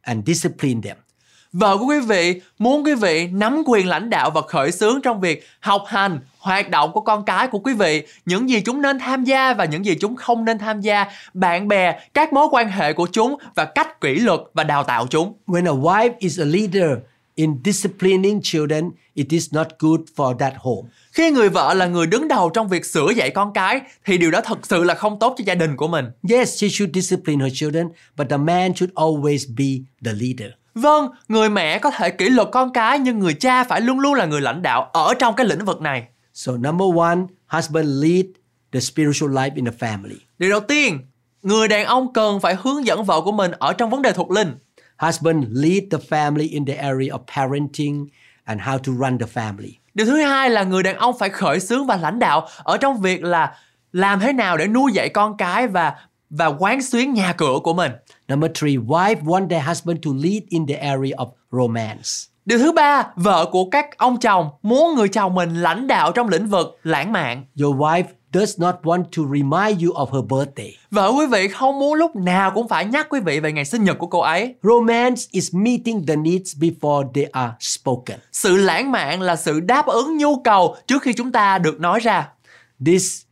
and 0.02 0.26
discipline 0.26 0.80
them. 0.82 0.96
Vợ 1.52 1.76
của 1.78 1.86
quý 1.86 2.00
vị 2.00 2.40
muốn 2.58 2.84
quý 2.84 2.94
vị 2.94 3.28
nắm 3.32 3.62
quyền 3.66 3.88
lãnh 3.88 4.10
đạo 4.10 4.30
và 4.30 4.40
khởi 4.48 4.72
xướng 4.72 5.00
trong 5.02 5.20
việc 5.20 5.46
học 5.60 5.84
hành, 5.86 6.20
hoạt 6.38 6.70
động 6.70 6.92
của 6.92 7.00
con 7.00 7.24
cái 7.24 7.46
của 7.46 7.58
quý 7.58 7.74
vị, 7.74 8.06
những 8.26 8.50
gì 8.50 8.60
chúng 8.60 8.82
nên 8.82 8.98
tham 8.98 9.24
gia 9.24 9.54
và 9.54 9.64
những 9.64 9.84
gì 9.84 9.94
chúng 10.00 10.16
không 10.16 10.44
nên 10.44 10.58
tham 10.58 10.80
gia, 10.80 11.06
bạn 11.34 11.68
bè, 11.68 12.00
các 12.14 12.32
mối 12.32 12.46
quan 12.50 12.68
hệ 12.68 12.92
của 12.92 13.08
chúng 13.12 13.36
và 13.54 13.64
cách 13.64 14.00
kỷ 14.00 14.14
luật 14.14 14.40
và 14.54 14.64
đào 14.64 14.84
tạo 14.84 15.06
chúng. 15.06 15.34
When 15.46 15.66
a 15.66 15.80
wife 15.80 16.12
is 16.18 16.40
a 16.40 16.44
leader 16.44 16.90
in 17.34 17.56
disciplining 17.64 18.40
children, 18.42 18.90
it 19.14 19.26
is 19.28 19.54
not 19.54 19.66
good 19.78 20.00
for 20.16 20.38
that 20.38 20.54
home. 20.56 20.88
Khi 21.12 21.30
người 21.30 21.48
vợ 21.48 21.74
là 21.74 21.86
người 21.86 22.06
đứng 22.06 22.28
đầu 22.28 22.50
trong 22.50 22.68
việc 22.68 22.84
sửa 22.86 23.10
dạy 23.16 23.30
con 23.30 23.52
cái 23.52 23.80
thì 24.04 24.18
điều 24.18 24.30
đó 24.30 24.40
thật 24.40 24.58
sự 24.62 24.84
là 24.84 24.94
không 24.94 25.18
tốt 25.18 25.34
cho 25.38 25.44
gia 25.46 25.54
đình 25.54 25.76
của 25.76 25.88
mình. 25.88 26.04
Yes, 26.30 26.60
she 26.60 26.68
should 26.68 26.94
discipline 26.94 27.44
her 27.44 27.52
children, 27.54 27.88
but 28.16 28.28
the 28.30 28.36
man 28.36 28.74
should 28.74 28.94
always 28.94 29.56
be 29.56 29.84
the 30.04 30.12
leader. 30.12 30.52
Vâng, 30.74 31.10
người 31.28 31.50
mẹ 31.50 31.78
có 31.78 31.90
thể 31.90 32.10
kỷ 32.10 32.28
luật 32.28 32.48
con 32.52 32.72
cái 32.72 32.98
nhưng 32.98 33.18
người 33.18 33.34
cha 33.34 33.64
phải 33.64 33.80
luôn 33.80 34.00
luôn 34.00 34.14
là 34.14 34.26
người 34.26 34.40
lãnh 34.40 34.62
đạo 34.62 34.90
ở 34.92 35.14
trong 35.18 35.34
cái 35.34 35.46
lĩnh 35.46 35.64
vực 35.64 35.80
này. 35.80 36.04
So, 36.34 36.52
number 36.52 36.88
one, 36.98 37.18
husband 37.46 38.02
lead 38.02 38.24
the 38.72 38.80
spiritual 38.80 39.30
life 39.30 39.50
in 39.54 39.64
the 39.64 39.72
family. 39.78 40.16
Điều 40.38 40.50
đầu 40.50 40.60
tiên, 40.60 40.98
người 41.42 41.68
đàn 41.68 41.86
ông 41.86 42.12
cần 42.12 42.40
phải 42.40 42.56
hướng 42.62 42.86
dẫn 42.86 43.04
vợ 43.04 43.20
của 43.20 43.32
mình 43.32 43.50
ở 43.58 43.72
trong 43.72 43.90
vấn 43.90 44.02
đề 44.02 44.12
thuộc 44.12 44.30
linh. 44.30 44.54
Husband 45.06 45.44
lead 45.50 45.82
the 45.90 45.98
family 45.98 46.48
in 46.50 46.64
the 46.64 46.74
area 46.74 47.12
of 47.12 47.18
parenting 47.36 48.06
and 48.44 48.60
how 48.60 48.78
to 48.78 48.92
run 48.92 49.18
the 49.18 49.26
family. 49.34 49.72
Điều 49.94 50.06
thứ 50.06 50.16
hai 50.16 50.50
là 50.50 50.62
người 50.62 50.82
đàn 50.82 50.96
ông 50.96 51.18
phải 51.18 51.30
khởi 51.30 51.60
xướng 51.60 51.86
và 51.86 51.96
lãnh 51.96 52.18
đạo 52.18 52.48
ở 52.58 52.76
trong 52.76 53.00
việc 53.00 53.24
là 53.24 53.56
làm 53.92 54.20
thế 54.20 54.32
nào 54.32 54.56
để 54.56 54.66
nuôi 54.66 54.92
dạy 54.92 55.08
con 55.08 55.36
cái 55.36 55.66
và 55.66 55.94
và 56.30 56.46
quán 56.46 56.82
xuyến 56.82 57.14
nhà 57.14 57.32
cửa 57.32 57.54
của 57.62 57.74
mình. 57.74 57.92
Number 58.28 58.50
three, 58.54 58.76
wife 58.76 59.22
want 59.22 59.48
their 59.48 59.66
husband 59.66 59.98
to 60.04 60.10
lead 60.22 60.42
in 60.48 60.66
the 60.66 60.74
area 60.74 61.12
of 61.16 61.30
romance. 61.50 62.08
Điều 62.44 62.58
thứ 62.58 62.72
ba, 62.72 63.06
vợ 63.16 63.48
của 63.52 63.64
các 63.70 63.98
ông 63.98 64.20
chồng 64.20 64.50
muốn 64.62 64.94
người 64.94 65.08
chồng 65.08 65.34
mình 65.34 65.54
lãnh 65.54 65.86
đạo 65.86 66.12
trong 66.12 66.28
lĩnh 66.28 66.46
vực 66.46 66.78
lãng 66.82 67.12
mạn. 67.12 67.44
Your 67.62 67.76
wife 67.76 68.04
does 68.32 68.60
not 68.60 68.74
want 68.82 69.04
to 69.16 69.22
remind 69.32 69.82
you 69.82 69.92
of 69.94 70.06
her 70.12 70.24
birthday. 70.28 70.76
Vợ 70.90 71.12
quý 71.18 71.26
vị 71.26 71.48
không 71.48 71.78
muốn 71.78 71.94
lúc 71.94 72.16
nào 72.16 72.50
cũng 72.50 72.68
phải 72.68 72.84
nhắc 72.84 73.06
quý 73.10 73.20
vị 73.20 73.40
về 73.40 73.52
ngày 73.52 73.64
sinh 73.64 73.84
nhật 73.84 73.98
của 73.98 74.06
cô 74.06 74.20
ấy. 74.20 74.54
Romance 74.62 75.22
is 75.30 75.54
meeting 75.54 76.06
the 76.06 76.16
needs 76.16 76.56
before 76.56 77.12
they 77.14 77.24
are 77.24 77.52
spoken. 77.60 78.18
Sự 78.32 78.56
lãng 78.56 78.92
mạn 78.92 79.22
là 79.22 79.36
sự 79.36 79.60
đáp 79.60 79.86
ứng 79.86 80.16
nhu 80.16 80.36
cầu 80.44 80.76
trước 80.86 81.02
khi 81.02 81.12
chúng 81.12 81.32
ta 81.32 81.58
được 81.58 81.80
nói 81.80 82.00
ra. 82.00 82.28
This 82.86 83.22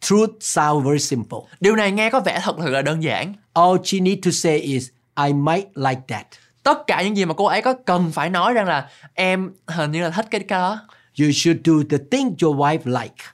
truth 0.00 0.32
sounds 0.40 0.86
very 0.86 0.98
simple. 0.98 1.38
Điều 1.60 1.76
này 1.76 1.92
nghe 1.92 2.10
có 2.10 2.20
vẻ 2.20 2.40
thật 2.42 2.56
sự 2.64 2.70
là 2.70 2.82
đơn 2.82 3.02
giản. 3.02 3.34
All 3.52 3.76
she 3.84 4.00
need 4.00 4.18
to 4.24 4.30
say 4.30 4.58
is, 4.58 4.88
I 5.26 5.32
might 5.32 5.68
like 5.74 6.00
that. 6.08 6.26
Tất 6.62 6.86
cả 6.86 7.02
những 7.02 7.16
gì 7.16 7.24
mà 7.24 7.34
cô 7.34 7.44
ấy 7.44 7.62
có 7.62 7.74
cần 7.86 8.12
phải 8.12 8.30
nói 8.30 8.52
rằng 8.52 8.66
là 8.66 8.88
em 9.14 9.52
hình 9.68 9.92
như 9.92 10.02
là 10.02 10.10
thích 10.10 10.26
cái 10.30 10.40
đó. 10.48 10.78
You 11.20 11.28
should 11.32 11.60
do 11.64 11.72
the 11.90 11.98
thing 12.10 12.34
your 12.42 12.56
wife 12.56 12.78
like. 12.84 13.24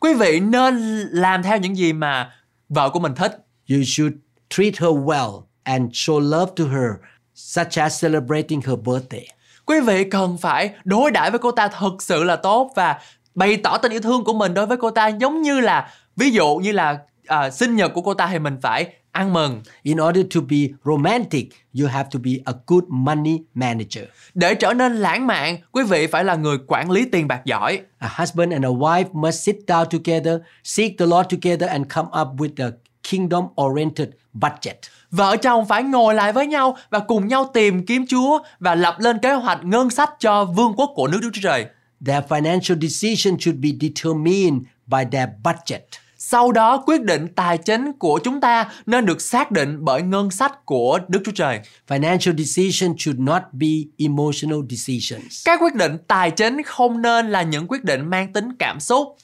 Quý 0.00 0.14
vị 0.14 0.40
nên 0.40 0.98
làm 1.10 1.42
theo 1.42 1.58
những 1.58 1.76
gì 1.76 1.92
mà 1.92 2.32
vợ 2.68 2.90
của 2.90 3.00
mình 3.00 3.14
thích. 3.14 3.32
You 3.70 3.78
should 3.86 4.14
treat 4.50 4.78
her 4.78 4.90
well 4.90 5.42
and 5.62 5.90
show 5.92 6.20
love 6.20 6.52
to 6.56 6.64
her, 6.64 6.90
such 7.34 7.78
as 7.78 8.02
celebrating 8.02 8.60
her 8.60 8.78
birthday. 8.84 9.26
Quý 9.66 9.80
vị 9.80 10.04
cần 10.04 10.38
phải 10.38 10.70
đối 10.84 11.10
đãi 11.10 11.30
với 11.30 11.38
cô 11.38 11.50
ta 11.50 11.68
thật 11.68 11.96
sự 12.00 12.24
là 12.24 12.36
tốt 12.36 12.70
và 12.76 12.98
bày 13.34 13.56
tỏ 13.56 13.78
tình 13.78 13.92
yêu 13.92 14.00
thương 14.00 14.24
của 14.24 14.32
mình 14.32 14.54
đối 14.54 14.66
với 14.66 14.76
cô 14.76 14.90
ta 14.90 15.08
giống 15.08 15.42
như 15.42 15.60
là 15.60 15.90
ví 16.16 16.30
dụ 16.30 16.56
như 16.56 16.72
là 16.72 16.98
à, 17.26 17.50
sinh 17.50 17.76
nhật 17.76 17.92
của 17.94 18.02
cô 18.02 18.14
ta 18.14 18.28
thì 18.32 18.38
mình 18.38 18.58
phải 18.62 18.92
ăn 19.18 19.32
mừng. 19.32 19.62
In 19.82 19.98
order 20.00 20.26
to 20.34 20.40
be 20.40 20.56
romantic, 20.84 21.48
you 21.80 21.88
have 21.88 22.08
to 22.12 22.18
be 22.24 22.30
a 22.44 22.52
good 22.66 22.84
money 22.88 23.38
manager. 23.54 24.04
Để 24.34 24.54
trở 24.54 24.72
nên 24.72 24.96
lãng 24.96 25.26
mạn, 25.26 25.58
quý 25.72 25.82
vị 25.84 26.06
phải 26.06 26.24
là 26.24 26.34
người 26.34 26.58
quản 26.66 26.90
lý 26.90 27.04
tiền 27.12 27.28
bạc 27.28 27.40
giỏi. 27.44 27.80
A 27.98 28.10
husband 28.18 28.52
and 28.52 28.64
a 28.64 28.68
wife 28.68 29.04
must 29.12 29.42
sit 29.42 29.56
down 29.66 29.84
together, 29.84 30.40
seek 30.64 30.98
the 30.98 31.06
Lord 31.06 31.28
together, 31.30 31.70
and 31.70 31.86
come 31.94 32.08
up 32.20 32.28
with 32.28 32.66
a 32.66 32.70
kingdom 33.10 33.44
oriented 33.62 34.08
budget. 34.32 34.78
Vợ 35.10 35.36
chồng 35.36 35.68
phải 35.68 35.82
ngồi 35.82 36.14
lại 36.14 36.32
với 36.32 36.46
nhau 36.46 36.76
và 36.90 36.98
cùng 36.98 37.28
nhau 37.28 37.50
tìm 37.54 37.86
kiếm 37.86 38.06
Chúa 38.06 38.38
và 38.58 38.74
lập 38.74 38.96
lên 38.98 39.18
kế 39.18 39.32
hoạch 39.32 39.64
ngân 39.64 39.90
sách 39.90 40.10
cho 40.20 40.44
vương 40.44 40.74
quốc 40.76 40.90
của 40.94 41.06
nước 41.06 41.18
Đức 41.22 41.30
Chúa 41.32 41.40
Trời. 41.42 41.66
Their 42.06 42.24
financial 42.24 42.80
decision 42.80 43.38
should 43.40 43.60
be 43.60 43.68
determined 43.80 44.62
by 44.86 45.04
their 45.12 45.28
budget. 45.44 45.84
Sau 46.30 46.52
đó 46.52 46.82
quyết 46.86 47.02
định 47.02 47.26
tài 47.34 47.58
chính 47.58 47.92
của 47.92 48.20
chúng 48.24 48.40
ta 48.40 48.70
nên 48.86 49.06
được 49.06 49.20
xác 49.20 49.50
định 49.50 49.76
bởi 49.80 50.02
ngân 50.02 50.30
sách 50.30 50.66
của 50.66 50.98
Đức 51.08 51.22
Chúa 51.24 51.32
Trời. 51.32 51.60
Financial 51.88 52.36
decisions 52.36 52.96
should 52.98 53.20
not 53.20 53.42
be 53.52 53.68
emotional 53.98 54.58
decisions. 54.70 55.44
Các 55.44 55.60
quyết 55.62 55.74
định 55.74 55.96
tài 56.08 56.30
chính 56.30 56.62
không 56.62 57.02
nên 57.02 57.30
là 57.30 57.42
những 57.42 57.66
quyết 57.68 57.84
định 57.84 58.10
mang 58.10 58.32
tính 58.32 58.56
cảm 58.58 58.80
xúc. 58.80 59.16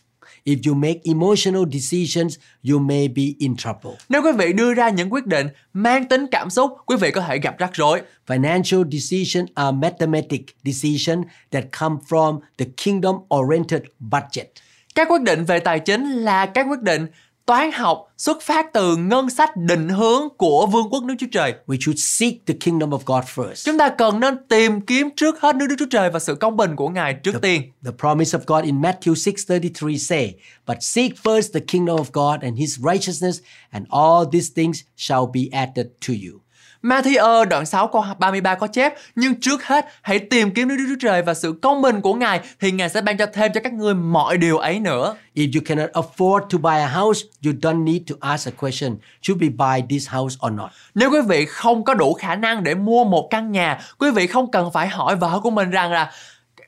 If 0.45 0.57
you 0.67 0.75
make 0.75 1.01
emotional 1.05 1.63
decisions, 1.73 2.39
you 2.71 2.79
may 2.79 3.09
be 3.09 3.23
in 3.39 3.57
trouble. 3.57 3.93
Nếu 4.09 4.23
quý 4.23 4.33
vị 4.39 4.53
đưa 4.53 4.75
ra 4.75 4.89
những 4.89 5.13
quyết 5.13 5.27
định 5.27 5.47
mang 5.73 6.09
tính 6.09 6.27
cảm 6.31 6.51
xúc, 6.51 6.73
quý 6.87 6.97
vị 7.01 7.11
có 7.11 7.21
thể 7.21 7.39
gặp 7.39 7.59
rắc 7.59 7.71
rối. 7.75 8.03
Financial 8.27 8.91
decisions 8.91 9.51
are 9.55 9.77
mathematic 9.77 10.43
decisions 10.65 11.27
that 11.51 11.65
come 11.81 11.97
from 12.09 12.41
the 12.59 12.67
kingdom 12.85 13.17
oriented 13.35 13.83
budget. 13.99 14.49
Các 14.95 15.09
quyết 15.09 15.23
định 15.23 15.45
về 15.45 15.61
tài 15.61 15.81
chính 15.81 16.11
là 16.11 16.47
các 16.47 16.67
quyết 16.69 16.83
định 16.83 17.07
toán 17.47 17.73
học 17.73 18.13
xuất 18.19 18.43
phát 18.43 18.73
từ 18.73 18.97
ngân 18.97 19.31
sách 19.31 19.57
định 19.57 19.89
hướng 19.89 20.29
của 20.37 20.67
vương 20.67 20.91
quốc 20.91 21.05
nước 21.05 21.15
Chúa 21.19 21.27
Trời. 21.33 21.55
We 21.67 21.77
should 21.81 21.99
seek 21.99 22.35
the 22.47 22.55
kingdom 22.61 22.91
of 22.91 22.99
God 23.07 23.25
first. 23.35 23.65
Chúng 23.65 23.79
ta 23.79 23.89
cần 23.89 24.21
nên 24.21 24.37
tìm 24.49 24.81
kiếm 24.81 25.09
trước 25.17 25.41
hết 25.41 25.57
nước 25.57 25.67
Đức 25.69 25.77
Chúa 25.79 25.87
Trời 25.91 26.11
và 26.11 26.19
sự 26.19 26.35
công 26.35 26.57
bình 26.57 26.77
của 26.77 26.89
Ngài 26.89 27.15
trước 27.15 27.35
tiên. 27.43 27.63
The 27.85 27.91
promise 27.99 28.39
of 28.39 28.43
God 28.47 28.65
in 28.65 28.81
Matthew 28.81 29.15
6:33 29.15 29.99
say, 29.99 30.35
"But 30.67 30.77
seek 30.81 31.13
first 31.23 31.53
the 31.55 31.61
kingdom 31.69 31.97
of 31.97 32.05
God 32.13 32.43
and 32.43 32.59
his 32.59 32.79
righteousness, 32.79 33.39
and 33.71 33.87
all 33.89 34.25
these 34.33 34.53
things 34.57 34.81
shall 34.97 35.25
be 35.35 35.41
added 35.53 35.87
to 36.09 36.15
you." 36.29 36.44
Matthew 36.85 37.45
đoạn 37.45 37.67
6 37.67 37.89
câu 37.89 38.05
33 38.19 38.55
có 38.55 38.67
chép 38.67 38.95
Nhưng 39.15 39.41
trước 39.41 39.65
hết 39.65 39.87
hãy 40.03 40.19
tìm 40.19 40.51
kiếm 40.51 40.69
Đức 40.69 40.85
Chúa 40.89 40.97
Trời 41.01 41.23
và 41.23 41.35
sự 41.35 41.59
công 41.63 41.83
bình 41.83 42.01
của 42.01 42.15
Ngài 42.15 42.41
Thì 42.61 42.71
Ngài 42.71 42.89
sẽ 42.89 43.01
ban 43.01 43.17
cho 43.17 43.27
thêm 43.27 43.53
cho 43.55 43.61
các 43.65 43.73
ngươi 43.73 43.95
mọi 43.95 44.37
điều 44.37 44.59
ấy 44.59 44.81
nữa 44.81 45.17
If 45.35 45.51
you 45.55 45.63
cannot 45.67 45.91
afford 45.91 46.41
to 46.41 46.59
buy 46.59 46.81
a 46.81 46.87
house, 46.87 47.21
you 47.45 47.53
don't 47.53 47.85
need 47.85 48.03
to 48.11 48.17
ask 48.21 48.49
a 48.49 48.53
question, 48.61 48.97
should 49.23 49.43
we 49.43 49.57
buy 49.57 49.87
this 49.91 50.09
house 50.09 50.37
or 50.47 50.53
not? 50.53 50.71
Nếu 50.95 51.11
quý 51.11 51.21
vị 51.29 51.47
không 51.47 51.85
có 51.85 51.95
đủ 51.95 52.15
khả 52.15 52.35
năng 52.35 52.65
để 52.65 52.75
mua 52.75 53.05
một 53.05 53.29
căn 53.31 53.53
nhà 53.53 53.81
Quý 53.99 54.11
vị 54.11 54.27
không 54.27 54.51
cần 54.51 54.73
phải 54.73 54.89
hỏi 54.89 55.17
vợ 55.17 55.41
của 55.43 55.51
mình 55.51 55.71
rằng 55.71 55.93
là 55.93 56.13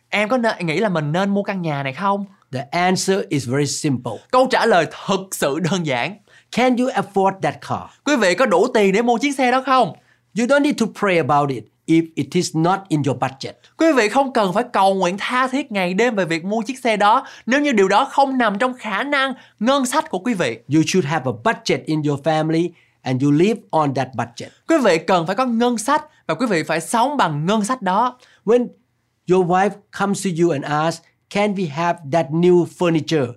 Em 0.08 0.28
có 0.28 0.36
nên, 0.36 0.66
nghĩ 0.66 0.78
là 0.78 0.88
mình 0.88 1.12
nên 1.12 1.30
mua 1.30 1.42
căn 1.42 1.62
nhà 1.62 1.82
này 1.82 1.92
không? 1.92 2.24
The 2.52 2.66
answer 2.70 3.18
is 3.28 3.48
very 3.48 3.66
simple. 3.66 4.12
Câu 4.30 4.48
trả 4.50 4.66
lời 4.66 4.86
thật 5.06 5.24
sự 5.32 5.58
đơn 5.58 5.86
giản 5.86 6.16
Can 6.52 6.76
you 6.76 6.88
afford 6.88 7.40
that 7.42 7.54
car? 7.68 7.80
Quý 8.04 8.16
vị 8.16 8.34
có 8.34 8.46
đủ 8.46 8.66
tiền 8.74 8.92
để 8.92 9.02
mua 9.02 9.18
chiếc 9.18 9.32
xe 9.32 9.50
đó 9.52 9.62
không? 9.66 9.92
You 10.38 10.46
don't 10.46 10.62
need 10.62 10.78
to 10.80 10.86
pray 11.00 11.18
about 11.18 11.50
it 11.50 11.64
if 11.86 12.04
it 12.14 12.26
is 12.32 12.56
not 12.56 12.80
in 12.88 13.02
your 13.06 13.18
budget. 13.18 13.56
Quý 13.76 13.86
vị 13.96 14.08
không 14.08 14.32
cần 14.32 14.52
phải 14.52 14.64
cầu 14.72 14.94
nguyện 14.94 15.16
tha 15.18 15.48
thiết 15.48 15.72
ngày 15.72 15.94
đêm 15.94 16.16
về 16.16 16.24
việc 16.24 16.44
mua 16.44 16.62
chiếc 16.62 16.78
xe 16.78 16.96
đó 16.96 17.26
nếu 17.46 17.60
như 17.60 17.72
điều 17.72 17.88
đó 17.88 18.04
không 18.04 18.38
nằm 18.38 18.58
trong 18.58 18.74
khả 18.74 19.02
năng 19.02 19.34
ngân 19.60 19.86
sách 19.86 20.10
của 20.10 20.18
quý 20.18 20.34
vị. 20.34 20.58
You 20.74 20.82
should 20.86 21.06
have 21.08 21.24
a 21.24 21.34
budget 21.44 21.86
in 21.86 22.02
your 22.02 22.20
family 22.20 22.68
and 23.02 23.22
you 23.22 23.30
live 23.30 23.60
on 23.70 23.94
that 23.94 24.08
budget. 24.14 24.52
Quý 24.68 24.76
vị 24.84 24.98
cần 24.98 25.26
phải 25.26 25.36
có 25.36 25.44
ngân 25.44 25.78
sách 25.78 26.04
và 26.26 26.34
quý 26.34 26.46
vị 26.46 26.62
phải 26.62 26.80
sống 26.80 27.16
bằng 27.16 27.46
ngân 27.46 27.64
sách 27.64 27.82
đó. 27.82 28.18
When 28.44 28.66
your 29.30 29.46
wife 29.46 29.70
comes 29.98 30.26
to 30.26 30.30
you 30.42 30.50
and 30.50 30.64
asks, 30.64 31.02
Can 31.30 31.54
we 31.54 31.70
have 31.70 31.98
that 32.12 32.26
new 32.30 32.66
furniture? 32.78 33.32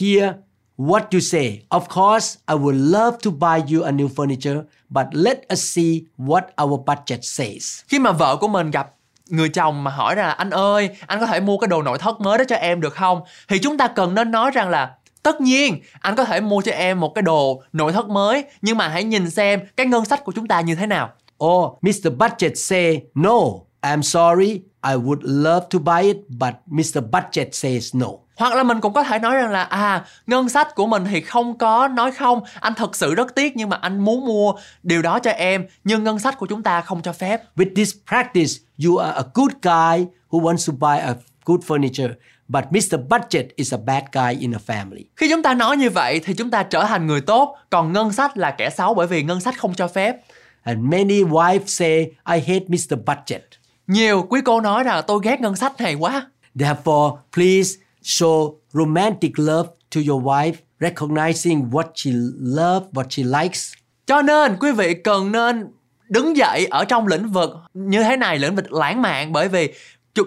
Here, 0.00 0.32
what 0.80 1.02
you 1.12 1.20
say. 1.20 1.60
Of 1.68 1.88
course, 1.88 2.38
I 2.48 2.54
would 2.54 2.76
love 2.76 3.18
to 3.22 3.30
buy 3.30 3.74
you 3.74 3.82
a 3.84 3.90
new 3.90 4.08
furniture, 4.08 4.62
but 4.88 5.06
let 5.12 5.38
us 5.52 5.60
see 5.60 6.00
what 6.18 6.42
our 6.64 6.80
budget 6.86 7.24
says. 7.24 7.80
Khi 7.88 7.98
mà 7.98 8.12
vợ 8.12 8.36
của 8.36 8.48
mình 8.48 8.70
gặp 8.70 8.94
người 9.26 9.48
chồng 9.48 9.84
mà 9.84 9.90
hỏi 9.90 10.16
là 10.16 10.30
anh 10.30 10.50
ơi, 10.50 10.90
anh 11.06 11.20
có 11.20 11.26
thể 11.26 11.40
mua 11.40 11.58
cái 11.58 11.68
đồ 11.68 11.82
nội 11.82 11.98
thất 11.98 12.20
mới 12.20 12.38
đó 12.38 12.44
cho 12.48 12.56
em 12.56 12.80
được 12.80 12.94
không? 12.94 13.20
Thì 13.48 13.58
chúng 13.58 13.76
ta 13.76 13.88
cần 13.88 14.14
nên 14.14 14.30
nói 14.30 14.50
rằng 14.50 14.68
là 14.68 14.94
Tất 15.22 15.40
nhiên, 15.40 15.80
anh 16.00 16.16
có 16.16 16.24
thể 16.24 16.40
mua 16.40 16.62
cho 16.62 16.72
em 16.72 17.00
một 17.00 17.14
cái 17.14 17.22
đồ 17.22 17.62
nội 17.72 17.92
thất 17.92 18.08
mới, 18.08 18.44
nhưng 18.62 18.78
mà 18.78 18.88
hãy 18.88 19.04
nhìn 19.04 19.30
xem 19.30 19.60
cái 19.76 19.86
ngân 19.86 20.04
sách 20.04 20.24
của 20.24 20.32
chúng 20.32 20.48
ta 20.48 20.60
như 20.60 20.74
thế 20.74 20.86
nào. 20.86 21.10
Or 21.44 21.72
Mr. 21.82 22.10
Budget 22.18 22.52
say, 22.58 23.02
No, 23.14 23.40
I'm 23.82 24.02
sorry, 24.02 24.62
I 24.82 24.94
would 24.96 25.20
love 25.22 25.66
to 25.70 25.78
buy 25.78 26.02
it, 26.02 26.16
but 26.28 26.54
Mr. 26.66 27.00
Budget 27.10 27.54
says 27.54 27.94
no. 27.94 28.08
Hoặc 28.40 28.54
là 28.54 28.62
mình 28.62 28.80
cũng 28.80 28.92
có 28.92 29.02
thể 29.02 29.18
nói 29.18 29.36
rằng 29.36 29.50
là 29.50 29.62
à 29.62 30.04
ngân 30.26 30.48
sách 30.48 30.74
của 30.74 30.86
mình 30.86 31.04
thì 31.10 31.20
không 31.20 31.58
có 31.58 31.88
nói 31.88 32.12
không 32.12 32.40
Anh 32.60 32.74
thật 32.74 32.96
sự 32.96 33.14
rất 33.14 33.34
tiếc 33.34 33.56
nhưng 33.56 33.68
mà 33.68 33.76
anh 33.80 33.98
muốn 33.98 34.26
mua 34.26 34.52
điều 34.82 35.02
đó 35.02 35.18
cho 35.18 35.30
em 35.30 35.66
Nhưng 35.84 36.04
ngân 36.04 36.18
sách 36.18 36.38
của 36.38 36.46
chúng 36.46 36.62
ta 36.62 36.80
không 36.80 37.02
cho 37.02 37.12
phép 37.12 37.42
With 37.56 37.74
this 37.76 37.94
practice, 38.08 38.52
you 38.84 38.96
are 38.96 39.12
a 39.16 39.22
good 39.34 39.52
guy 39.62 40.06
who 40.30 40.40
wants 40.40 40.72
to 40.72 40.88
buy 40.88 40.98
a 40.98 41.14
good 41.44 41.60
furniture, 41.60 42.14
but 42.48 42.64
Mr. 42.70 42.98
Budget 43.08 43.46
is 43.56 43.74
a 43.74 43.78
bad 43.86 44.02
guy 44.12 44.40
in 44.40 44.54
a 44.54 44.58
family. 44.66 45.04
Khi 45.16 45.30
chúng 45.30 45.42
ta 45.42 45.54
nói 45.54 45.76
như 45.76 45.90
vậy 45.90 46.20
thì 46.24 46.34
chúng 46.34 46.50
ta 46.50 46.62
trở 46.62 46.84
thành 46.84 47.06
người 47.06 47.20
tốt 47.20 47.56
Còn 47.70 47.92
ngân 47.92 48.12
sách 48.12 48.36
là 48.36 48.50
kẻ 48.50 48.70
xấu 48.70 48.94
bởi 48.94 49.06
vì 49.06 49.22
ngân 49.22 49.40
sách 49.40 49.58
không 49.58 49.74
cho 49.74 49.88
phép 49.88 50.16
And 50.62 50.78
many 50.78 51.22
wives 51.22 51.66
say, 51.66 52.10
I 52.32 52.40
hate 52.40 52.64
Mr. 52.68 52.96
Budget. 53.06 53.44
Nhiều 53.86 54.26
quý 54.28 54.40
cô 54.44 54.60
nói 54.60 54.84
rằng 54.84 55.04
tôi 55.06 55.20
ghét 55.22 55.40
ngân 55.40 55.56
sách 55.56 55.80
này 55.80 55.94
quá 55.94 56.26
Therefore, 56.54 57.16
please 57.34 57.70
show 58.02 58.54
romantic 58.72 59.32
love 59.36 59.68
to 59.94 60.00
your 60.08 60.24
wife, 60.24 60.54
recognizing 60.80 61.70
what 61.70 61.84
she 61.94 62.10
loves, 62.40 62.86
what 62.92 63.04
she 63.10 63.22
likes. 63.22 63.72
Cho 64.06 64.22
nên 64.22 64.56
quý 64.60 64.72
vị 64.72 64.94
cần 64.94 65.32
nên 65.32 65.66
đứng 66.08 66.36
dậy 66.36 66.66
ở 66.70 66.84
trong 66.84 67.06
lĩnh 67.06 67.28
vực 67.28 67.50
như 67.74 68.02
thế 68.02 68.16
này, 68.16 68.38
lĩnh 68.38 68.56
vực 68.56 68.72
lãng 68.72 69.02
mạn 69.02 69.32
bởi 69.32 69.48
vì 69.48 69.72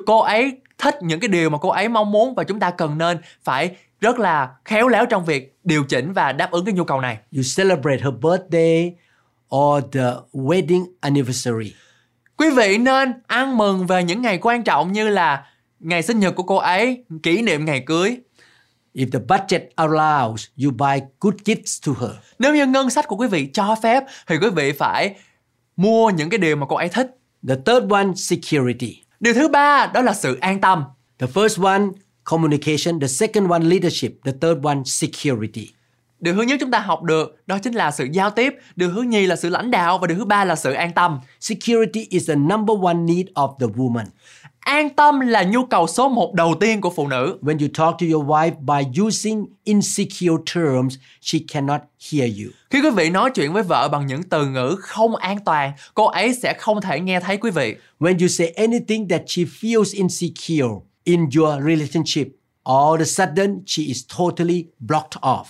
cô 0.05 0.19
ấy 0.19 0.57
thích 0.77 0.95
những 1.01 1.19
cái 1.19 1.27
điều 1.27 1.49
mà 1.49 1.57
cô 1.57 1.69
ấy 1.69 1.89
mong 1.89 2.11
muốn 2.11 2.35
và 2.35 2.43
chúng 2.43 2.59
ta 2.59 2.71
cần 2.71 2.97
nên 2.97 3.17
phải 3.43 3.75
rất 4.01 4.19
là 4.19 4.49
khéo 4.65 4.87
léo 4.87 5.05
trong 5.05 5.25
việc 5.25 5.57
điều 5.63 5.83
chỉnh 5.83 6.13
và 6.13 6.31
đáp 6.31 6.51
ứng 6.51 6.65
cái 6.65 6.73
nhu 6.73 6.83
cầu 6.83 7.01
này. 7.01 7.17
You 7.35 7.41
celebrate 7.57 8.03
her 8.03 8.13
birthday 8.21 8.93
or 9.55 9.83
the 9.91 10.11
wedding 10.33 10.85
anniversary. 11.01 11.73
Quý 12.37 12.49
vị 12.49 12.77
nên 12.77 13.13
ăn 13.27 13.57
mừng 13.57 13.87
về 13.87 14.03
những 14.03 14.21
ngày 14.21 14.37
quan 14.41 14.63
trọng 14.63 14.91
như 14.91 15.09
là 15.09 15.45
ngày 15.83 16.03
sinh 16.03 16.19
nhật 16.19 16.35
của 16.35 16.43
cô 16.43 16.55
ấy, 16.55 17.03
kỷ 17.23 17.41
niệm 17.41 17.65
ngày 17.65 17.83
cưới. 17.85 18.17
If 18.93 19.11
the 19.11 19.19
budget 19.19 19.69
allows, 19.75 20.47
you 20.63 20.71
buy 20.71 21.01
good 21.19 21.35
gifts 21.45 21.79
to 21.85 22.01
her. 22.01 22.15
Nếu 22.39 22.55
như 22.55 22.65
ngân 22.65 22.89
sách 22.89 23.07
của 23.07 23.15
quý 23.15 23.27
vị 23.27 23.49
cho 23.53 23.75
phép 23.83 24.03
thì 24.27 24.35
quý 24.37 24.49
vị 24.49 24.71
phải 24.71 25.15
mua 25.75 26.09
những 26.09 26.29
cái 26.29 26.37
điều 26.37 26.55
mà 26.55 26.65
cô 26.69 26.75
ấy 26.75 26.89
thích. 26.89 27.07
The 27.47 27.55
third 27.65 27.91
one, 27.91 28.07
security. 28.15 29.03
Điều 29.19 29.33
thứ 29.33 29.47
ba 29.47 29.91
đó 29.93 30.01
là 30.01 30.13
sự 30.13 30.37
an 30.41 30.61
tâm. 30.61 30.83
The 31.19 31.27
first 31.27 31.63
one, 31.63 31.83
communication. 32.23 32.99
The 32.99 33.07
second 33.07 33.51
one, 33.51 33.63
leadership. 33.63 34.11
The 34.25 34.31
third 34.41 34.65
one, 34.65 34.77
security. 34.85 35.69
Điều 36.23 36.33
thứ 36.33 36.41
nhất 36.41 36.57
chúng 36.59 36.71
ta 36.71 36.79
học 36.79 37.03
được 37.03 37.43
đó 37.47 37.57
chính 37.59 37.73
là 37.73 37.91
sự 37.91 38.07
giao 38.11 38.29
tiếp, 38.29 38.53
điều 38.75 38.91
thứ 38.91 39.01
nhì 39.01 39.25
là 39.25 39.35
sự 39.35 39.49
lãnh 39.49 39.71
đạo 39.71 39.97
và 39.97 40.07
điều 40.07 40.17
thứ 40.17 40.25
ba 40.25 40.45
là 40.45 40.55
sự 40.55 40.73
an 40.73 40.91
tâm. 40.93 41.19
Security 41.39 42.07
is 42.09 42.29
the 42.29 42.35
number 42.35 42.77
one 42.81 42.93
need 42.93 43.25
of 43.33 43.57
the 43.59 43.67
woman. 43.75 44.05
An 44.63 44.89
tâm 44.89 45.19
là 45.19 45.43
nhu 45.43 45.65
cầu 45.65 45.87
số 45.87 46.09
một 46.09 46.33
đầu 46.33 46.55
tiên 46.59 46.81
của 46.81 46.89
phụ 46.89 47.07
nữ. 47.07 47.37
When 47.41 47.59
you 47.59 47.67
talk 47.73 47.99
to 47.99 48.05
your 48.13 48.25
wife 48.25 48.51
by 48.59 49.01
using 49.01 49.45
insecure 49.63 50.43
terms, 50.55 50.95
she 51.21 51.39
cannot 51.53 51.81
hear 52.11 52.29
you. 52.39 52.51
Khi 52.69 52.81
quý 52.81 52.89
vị 52.89 53.09
nói 53.09 53.31
chuyện 53.35 53.53
với 53.53 53.63
vợ 53.63 53.89
bằng 53.89 54.07
những 54.07 54.23
từ 54.23 54.45
ngữ 54.45 54.75
không 54.79 55.15
an 55.15 55.37
toàn, 55.45 55.71
cô 55.93 56.05
ấy 56.05 56.33
sẽ 56.33 56.53
không 56.53 56.81
thể 56.81 56.99
nghe 56.99 57.19
thấy 57.19 57.37
quý 57.37 57.51
vị. 57.51 57.75
When 57.99 58.19
you 58.19 58.27
say 58.27 58.47
anything 58.47 59.07
that 59.07 59.21
she 59.27 59.43
feels 59.43 59.97
insecure 59.97 60.73
in 61.03 61.19
your 61.37 61.63
relationship, 61.65 62.27
all 62.63 62.95
of 62.95 62.99
a 62.99 63.05
sudden 63.05 63.63
she 63.65 63.83
is 63.83 64.05
totally 64.17 64.65
blocked 64.79 65.21
off. 65.21 65.45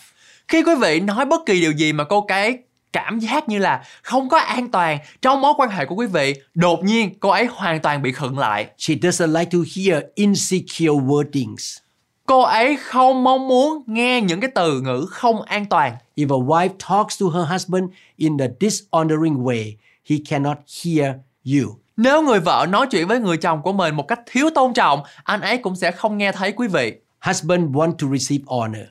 Khi 0.47 0.63
quý 0.63 0.75
vị 0.81 0.99
nói 0.99 1.25
bất 1.25 1.41
kỳ 1.45 1.61
điều 1.61 1.71
gì 1.71 1.93
mà 1.93 2.03
cô 2.03 2.25
ấy 2.27 2.57
cảm 2.93 3.19
giác 3.19 3.49
như 3.49 3.59
là 3.59 3.83
không 4.01 4.29
có 4.29 4.37
an 4.37 4.71
toàn 4.71 4.99
trong 5.21 5.41
mối 5.41 5.53
quan 5.57 5.69
hệ 5.69 5.85
của 5.85 5.95
quý 5.95 6.07
vị, 6.07 6.33
đột 6.53 6.83
nhiên 6.83 7.19
cô 7.19 7.29
ấy 7.29 7.45
hoàn 7.45 7.79
toàn 7.81 8.01
bị 8.01 8.11
khựng 8.11 8.39
lại. 8.39 8.67
She 8.77 8.95
doesn't 8.95 9.39
like 9.39 9.49
to 9.51 9.59
hear 9.75 10.03
insecure 10.15 10.93
wordings. 11.05 11.79
Cô 12.25 12.41
ấy 12.41 12.77
không 12.77 13.23
mong 13.23 13.47
muốn 13.47 13.83
nghe 13.87 14.21
những 14.21 14.41
cái 14.41 14.51
từ 14.55 14.81
ngữ 14.81 15.05
không 15.09 15.41
an 15.41 15.65
toàn. 15.65 15.95
If 16.15 16.27
a 16.27 16.45
wife 16.45 16.69
talks 16.89 17.21
to 17.21 17.27
her 17.33 17.51
husband 17.51 17.83
in 18.17 18.37
a 18.37 18.47
dishonoring 18.59 19.43
way, 19.43 19.73
he 20.09 20.15
cannot 20.29 20.57
hear 20.83 21.15
you. 21.45 21.77
Nếu 21.97 22.21
người 22.21 22.39
vợ 22.39 22.65
nói 22.69 22.87
chuyện 22.91 23.07
với 23.07 23.19
người 23.19 23.37
chồng 23.37 23.61
của 23.61 23.73
mình 23.73 23.95
một 23.95 24.07
cách 24.07 24.19
thiếu 24.25 24.49
tôn 24.55 24.73
trọng, 24.73 25.03
anh 25.23 25.41
ấy 25.41 25.57
cũng 25.57 25.75
sẽ 25.75 25.91
không 25.91 26.17
nghe 26.17 26.31
thấy 26.31 26.51
quý 26.51 26.67
vị. 26.67 26.93
Husband 27.21 27.63
want 27.63 27.91
to 27.91 28.07
receive 28.17 28.43
honor. 28.47 28.85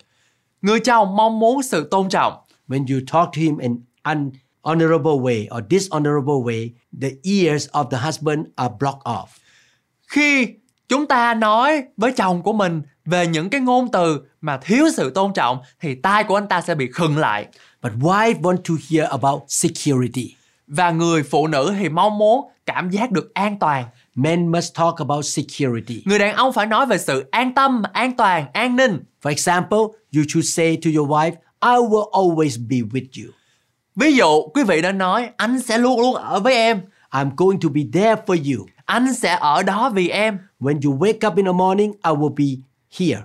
Người 0.63 0.81
chồng 0.81 1.17
mong 1.17 1.39
muốn 1.39 1.63
sự 1.63 1.89
tôn 1.91 2.09
trọng. 2.09 2.33
When 2.69 2.87
you 2.95 3.01
talk 3.13 3.27
to 3.27 3.41
him 3.41 3.59
in 3.59 3.81
an 4.03 4.31
honorable 4.63 5.21
way 5.21 5.49
or 5.57 5.63
dishonorable 5.71 6.43
way, 6.45 6.71
the 7.03 7.11
ears 7.23 7.69
of 7.69 7.91
the 7.91 7.99
husband 7.99 8.47
are 8.57 8.75
blocked 8.81 9.03
off. 9.05 9.27
Khi 10.09 10.49
chúng 10.89 11.07
ta 11.07 11.35
nói 11.35 11.83
với 11.97 12.13
chồng 12.13 12.43
của 12.43 12.53
mình 12.53 12.83
về 13.05 13.27
những 13.27 13.51
cái 13.51 13.61
ngôn 13.61 13.91
từ 13.93 14.21
mà 14.41 14.57
thiếu 14.57 14.87
sự 14.97 15.11
tôn 15.11 15.33
trọng 15.33 15.59
thì 15.81 15.95
tai 15.95 16.25
của 16.25 16.37
anh 16.37 16.49
ta 16.49 16.61
sẽ 16.61 16.75
bị 16.75 16.93
khựng 16.93 17.17
lại. 17.17 17.47
But 17.83 17.93
wife 18.01 18.41
want 18.41 18.57
to 18.57 18.75
hear 18.91 19.11
about 19.11 19.43
security. 19.49 20.35
Và 20.67 20.91
người 20.91 21.23
phụ 21.23 21.47
nữ 21.47 21.75
thì 21.79 21.89
mong 21.89 22.19
muốn 22.19 22.49
cảm 22.67 22.91
giác 22.91 23.11
được 23.11 23.35
an 23.35 23.59
toàn. 23.59 23.85
Men 24.15 24.53
must 24.53 24.75
talk 24.75 24.95
about 24.97 25.25
security. 25.25 26.03
Người 26.05 26.19
đàn 26.19 26.35
ông 26.37 26.53
phải 26.53 26.67
nói 26.67 26.87
về 26.87 26.99
sự 26.99 27.29
an 27.31 27.55
tâm, 27.55 27.83
an 27.93 28.17
toàn, 28.17 28.47
an 28.53 28.77
ninh. 28.77 28.99
For 29.23 29.31
example, 29.31 29.79
you 30.17 30.23
should 30.29 30.49
say 30.49 30.79
to 30.85 30.91
your 30.97 31.11
wife, 31.11 31.33
I 31.61 31.77
will 31.89 32.11
always 32.11 32.69
be 32.69 32.77
with 32.77 33.25
you. 33.25 33.33
Ví 33.97 34.17
dụ, 34.17 34.43
quý 34.55 34.63
vị 34.63 34.83
đã 34.83 34.93
nói 34.93 35.31
anh 35.37 35.61
sẽ 35.61 35.79
luôn 35.79 36.01
luôn 36.01 36.15
ở 36.15 36.41
với 36.41 36.55
em. 36.55 36.81
I'm 37.11 37.31
going 37.37 37.61
to 37.61 37.69
be 37.69 37.81
there 37.93 38.23
for 38.27 38.57
you. 38.57 38.67
Anh 38.85 39.15
sẽ 39.15 39.37
ở 39.41 39.63
đó 39.63 39.91
vì 39.95 40.09
em. 40.09 40.39
When 40.61 40.81
you 40.85 40.99
wake 40.99 41.29
up 41.29 41.37
in 41.37 41.47
the 41.47 41.53
morning, 41.53 41.93
I 41.93 42.11
will 42.11 42.35
be 42.35 42.63
here. 42.99 43.23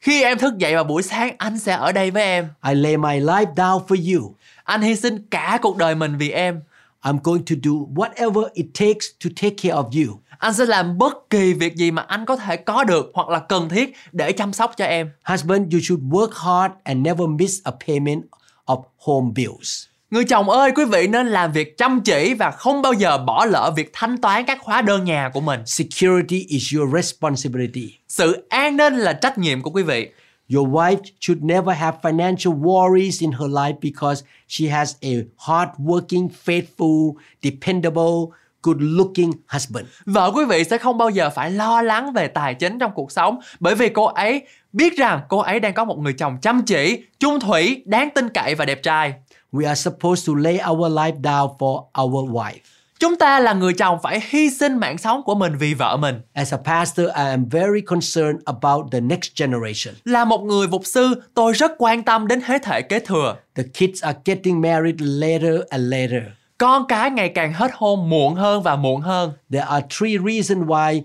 Khi 0.00 0.22
em 0.22 0.38
thức 0.38 0.58
dậy 0.58 0.74
vào 0.74 0.84
buổi 0.84 1.02
sáng, 1.02 1.34
anh 1.38 1.58
sẽ 1.58 1.72
ở 1.72 1.92
đây 1.92 2.10
với 2.10 2.22
em. 2.22 2.48
I 2.68 2.74
lay 2.74 2.96
my 2.96 3.20
life 3.20 3.54
down 3.54 3.86
for 3.86 4.14
you. 4.14 4.34
Anh 4.64 4.82
hy 4.82 4.96
sinh 4.96 5.26
cả 5.30 5.58
cuộc 5.62 5.76
đời 5.76 5.94
mình 5.94 6.16
vì 6.18 6.30
em. 6.30 6.60
I'm 7.02 7.18
going 7.22 7.42
to 7.44 7.54
do 7.64 7.70
whatever 7.70 8.48
it 8.54 8.66
takes 8.74 9.06
to 9.24 9.30
take 9.42 9.56
care 9.62 9.74
of 9.74 10.06
you. 10.06 10.20
Anh 10.38 10.54
sẽ 10.54 10.66
làm 10.66 10.98
bất 10.98 11.30
kỳ 11.30 11.52
việc 11.52 11.76
gì 11.76 11.90
mà 11.90 12.02
anh 12.02 12.24
có 12.24 12.36
thể 12.36 12.56
có 12.56 12.84
được 12.84 13.10
hoặc 13.14 13.28
là 13.28 13.38
cần 13.38 13.68
thiết 13.68 13.96
để 14.12 14.32
chăm 14.32 14.52
sóc 14.52 14.72
cho 14.76 14.84
em. 14.84 15.10
Husband, 15.24 15.74
you 15.74 15.80
should 15.80 16.04
work 16.04 16.30
hard 16.32 16.74
and 16.84 17.00
never 17.00 17.28
miss 17.28 17.54
a 17.64 17.72
payment 17.86 18.22
of 18.66 18.82
home 18.98 19.30
bills. 19.34 19.89
Người 20.10 20.24
chồng 20.24 20.50
ơi, 20.50 20.72
quý 20.74 20.84
vị 20.84 21.06
nên 21.06 21.26
làm 21.26 21.52
việc 21.52 21.78
chăm 21.78 22.00
chỉ 22.00 22.34
và 22.34 22.50
không 22.50 22.82
bao 22.82 22.92
giờ 22.92 23.18
bỏ 23.18 23.44
lỡ 23.44 23.72
việc 23.76 23.90
thanh 23.92 24.18
toán 24.18 24.44
các 24.44 24.58
hóa 24.62 24.82
đơn 24.82 25.04
nhà 25.04 25.30
của 25.34 25.40
mình. 25.40 25.60
Security 25.66 26.46
is 26.48 26.74
your 26.76 26.94
responsibility. 26.94 27.94
Sự 28.08 28.46
an 28.48 28.76
ninh 28.76 28.94
là 28.94 29.12
trách 29.12 29.38
nhiệm 29.38 29.62
của 29.62 29.70
quý 29.70 29.82
vị. 29.82 30.10
Your 30.54 30.68
wife 30.68 30.96
should 31.20 31.42
never 31.42 31.76
have 31.76 31.98
financial 32.02 32.60
worries 32.60 33.20
in 33.20 33.32
her 33.32 33.50
life 33.50 33.74
because 33.82 34.24
she 34.48 34.68
has 34.68 34.94
a 35.02 35.10
hardworking, 35.38 36.28
faithful, 36.44 37.12
dependable, 37.42 38.36
good-looking 38.62 39.32
husband. 39.48 39.86
Vợ 40.06 40.32
quý 40.34 40.44
vị 40.44 40.64
sẽ 40.64 40.78
không 40.78 40.98
bao 40.98 41.10
giờ 41.10 41.30
phải 41.30 41.50
lo 41.50 41.82
lắng 41.82 42.12
về 42.12 42.28
tài 42.28 42.54
chính 42.54 42.78
trong 42.78 42.92
cuộc 42.94 43.12
sống 43.12 43.40
bởi 43.60 43.74
vì 43.74 43.88
cô 43.88 44.04
ấy 44.04 44.42
biết 44.72 44.96
rằng 44.96 45.20
cô 45.28 45.38
ấy 45.38 45.60
đang 45.60 45.74
có 45.74 45.84
một 45.84 45.98
người 45.98 46.12
chồng 46.12 46.38
chăm 46.42 46.62
chỉ, 46.62 47.04
chung 47.18 47.40
thủy, 47.40 47.82
đáng 47.86 48.08
tin 48.14 48.28
cậy 48.28 48.54
và 48.54 48.64
đẹp 48.64 48.82
trai. 48.82 49.14
We 49.52 49.66
are 49.66 49.80
supposed 49.80 50.28
to 50.28 50.32
lay 50.36 50.60
our 50.70 50.92
life 50.92 51.20
down 51.20 51.56
for 51.58 52.02
our 52.02 52.30
wife. 52.30 52.58
Chúng 53.00 53.16
ta 53.16 53.40
là 53.40 53.52
người 53.52 53.72
chồng 53.72 53.98
phải 54.02 54.22
hy 54.28 54.50
sinh 54.50 54.76
mạng 54.76 54.98
sống 54.98 55.22
của 55.22 55.34
mình 55.34 55.56
vì 55.58 55.74
vợ 55.74 55.96
mình. 55.96 56.20
As 56.32 56.54
a 56.54 56.56
pastor, 56.64 57.06
I 57.06 57.24
am 57.24 57.44
very 57.48 57.80
concerned 57.80 58.40
about 58.44 58.92
the 58.92 59.00
next 59.00 59.40
generation. 59.40 59.94
Là 60.04 60.24
một 60.24 60.42
người 60.42 60.68
mục 60.68 60.82
sư, 60.84 61.22
tôi 61.34 61.52
rất 61.52 61.72
quan 61.78 62.02
tâm 62.02 62.26
đến 62.26 62.40
thế 62.46 62.58
hệ 62.64 62.82
kế 62.82 63.00
thừa. 63.00 63.36
The 63.54 63.62
kids 63.62 64.02
are 64.02 64.18
getting 64.24 64.60
married 64.60 64.96
later 64.98 65.60
and 65.70 65.92
later. 65.92 66.22
Con 66.60 66.86
cái 66.86 67.10
ngày 67.10 67.28
càng 67.28 67.52
hết 67.52 67.70
hôn 67.74 68.10
muộn 68.10 68.34
hơn 68.34 68.62
và 68.62 68.76
muộn 68.76 69.00
hơn. 69.00 69.32
There 69.50 69.66
are 69.66 69.86
three 69.98 70.18
reasons 70.26 70.68
why 70.68 71.02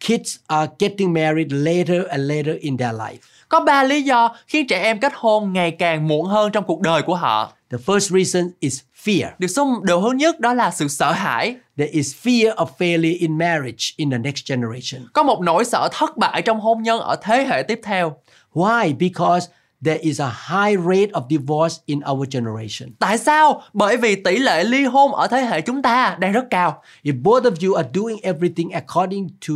kids 0.00 0.36
are 0.46 0.72
getting 0.78 1.12
married 1.12 1.52
later 1.52 2.06
and 2.08 2.30
later 2.30 2.56
in 2.60 2.76
their 2.76 2.94
life. 2.94 3.16
Có 3.48 3.60
ba 3.60 3.84
lý 3.84 4.02
do 4.02 4.36
khiến 4.46 4.66
trẻ 4.66 4.82
em 4.82 5.00
kết 5.00 5.12
hôn 5.14 5.52
ngày 5.52 5.70
càng 5.70 6.08
muộn 6.08 6.26
hơn 6.26 6.52
trong 6.52 6.64
cuộc 6.64 6.80
đời 6.80 7.02
của 7.02 7.14
họ. 7.14 7.52
The 7.70 7.78
first 7.86 8.16
reason 8.16 8.50
is 8.60 8.80
fear. 9.04 9.28
Điều 9.38 9.48
số 9.48 9.80
điều 9.82 10.00
thứ 10.00 10.10
nhất 10.10 10.40
đó 10.40 10.54
là 10.54 10.70
sự 10.70 10.88
sợ 10.88 11.12
hãi. 11.12 11.56
There 11.76 11.92
is 11.92 12.14
fear 12.26 12.54
of 12.54 12.66
failure 12.78 13.16
in 13.20 13.38
marriage 13.38 13.84
in 13.96 14.10
the 14.10 14.18
next 14.18 14.50
generation. 14.50 15.08
Có 15.12 15.22
một 15.22 15.40
nỗi 15.40 15.64
sợ 15.64 15.88
thất 15.92 16.16
bại 16.16 16.42
trong 16.42 16.60
hôn 16.60 16.82
nhân 16.82 17.00
ở 17.00 17.16
thế 17.22 17.44
hệ 17.44 17.62
tiếp 17.62 17.80
theo. 17.82 18.16
Why? 18.54 18.96
Because 18.98 19.46
there 19.84 19.98
is 20.02 20.20
a 20.20 20.28
high 20.28 20.76
rate 20.76 21.12
of 21.12 21.22
divorce 21.30 21.76
in 21.86 22.00
our 22.10 22.28
generation. 22.30 22.90
Tại 22.98 23.18
sao? 23.18 23.62
Bởi 23.72 23.96
vì 23.96 24.16
tỷ 24.16 24.36
lệ 24.36 24.64
ly 24.64 24.84
hôn 24.84 25.14
ở 25.14 25.26
thế 25.26 25.40
hệ 25.40 25.60
chúng 25.60 25.82
ta 25.82 26.16
đang 26.20 26.32
rất 26.32 26.44
cao. 26.50 26.82
If 27.02 27.22
both 27.22 27.42
of 27.42 27.68
you 27.68 27.74
are 27.74 27.88
doing 27.94 28.20
everything 28.22 28.70
according 28.70 29.28
to 29.48 29.54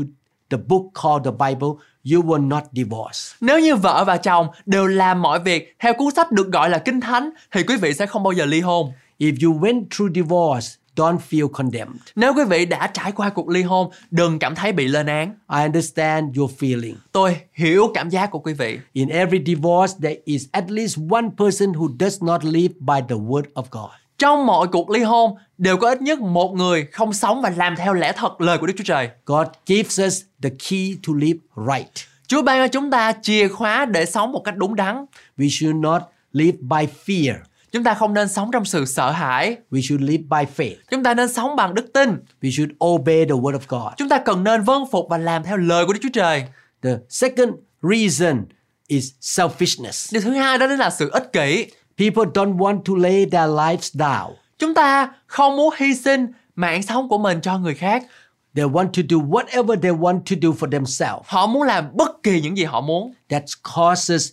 the 0.50 0.58
book 0.68 0.82
called 1.02 1.24
the 1.24 1.30
Bible, 1.30 1.68
you 2.12 2.22
will 2.22 2.48
not 2.48 2.62
divorce. 2.72 3.36
Nếu 3.40 3.60
như 3.60 3.76
vợ 3.76 4.04
và 4.04 4.16
chồng 4.16 4.46
đều 4.66 4.86
làm 4.86 5.22
mọi 5.22 5.40
việc 5.40 5.76
theo 5.78 5.92
cuốn 5.94 6.14
sách 6.14 6.32
được 6.32 6.52
gọi 6.52 6.70
là 6.70 6.78
Kinh 6.78 7.00
Thánh 7.00 7.30
thì 7.52 7.62
quý 7.62 7.76
vị 7.76 7.94
sẽ 7.94 8.06
không 8.06 8.22
bao 8.22 8.32
giờ 8.32 8.46
ly 8.46 8.60
hôn. 8.60 8.92
If 9.18 9.46
you 9.46 9.60
went 9.60 9.84
through 9.90 10.14
divorce, 10.14 10.68
don't 10.96 11.18
feel 11.30 11.48
condemned. 11.48 11.96
Nếu 12.16 12.34
quý 12.34 12.44
vị 12.44 12.66
đã 12.66 12.86
trải 12.86 13.12
qua 13.12 13.30
cuộc 13.30 13.48
ly 13.48 13.62
hôn, 13.62 13.90
đừng 14.10 14.38
cảm 14.38 14.54
thấy 14.54 14.72
bị 14.72 14.88
lên 14.88 15.06
án. 15.06 15.28
I 15.28 15.62
understand 15.62 16.38
your 16.38 16.50
feeling. 16.58 16.94
Tôi 17.12 17.36
hiểu 17.52 17.90
cảm 17.94 18.10
giác 18.10 18.30
của 18.30 18.38
quý 18.38 18.52
vị. 18.52 18.78
In 18.92 19.08
every 19.08 19.42
divorce, 19.46 19.94
there 20.02 20.20
is 20.24 20.46
at 20.52 20.70
least 20.70 20.98
one 21.10 21.28
person 21.38 21.72
who 21.72 21.96
does 22.00 22.22
not 22.22 22.44
live 22.44 22.74
by 22.78 23.00
the 23.08 23.16
word 23.16 23.44
of 23.54 23.64
God. 23.70 23.90
Trong 24.18 24.46
mọi 24.46 24.66
cuộc 24.68 24.90
ly 24.90 25.02
hôn 25.02 25.34
đều 25.58 25.76
có 25.76 25.88
ít 25.88 26.02
nhất 26.02 26.20
một 26.20 26.54
người 26.54 26.86
không 26.92 27.12
sống 27.12 27.42
và 27.42 27.52
làm 27.56 27.76
theo 27.76 27.94
lẽ 27.94 28.12
thật 28.16 28.40
lời 28.40 28.58
của 28.58 28.66
Đức 28.66 28.74
Chúa 28.76 28.84
Trời. 28.84 29.08
God 29.26 29.46
gives 29.66 30.00
us 30.06 30.22
the 30.42 30.50
key 30.50 30.96
to 31.06 31.12
live 31.16 31.38
right. 31.56 31.92
Chúa 32.26 32.42
ban 32.42 32.58
cho 32.58 32.68
chúng 32.68 32.90
ta 32.90 33.12
chìa 33.22 33.48
khóa 33.48 33.84
để 33.84 34.06
sống 34.06 34.32
một 34.32 34.40
cách 34.44 34.56
đúng 34.56 34.76
đắn. 34.76 35.04
We 35.38 35.48
should 35.50 35.76
not 35.76 36.02
live 36.32 36.58
by 36.60 36.86
fear. 37.06 37.34
Chúng 37.72 37.84
ta 37.84 37.94
không 37.94 38.14
nên 38.14 38.28
sống 38.28 38.50
trong 38.52 38.64
sự 38.64 38.84
sợ 38.84 39.10
hãi. 39.10 39.56
We 39.70 39.80
should 39.80 40.02
live 40.02 40.22
by 40.22 40.52
faith. 40.56 40.76
Chúng 40.90 41.02
ta 41.02 41.14
nên 41.14 41.32
sống 41.32 41.56
bằng 41.56 41.74
đức 41.74 41.92
tin. 41.92 42.10
We 42.42 42.50
should 42.50 42.70
obey 42.84 43.24
the 43.24 43.34
word 43.34 43.58
of 43.58 43.60
God. 43.68 43.92
Chúng 43.96 44.08
ta 44.08 44.18
cần 44.18 44.44
nên 44.44 44.62
vâng 44.62 44.84
phục 44.90 45.06
và 45.10 45.18
làm 45.18 45.42
theo 45.42 45.56
lời 45.56 45.86
của 45.86 45.92
Đức 45.92 45.98
Chúa 46.02 46.08
Trời. 46.12 46.44
The 46.82 46.98
second 47.08 47.50
reason 47.82 48.44
is 48.86 49.10
selfishness. 49.20 50.12
Điều 50.12 50.22
thứ 50.22 50.30
hai 50.30 50.58
đó 50.58 50.66
là 50.66 50.90
sự 50.90 51.10
ích 51.10 51.32
kỷ. 51.32 51.66
People 51.98 52.32
don't 52.34 52.56
want 52.56 52.82
to 52.82 52.94
lay 52.96 53.26
their 53.26 53.50
lives 53.50 53.96
down. 53.96 54.32
Chúng 54.58 54.74
ta 54.74 55.08
không 55.26 55.56
muốn 55.56 55.74
hy 55.76 55.94
sinh 55.94 56.26
mạng 56.56 56.82
sống 56.82 57.08
của 57.08 57.18
mình 57.18 57.40
cho 57.40 57.58
người 57.58 57.74
khác. 57.74 58.04
They 58.54 58.64
want 58.64 58.86
to 58.86 59.02
do 59.10 59.16
whatever 59.16 59.80
they 59.80 59.92
want 59.92 60.20
to 60.30 60.36
do 60.42 60.48
for 60.48 60.70
themselves. 60.70 61.22
Họ 61.24 61.46
muốn 61.46 61.62
làm 61.62 61.84
bất 61.92 62.22
kỳ 62.22 62.40
những 62.40 62.56
gì 62.56 62.64
họ 62.64 62.80
muốn. 62.80 63.12
That 63.28 63.42
causes 63.76 64.32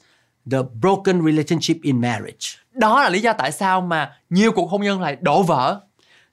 the 0.51 0.57
broken 0.81 1.25
relationship 1.25 1.77
in 1.83 2.01
marriage. 2.01 2.58
Đó 2.79 3.03
là 3.03 3.09
lý 3.09 3.21
do 3.21 3.33
tại 3.33 3.51
sao 3.51 3.81
mà 3.81 4.11
nhiều 4.29 4.51
cuộc 4.51 4.69
hôn 4.69 4.81
nhân 4.81 5.01
lại 5.01 5.17
đổ 5.21 5.43
vỡ. 5.43 5.79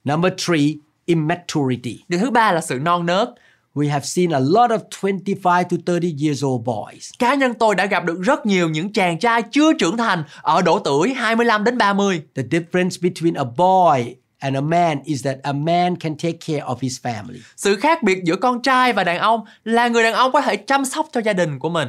Number 0.05 0.33
three, 0.47 0.75
immaturity. 1.05 2.05
Điều 2.09 2.21
thứ 2.21 2.31
ba 2.31 2.53
là 2.53 2.61
sự 2.61 2.79
non 2.83 3.07
nớt. 3.07 3.29
We 3.75 3.91
have 3.91 4.05
seen 4.05 4.31
a 4.31 4.39
lot 4.39 4.71
of 4.71 4.79
25 5.03 5.65
to 5.71 5.77
30 5.87 6.17
years 6.23 6.45
old 6.45 6.65
boys. 6.65 7.11
Cá 7.19 7.35
nhân 7.35 7.55
tôi 7.55 7.75
đã 7.75 7.87
gặp 7.87 8.05
được 8.05 8.21
rất 8.23 8.47
nhiều 8.47 8.69
những 8.69 8.93
chàng 8.93 9.19
trai 9.19 9.43
chưa 9.43 9.73
trưởng 9.73 9.97
thành 9.97 10.25
ở 10.43 10.63
độ 10.63 10.79
tuổi 10.79 11.15
25 11.15 11.65
đến 11.65 11.79
30. 11.79 12.23
The 12.35 12.43
difference 12.43 13.11
between 13.11 13.35
a 13.35 13.45
boy 13.45 14.15
and 14.39 14.57
a 14.57 14.61
man 14.61 14.99
is 15.05 15.25
that 15.25 15.37
a 15.43 15.53
man 15.53 15.97
can 15.97 16.17
take 16.17 16.39
care 16.47 16.61
of 16.61 16.77
his 16.81 17.01
family. 17.03 17.39
Sự 17.57 17.77
khác 17.77 18.03
biệt 18.03 18.19
giữa 18.25 18.37
con 18.37 18.63
trai 18.63 18.93
và 18.93 19.05
đàn 19.05 19.19
ông 19.19 19.41
là 19.65 19.89
người 19.89 20.03
đàn 20.03 20.15
ông 20.15 20.33
có 20.33 20.41
thể 20.41 20.57
chăm 20.57 20.85
sóc 20.85 21.09
cho 21.13 21.21
gia 21.21 21.33
đình 21.33 21.59
của 21.59 21.69
mình. 21.69 21.89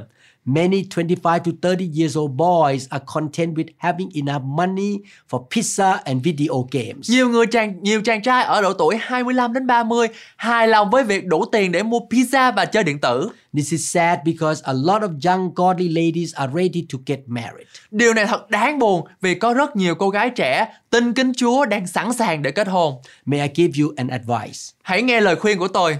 Many 0.50 0.84
25 0.90 1.44
to 1.44 1.52
30 1.62 1.90
years 1.94 2.18
old 2.18 2.38
boys 2.38 2.88
are 2.90 3.04
content 3.06 3.58
with 3.58 3.68
having 3.78 4.10
enough 4.16 4.44
money 4.44 5.00
for 5.30 5.48
pizza 5.50 6.00
and 6.06 6.24
video 6.24 6.68
games. 6.72 7.10
Nhiều 7.10 7.30
người 7.30 7.46
chàng 7.48 7.74
nhiều 7.82 8.02
chàng 8.02 8.22
trai 8.22 8.44
ở 8.44 8.62
độ 8.62 8.74
tuổi 8.74 8.98
25 9.02 9.54
đến 9.54 9.68
30 9.68 10.08
hài 10.38 10.68
lòng 10.68 10.90
với 10.90 11.04
việc 11.04 11.26
đủ 11.26 11.46
tiền 11.46 11.72
để 11.72 11.84
mua 11.84 12.00
pizza 12.10 12.52
và 12.56 12.66
chơi 12.66 12.84
điện 12.84 13.00
tử. 13.00 13.30
This 13.54 13.72
is 13.72 13.92
sad 13.92 14.20
because 14.26 14.62
a 14.66 14.74
lot 14.74 15.02
of 15.02 15.20
young 15.24 15.54
godly 15.56 15.90
ladies 15.90 16.36
are 16.36 16.54
ready 16.54 16.86
to 16.94 16.98
get 17.06 17.20
married. 17.26 17.68
Điều 17.92 18.14
này 18.14 18.26
thật 18.26 18.50
đáng 18.50 18.80
buồn 18.80 19.08
vì 19.22 19.36
có 19.36 19.54
rất 19.54 19.76
nhiều 19.76 19.96
cô 19.96 20.10
gái 20.10 20.30
trẻ 20.30 20.74
tin 20.90 21.14
kính 21.14 21.32
Chúa 21.38 21.66
đang 21.66 21.88
sẵn 21.88 22.14
sàng 22.14 22.42
để 22.42 22.52
kết 22.52 22.68
hôn. 22.68 22.94
May 23.26 23.40
I 23.40 23.48
give 23.56 23.84
you 23.84 23.94
an 23.98 24.08
advice? 24.08 24.60
Hãy 24.82 25.02
nghe 25.02 25.22
lời 25.22 25.36
khuyên 25.36 25.60
của 25.60 25.68
tôi. 25.68 25.98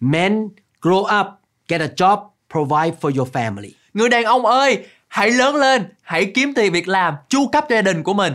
Men, 0.00 0.48
grow 0.82 1.20
up, 1.20 1.26
get 1.68 1.80
a 1.80 1.88
job, 1.96 2.18
provide 2.50 2.96
for 3.00 3.16
your 3.18 3.28
family. 3.32 3.79
Người 3.94 4.08
đàn 4.08 4.24
ông 4.24 4.46
ơi, 4.46 4.84
hãy 5.08 5.30
lớn 5.30 5.56
lên, 5.56 5.84
hãy 6.02 6.30
kiếm 6.34 6.54
tiền 6.54 6.72
việc 6.72 6.88
làm, 6.88 7.14
chu 7.28 7.48
cấp 7.52 7.66
cho 7.68 7.74
gia 7.74 7.82
đình 7.82 8.02
của 8.02 8.14
mình. 8.14 8.34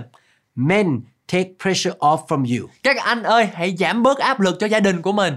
Men, 0.55 1.01
take 1.31 1.49
pressure 1.63 1.95
off 1.99 2.25
from 2.27 2.59
you. 2.59 2.69
Các 2.83 2.97
anh 2.97 3.23
ơi, 3.23 3.49
hãy 3.53 3.75
giảm 3.79 4.03
bớt 4.03 4.17
áp 4.17 4.39
lực 4.39 4.57
cho 4.59 4.67
gia 4.67 4.79
đình 4.79 5.01
của 5.01 5.11
mình. 5.11 5.33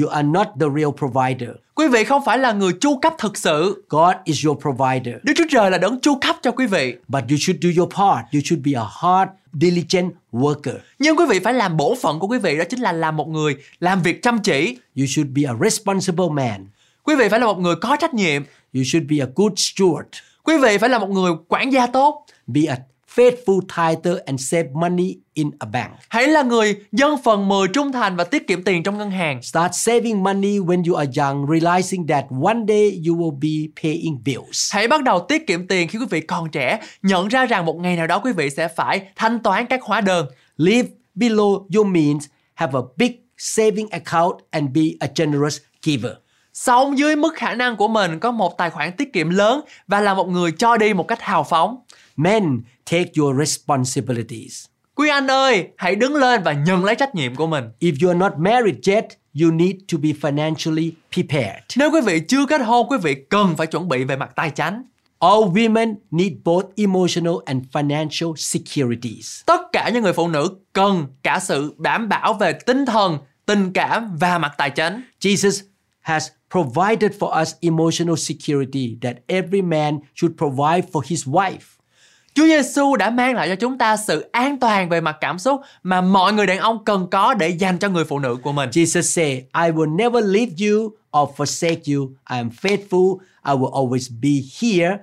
You 0.00 0.08
are 0.08 0.28
not 0.28 0.46
the 0.60 0.66
real 0.76 0.90
provider. 0.98 1.50
Quý 1.74 1.88
vị 1.88 2.04
không 2.04 2.22
phải 2.24 2.38
là 2.38 2.52
người 2.52 2.72
chu 2.80 2.98
cấp 2.98 3.14
thực 3.18 3.36
sự. 3.36 3.84
God 3.88 4.14
is 4.24 4.46
your 4.46 4.58
provider. 4.62 5.14
Đức 5.22 5.32
Chúa 5.36 5.44
Trời 5.50 5.70
là 5.70 5.78
đấng 5.78 6.00
chu 6.00 6.18
cấp 6.20 6.36
cho 6.42 6.50
quý 6.50 6.66
vị. 6.66 6.94
But 7.08 7.24
you 7.30 7.36
should 7.40 7.64
do 7.64 7.70
your 7.76 7.94
part. 7.94 8.34
You 8.34 8.40
should 8.44 8.66
be 8.66 8.72
a 8.72 8.84
hard, 9.00 9.30
diligent 9.52 10.12
worker. 10.32 10.78
Nhưng 10.98 11.16
quý 11.16 11.24
vị 11.28 11.38
phải 11.38 11.54
làm 11.54 11.76
bổn 11.76 11.98
phận 12.02 12.18
của 12.18 12.26
quý 12.26 12.38
vị 12.38 12.58
đó 12.58 12.64
chính 12.70 12.80
là 12.80 12.92
làm 12.92 13.16
một 13.16 13.28
người 13.28 13.56
làm 13.80 14.02
việc 14.02 14.22
chăm 14.22 14.38
chỉ. 14.38 14.78
You 14.96 15.06
should 15.06 15.30
be 15.36 15.42
a 15.42 15.54
responsible 15.62 16.28
man. 16.32 16.66
Quý 17.02 17.14
vị 17.14 17.28
phải 17.28 17.40
là 17.40 17.46
một 17.46 17.58
người 17.58 17.76
có 17.76 17.96
trách 18.00 18.14
nhiệm. 18.14 18.42
You 18.74 18.82
should 18.84 19.06
be 19.08 19.16
a 19.20 19.28
good 19.34 19.52
steward. 19.52 20.04
Quý 20.42 20.54
vị 20.62 20.78
phải 20.78 20.88
là 20.90 20.98
một 20.98 21.10
người 21.10 21.32
quản 21.48 21.72
gia 21.72 21.86
tốt. 21.86 22.26
Be 22.46 22.60
a 22.64 22.76
faithful 23.14 23.60
tither 23.60 24.16
and 24.26 24.50
save 24.50 24.68
money 24.72 25.16
in 25.34 25.50
a 25.58 25.66
bank. 25.66 25.90
Hãy 26.08 26.28
là 26.28 26.42
người 26.42 26.76
dân 26.92 27.16
phần 27.24 27.48
10 27.48 27.68
trung 27.68 27.92
thành 27.92 28.16
và 28.16 28.24
tiết 28.24 28.46
kiệm 28.46 28.62
tiền 28.62 28.82
trong 28.82 28.98
ngân 28.98 29.10
hàng. 29.10 29.42
Start 29.42 29.74
saving 29.74 30.22
money 30.22 30.58
when 30.58 30.82
you 30.88 30.94
are 30.94 31.22
young, 31.22 31.46
realizing 31.46 32.06
that 32.06 32.24
one 32.42 32.58
day 32.68 33.02
you 33.08 33.16
will 33.16 33.38
be 33.40 33.72
paying 33.82 34.18
bills. 34.24 34.74
Hãy 34.74 34.88
bắt 34.88 35.02
đầu 35.02 35.20
tiết 35.28 35.46
kiệm 35.46 35.66
tiền 35.66 35.88
khi 35.88 35.98
quý 35.98 36.06
vị 36.10 36.20
còn 36.20 36.50
trẻ, 36.50 36.80
nhận 37.02 37.28
ra 37.28 37.46
rằng 37.46 37.66
một 37.66 37.76
ngày 37.76 37.96
nào 37.96 38.06
đó 38.06 38.18
quý 38.18 38.32
vị 38.32 38.50
sẽ 38.50 38.68
phải 38.68 39.02
thanh 39.16 39.38
toán 39.38 39.66
các 39.66 39.82
hóa 39.82 40.00
đơn. 40.00 40.26
Live 40.56 40.88
below 41.14 41.66
your 41.74 41.86
means, 41.86 42.26
have 42.54 42.72
a 42.78 42.82
big 42.96 43.12
saving 43.38 43.88
account 43.88 44.34
and 44.50 44.70
be 44.74 44.82
a 45.00 45.08
generous 45.16 45.58
giver. 45.82 46.12
Sống 46.54 46.98
dưới 46.98 47.16
mức 47.16 47.34
khả 47.34 47.54
năng 47.54 47.76
của 47.76 47.88
mình 47.88 48.18
có 48.18 48.30
một 48.30 48.58
tài 48.58 48.70
khoản 48.70 48.92
tiết 48.92 49.12
kiệm 49.12 49.30
lớn 49.30 49.60
và 49.86 50.00
là 50.00 50.14
một 50.14 50.28
người 50.28 50.52
cho 50.52 50.76
đi 50.76 50.94
một 50.94 51.08
cách 51.08 51.22
hào 51.22 51.44
phóng. 51.44 51.76
Men, 52.16 52.62
take 52.90 53.10
your 53.18 53.38
responsibilities. 53.38 54.64
Quý 54.94 55.08
anh 55.08 55.30
ơi, 55.30 55.68
hãy 55.76 55.96
đứng 55.96 56.16
lên 56.16 56.42
và 56.42 56.52
nhận 56.52 56.84
lấy 56.84 56.94
trách 56.94 57.14
nhiệm 57.14 57.34
của 57.34 57.46
mình. 57.46 57.64
If 57.80 57.94
you 58.02 58.08
are 58.08 58.18
not 58.18 58.32
married 58.38 58.88
yet, 58.88 59.04
you 59.42 59.50
need 59.50 59.76
to 59.92 59.98
be 59.98 60.08
financially 60.08 60.90
prepared. 61.14 61.62
Nếu 61.76 61.90
quý 61.90 62.00
vị 62.00 62.20
chưa 62.28 62.46
kết 62.46 62.60
hôn, 62.60 62.86
quý 62.90 62.98
vị 63.02 63.14
cần 63.30 63.56
phải 63.56 63.66
chuẩn 63.66 63.88
bị 63.88 64.04
về 64.04 64.16
mặt 64.16 64.30
tài 64.36 64.50
chính. 64.50 64.82
All 65.18 65.42
women 65.42 65.94
need 66.10 66.32
both 66.44 66.66
emotional 66.76 67.34
and 67.44 67.64
financial 67.72 68.34
securities. 68.36 69.40
Tất 69.46 69.60
cả 69.72 69.90
những 69.94 70.02
người 70.02 70.12
phụ 70.12 70.28
nữ 70.28 70.50
cần 70.72 71.06
cả 71.22 71.38
sự 71.42 71.74
đảm 71.78 72.08
bảo 72.08 72.34
về 72.34 72.52
tinh 72.52 72.86
thần, 72.86 73.18
tình 73.46 73.72
cảm 73.72 74.16
và 74.16 74.38
mặt 74.38 74.52
tài 74.58 74.70
chính. 74.70 75.02
Jesus 75.20 75.62
has 76.00 76.28
provided 76.54 77.12
for 77.18 77.30
us 77.42 77.56
emotional 77.60 78.16
security 78.16 78.96
that 79.00 79.16
every 79.28 79.62
man 79.62 80.00
should 80.14 80.36
provide 80.36 80.84
for 80.92 81.02
his 81.02 81.26
wife. 81.26 81.74
Chúa 82.34 82.46
Giêsu 82.46 82.96
đã 82.96 83.10
mang 83.10 83.34
lại 83.34 83.48
cho 83.48 83.54
chúng 83.54 83.78
ta 83.78 83.96
sự 83.96 84.28
an 84.32 84.58
toàn 84.58 84.88
về 84.88 85.00
mặt 85.00 85.16
cảm 85.20 85.38
xúc 85.38 85.60
mà 85.82 86.00
mọi 86.00 86.32
người 86.32 86.46
đàn 86.46 86.58
ông 86.58 86.84
cần 86.84 87.06
có 87.10 87.34
để 87.34 87.48
dành 87.48 87.78
cho 87.78 87.88
người 87.88 88.04
phụ 88.04 88.18
nữ 88.18 88.36
của 88.42 88.52
mình. 88.52 88.70
Jesus 88.70 89.02
said, 89.02 89.38
I 89.38 89.70
will 89.72 89.96
never 89.96 90.24
leave 90.24 90.52
you 90.68 90.92
or 91.18 91.30
forsake 91.36 91.94
you. 91.94 92.08
I 92.30 92.36
am 92.36 92.50
faithful. 92.50 93.18
I 93.44 93.54
will 93.54 93.72
always 93.72 94.10
be 94.22 94.42
here. 94.60 94.98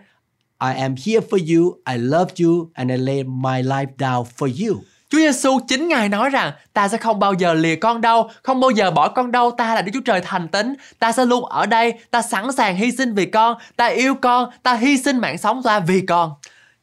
I 0.57 0.73
am 0.73 0.95
here 1.05 1.21
for 1.29 1.39
you. 1.55 1.77
I 1.85 1.97
love 1.97 2.27
you 2.39 2.69
and 2.73 2.91
I 2.91 2.97
lay 2.97 3.23
my 3.23 3.63
life 3.63 3.97
down 3.97 4.25
for 4.37 4.67
you. 4.67 4.81
Chúa 5.11 5.19
Giêsu 5.19 5.59
chính 5.67 5.87
Ngài 5.87 6.09
nói 6.09 6.29
rằng 6.29 6.53
ta 6.73 6.87
sẽ 6.87 6.97
không 6.97 7.19
bao 7.19 7.33
giờ 7.33 7.53
lìa 7.53 7.75
con 7.75 8.01
đâu, 8.01 8.29
không 8.43 8.59
bao 8.59 8.69
giờ 8.69 8.91
bỏ 8.91 9.07
con 9.07 9.31
đâu, 9.31 9.51
ta 9.51 9.75
là 9.75 9.81
Đức 9.81 9.91
Chúa 9.93 10.01
Trời 10.05 10.21
thành 10.21 10.47
tín, 10.47 10.73
ta 10.99 11.11
sẽ 11.11 11.25
luôn 11.25 11.45
ở 11.45 11.65
đây, 11.65 11.93
ta 12.11 12.21
sẵn 12.21 12.51
sàng 12.51 12.75
hy 12.75 12.91
sinh 12.91 13.13
vì 13.13 13.25
con, 13.25 13.57
ta 13.75 13.87
yêu 13.87 14.15
con, 14.15 14.49
ta 14.63 14.73
hy 14.73 14.97
sinh 14.97 15.17
mạng 15.17 15.37
sống 15.37 15.61
ra 15.61 15.79
vì 15.79 16.01
con. 16.01 16.31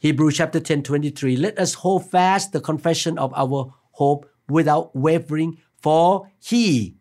Hebrew 0.02 0.30
chapter 0.34 0.62
10 0.70 0.82
23 0.88 1.30
Let 1.38 1.54
us 1.62 1.74
hold 1.78 2.02
fast 2.10 2.52
the 2.52 2.60
confession 2.60 3.14
of 3.14 3.30
our 3.44 3.72
hope 3.92 4.28
without 4.48 4.84
wavering, 4.94 5.52
for 5.82 6.20
he, 6.50 6.92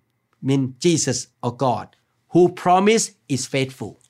mean 0.41 0.71
Jesus 0.79 1.25
or 1.41 1.53
God, 1.57 1.87
who 2.33 2.47
promised 2.63 3.11
is 3.27 3.47
faithful. 3.47 4.06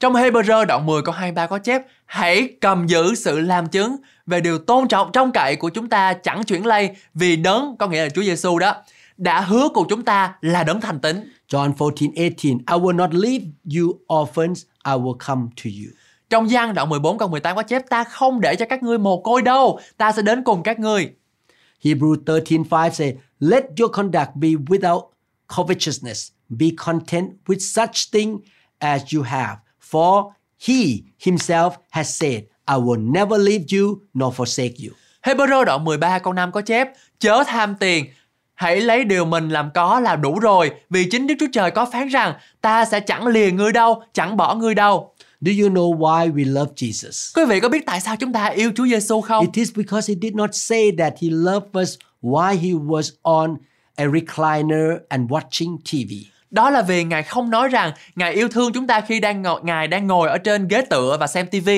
Trong 0.00 0.14
Hebrew 0.14 0.64
đoạn 0.64 0.86
10 0.86 1.02
câu 1.02 1.14
23 1.14 1.46
có 1.46 1.58
chép 1.58 1.82
Hãy 2.06 2.48
cầm 2.60 2.86
giữ 2.86 3.14
sự 3.14 3.40
làm 3.40 3.66
chứng 3.66 3.96
về 4.26 4.40
điều 4.40 4.58
tôn 4.58 4.88
trọng 4.88 5.12
trong 5.12 5.32
cậy 5.32 5.56
của 5.56 5.68
chúng 5.68 5.88
ta 5.88 6.12
chẳng 6.12 6.44
chuyển 6.44 6.66
lây 6.66 6.90
vì 7.14 7.36
đấng 7.36 7.76
có 7.78 7.88
nghĩa 7.88 8.02
là 8.02 8.08
Chúa 8.08 8.22
Giêsu 8.22 8.58
đó 8.58 8.74
đã 9.16 9.40
hứa 9.40 9.68
cùng 9.74 9.86
chúng 9.88 10.02
ta 10.02 10.34
là 10.40 10.64
đấng 10.64 10.80
thành 10.80 11.00
tín. 11.00 11.32
John 11.48 11.74
14:18 11.74 12.58
I 12.58 12.62
will 12.66 12.96
not 12.96 13.14
leave 13.14 13.44
you 13.76 14.00
orphans, 14.20 14.64
I 14.84 14.92
will 14.92 15.16
come 15.26 15.42
to 15.56 15.64
you. 15.64 15.92
Trong 16.30 16.50
gian 16.50 16.74
đoạn 16.74 16.88
14 16.88 17.18
câu 17.18 17.28
18 17.28 17.56
có 17.56 17.62
chép 17.62 17.82
ta 17.90 18.04
không 18.04 18.40
để 18.40 18.56
cho 18.56 18.66
các 18.68 18.82
ngươi 18.82 18.98
mồ 18.98 19.20
côi 19.20 19.42
đâu, 19.42 19.80
ta 19.96 20.12
sẽ 20.12 20.22
đến 20.22 20.44
cùng 20.44 20.62
các 20.62 20.78
ngươi. 20.78 21.10
Hebrew 21.82 22.16
13:5 22.24 22.90
say, 22.92 23.16
"Let 23.40 23.64
your 23.78 23.92
conduct 23.92 24.30
be 24.34 24.48
without 24.48 25.02
covetousness. 25.56 26.32
Be 26.48 26.66
content 26.76 27.30
with 27.46 27.58
such 27.58 28.12
thing 28.12 28.38
as 28.78 29.02
you 29.14 29.22
have, 29.22 29.56
for 29.90 30.24
he 30.66 31.02
himself 31.24 31.70
has 31.90 32.18
said, 32.22 32.40
I 32.68 32.76
will 32.76 33.12
never 33.12 33.38
leave 33.38 33.64
you 33.78 33.98
nor 34.14 34.34
forsake 34.34 34.88
you." 34.88 34.94
Hebrew 35.22 35.64
đoạn 35.64 35.84
13 35.84 36.18
câu 36.18 36.32
5 36.32 36.52
có 36.52 36.60
chép 36.60 36.88
chớ 37.18 37.44
tham 37.46 37.74
tiền, 37.80 38.04
hãy 38.54 38.80
lấy 38.80 39.04
điều 39.04 39.24
mình 39.24 39.48
làm 39.48 39.70
có 39.74 40.00
là 40.00 40.16
đủ 40.16 40.38
rồi, 40.38 40.70
vì 40.90 41.08
chính 41.10 41.26
Đức 41.26 41.34
Chúa 41.40 41.46
Trời 41.52 41.70
có 41.70 41.86
phán 41.92 42.08
rằng 42.08 42.34
ta 42.60 42.84
sẽ 42.84 43.00
chẳng 43.00 43.26
lìa 43.26 43.50
ngươi 43.50 43.72
đâu, 43.72 44.02
chẳng 44.12 44.36
bỏ 44.36 44.54
ngươi 44.54 44.74
đâu. 44.74 45.12
Do 45.40 45.52
you 45.62 45.68
know 45.68 45.98
why 45.98 46.32
we 46.32 46.52
love 46.52 46.72
Jesus? 46.76 47.32
Quý 47.36 47.44
vị 47.44 47.60
có 47.60 47.68
biết 47.68 47.86
tại 47.86 48.00
sao 48.00 48.16
chúng 48.16 48.32
ta 48.32 48.46
yêu 48.46 48.70
Chúa 48.76 48.86
Giêsu 48.86 49.20
không? 49.20 49.46
It 49.46 49.54
is 49.54 49.70
because 49.74 50.12
he 50.12 50.18
did 50.22 50.34
not 50.34 50.50
say 50.52 50.90
that 50.98 51.14
he 51.22 51.28
loved 51.30 51.80
us 51.82 51.96
while 52.22 52.58
he 52.58 52.70
was 52.70 53.10
on 53.22 53.56
a 53.96 54.04
recliner 54.04 54.98
and 55.08 55.30
watching 55.30 55.78
TV. 55.84 56.35
Đó 56.50 56.70
là 56.70 56.82
vì 56.82 57.04
Ngài 57.04 57.22
không 57.22 57.50
nói 57.50 57.68
rằng 57.68 57.92
Ngài 58.16 58.32
yêu 58.32 58.48
thương 58.48 58.72
chúng 58.72 58.86
ta 58.86 59.00
khi 59.00 59.20
đang 59.20 59.42
ngồi, 59.42 59.60
Ngài 59.64 59.88
đang 59.88 60.06
ngồi 60.06 60.28
ở 60.28 60.38
trên 60.38 60.68
ghế 60.68 60.82
tựa 60.90 61.16
và 61.20 61.26
xem 61.26 61.46
TV. 61.46 61.68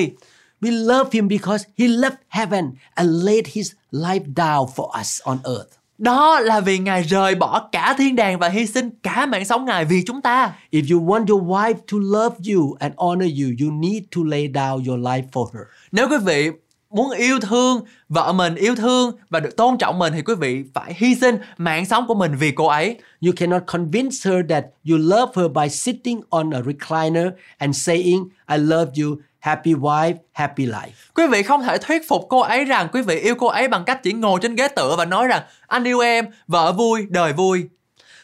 We 0.61 0.85
love 0.85 1.09
him 1.13 1.27
because 1.27 1.69
he 1.77 1.87
left 1.87 2.15
heaven 2.29 2.71
and 2.93 3.25
laid 3.25 3.45
his 3.53 3.71
life 3.91 4.33
down 4.35 4.67
for 4.75 4.99
us 4.99 5.21
on 5.23 5.37
earth. 5.43 5.79
Đó 5.97 6.39
là 6.39 6.59
vì 6.59 6.77
Ngài 6.77 7.03
rời 7.03 7.35
bỏ 7.35 7.69
cả 7.71 7.95
thiên 7.97 8.15
đàng 8.15 8.39
và 8.39 8.49
hy 8.49 8.65
sinh 8.65 8.89
cả 9.03 9.25
mạng 9.25 9.45
sống 9.45 9.65
Ngài 9.65 9.85
vì 9.85 10.03
chúng 10.07 10.21
ta. 10.21 10.53
If 10.71 10.95
you 10.95 11.07
want 11.07 11.27
your 11.27 11.43
wife 11.43 11.73
to 11.73 11.97
love 12.19 12.35
you 12.53 12.75
and 12.79 12.93
honor 12.97 13.29
you, 13.41 13.49
you 13.61 13.71
need 13.71 14.03
to 14.15 14.21
lay 14.25 14.47
down 14.47 14.87
your 14.87 14.99
life 14.99 15.23
for 15.31 15.45
her. 15.53 15.63
Nếu 15.91 16.07
quý 16.09 16.17
vị 16.25 16.49
muốn 16.89 17.11
yêu 17.11 17.39
thương 17.39 17.81
vợ 18.09 18.33
mình, 18.33 18.55
yêu 18.55 18.75
thương 18.75 19.11
và 19.29 19.39
được 19.39 19.55
tôn 19.57 19.77
trọng 19.77 19.99
mình 19.99 20.13
thì 20.13 20.21
quý 20.21 20.35
vị 20.35 20.63
phải 20.73 20.93
hy 20.97 21.15
sinh 21.15 21.37
mạng 21.57 21.85
sống 21.85 22.07
của 22.07 22.15
mình 22.15 22.35
vì 22.35 22.51
cô 22.51 22.67
ấy. 22.67 22.97
You 23.25 23.31
cannot 23.35 23.61
convince 23.67 24.29
her 24.29 24.45
that 24.49 24.65
you 24.89 24.97
love 24.97 25.31
her 25.35 25.51
by 25.51 25.69
sitting 25.69 26.21
on 26.29 26.51
a 26.51 26.61
recliner 26.61 27.27
and 27.57 27.77
saying, 27.77 28.29
I 28.51 28.57
love 28.57 28.91
you, 29.03 29.17
happy 29.39 29.73
wife, 29.73 30.13
happy 30.31 30.65
life. 30.65 30.89
Quý 31.15 31.27
vị 31.27 31.43
không 31.43 31.63
thể 31.63 31.77
thuyết 31.77 32.01
phục 32.07 32.25
cô 32.29 32.39
ấy 32.39 32.65
rằng 32.65 32.87
quý 32.91 33.01
vị 33.01 33.19
yêu 33.19 33.35
cô 33.35 33.47
ấy 33.47 33.67
bằng 33.67 33.83
cách 33.85 34.03
chỉ 34.03 34.13
ngồi 34.13 34.39
trên 34.41 34.55
ghế 34.55 34.67
tựa 34.67 34.95
và 34.97 35.05
nói 35.05 35.27
rằng 35.27 35.43
anh 35.67 35.83
yêu 35.83 35.99
em, 35.99 36.25
vợ 36.47 36.71
vui, 36.71 37.05
đời 37.09 37.33
vui. 37.33 37.63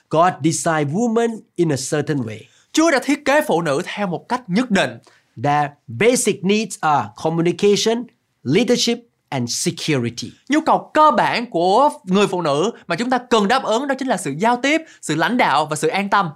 God 0.10 0.34
designed 0.44 0.94
women 0.94 1.38
in 1.56 1.70
a 1.70 1.78
certain 1.92 2.18
way. 2.18 2.40
Chúa 2.72 2.92
đã 2.92 3.00
thiết 3.04 3.26
kế 3.26 3.42
phụ 3.48 3.62
nữ 3.62 3.82
theo 3.86 4.08
một 4.08 4.30
cách 4.30 4.42
nhất 4.48 4.72
định. 4.72 4.98
Their 5.44 5.70
basic 5.88 6.44
needs 6.44 6.78
are 6.80 7.08
communication, 7.24 8.04
leadership, 8.46 8.98
and 9.30 9.50
security. 9.50 10.32
Nhu 10.50 10.60
cầu 10.62 10.92
cơ 10.94 11.12
bản 11.18 11.50
của 11.50 11.90
người 12.04 12.28
phụ 12.28 12.42
nữ 12.42 12.72
mà 12.88 12.96
chúng 12.96 13.10
ta 13.10 13.18
cần 13.18 13.48
đáp 13.48 13.64
ứng 13.64 13.88
đó 13.88 13.96
chính 14.00 14.08
là 14.08 14.18
sự 14.18 14.34
giao 14.38 14.58
tiếp, 14.64 14.82
sự 15.02 15.16
lãnh 15.16 15.38
đạo 15.38 15.66
và 15.66 15.76
sự 15.76 15.88
an 15.88 16.10
tâm. 16.10 16.30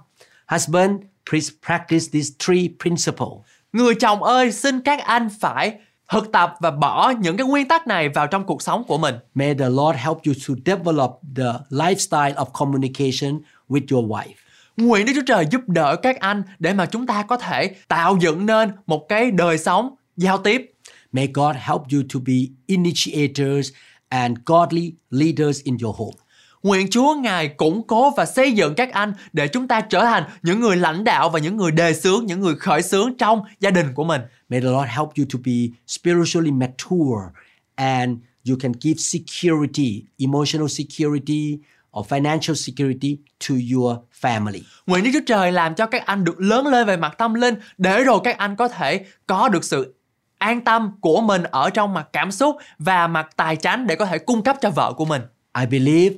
Husband, 0.46 0.92
please 1.30 1.52
practice 1.66 2.04
these 2.12 2.30
three 2.46 2.68
principles. 2.82 3.32
Người 3.72 3.94
chồng 3.94 4.22
ơi, 4.22 4.52
xin 4.52 4.80
các 4.80 5.04
anh 5.04 5.28
phải 5.40 5.78
thực 6.12 6.32
tập 6.32 6.54
và 6.60 6.70
bỏ 6.70 7.12
những 7.20 7.36
cái 7.36 7.46
nguyên 7.46 7.68
tắc 7.68 7.86
này 7.86 8.08
vào 8.08 8.26
trong 8.26 8.44
cuộc 8.44 8.62
sống 8.62 8.84
của 8.88 8.98
mình. 8.98 9.14
May 9.34 9.54
the 9.54 9.68
Lord 9.68 9.98
help 9.98 10.18
you 10.26 10.34
to 10.48 10.54
develop 10.66 11.20
the 11.36 11.52
lifestyle 11.70 12.34
of 12.34 12.44
communication 12.44 13.40
with 13.68 13.82
your 13.90 14.10
wife. 14.10 14.34
Nguyện 14.76 15.06
Đức 15.06 15.12
Chúa 15.14 15.22
Trời 15.26 15.46
giúp 15.50 15.60
đỡ 15.66 15.96
các 15.96 16.20
anh 16.20 16.42
để 16.58 16.72
mà 16.72 16.86
chúng 16.86 17.06
ta 17.06 17.22
có 17.22 17.36
thể 17.36 17.74
tạo 17.88 18.16
dựng 18.20 18.46
nên 18.46 18.72
một 18.86 19.08
cái 19.08 19.30
đời 19.30 19.58
sống 19.58 19.94
giao 20.16 20.38
tiếp. 20.38 20.69
May 21.12 21.28
God 21.34 21.56
help 21.56 21.82
you 21.92 22.02
to 22.14 22.20
be 22.26 22.48
initiators 22.66 23.72
and 24.08 24.38
godly 24.46 24.92
leaders 25.10 25.62
in 25.62 25.76
your 25.82 25.96
home. 25.96 26.16
Nguyện 26.62 26.90
Chúa 26.90 27.14
Ngài 27.14 27.48
củng 27.48 27.86
cố 27.86 28.10
và 28.16 28.26
xây 28.26 28.52
dựng 28.52 28.74
các 28.74 28.92
anh 28.92 29.12
để 29.32 29.48
chúng 29.48 29.68
ta 29.68 29.80
trở 29.80 30.04
thành 30.04 30.24
những 30.42 30.60
người 30.60 30.76
lãnh 30.76 31.04
đạo 31.04 31.30
và 31.30 31.38
những 31.38 31.56
người 31.56 31.70
đề 31.70 31.94
xướng, 31.94 32.26
những 32.26 32.40
người 32.40 32.54
khởi 32.56 32.82
xướng 32.82 33.16
trong 33.18 33.42
gia 33.60 33.70
đình 33.70 33.86
của 33.94 34.04
mình. 34.04 34.20
May 34.48 34.60
the 34.60 34.66
Lord 34.66 34.88
help 34.88 35.08
you 35.18 35.24
to 35.32 35.38
be 35.44 35.52
spiritually 35.86 36.50
mature 36.50 37.40
and 37.74 38.18
you 38.48 38.56
can 38.60 38.72
give 38.80 38.98
security, 38.98 40.02
emotional 40.18 40.68
security 40.68 41.58
or 41.98 42.06
financial 42.06 42.54
security 42.54 43.18
to 43.48 43.54
your 43.74 43.96
family. 44.20 44.60
Nguyện 44.86 45.04
Đức 45.04 45.10
Chúa 45.12 45.24
Trời 45.26 45.52
làm 45.52 45.74
cho 45.74 45.86
các 45.86 46.06
anh 46.06 46.24
được 46.24 46.40
lớn 46.40 46.66
lên 46.66 46.86
về 46.86 46.96
mặt 46.96 47.14
tâm 47.18 47.34
linh 47.34 47.54
để 47.78 48.04
rồi 48.04 48.20
các 48.24 48.38
anh 48.38 48.56
có 48.56 48.68
thể 48.68 49.04
có 49.26 49.48
được 49.48 49.64
sự 49.64 49.94
an 50.40 50.60
tâm 50.60 50.90
của 51.00 51.20
mình 51.20 51.42
ở 51.42 51.70
trong 51.70 51.94
mặt 51.94 52.08
cảm 52.12 52.32
xúc 52.32 52.56
và 52.78 53.06
mặt 53.06 53.28
tài 53.36 53.56
chánh 53.56 53.86
để 53.86 53.96
có 53.96 54.06
thể 54.06 54.18
cung 54.18 54.42
cấp 54.42 54.56
cho 54.60 54.70
vợ 54.70 54.92
của 54.92 55.04
mình. 55.04 55.22
I 55.60 55.66
believe 55.66 56.16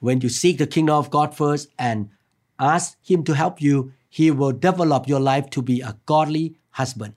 when 0.00 0.20
you 0.22 0.28
seek 0.28 0.58
the 0.58 0.66
kingdom 0.66 1.04
of 1.04 1.08
God 1.10 1.36
first 1.36 1.64
and 1.76 2.06
ask 2.56 2.92
him 3.04 3.24
to 3.24 3.34
help 3.34 3.52
you, 3.52 3.88
he 4.18 4.26
will 4.26 4.58
develop 4.62 5.02
your 5.08 5.22
life 5.22 5.42
to 5.56 5.62
be 5.66 5.74
a 5.84 5.92
godly 6.06 6.50
husband. 6.70 7.12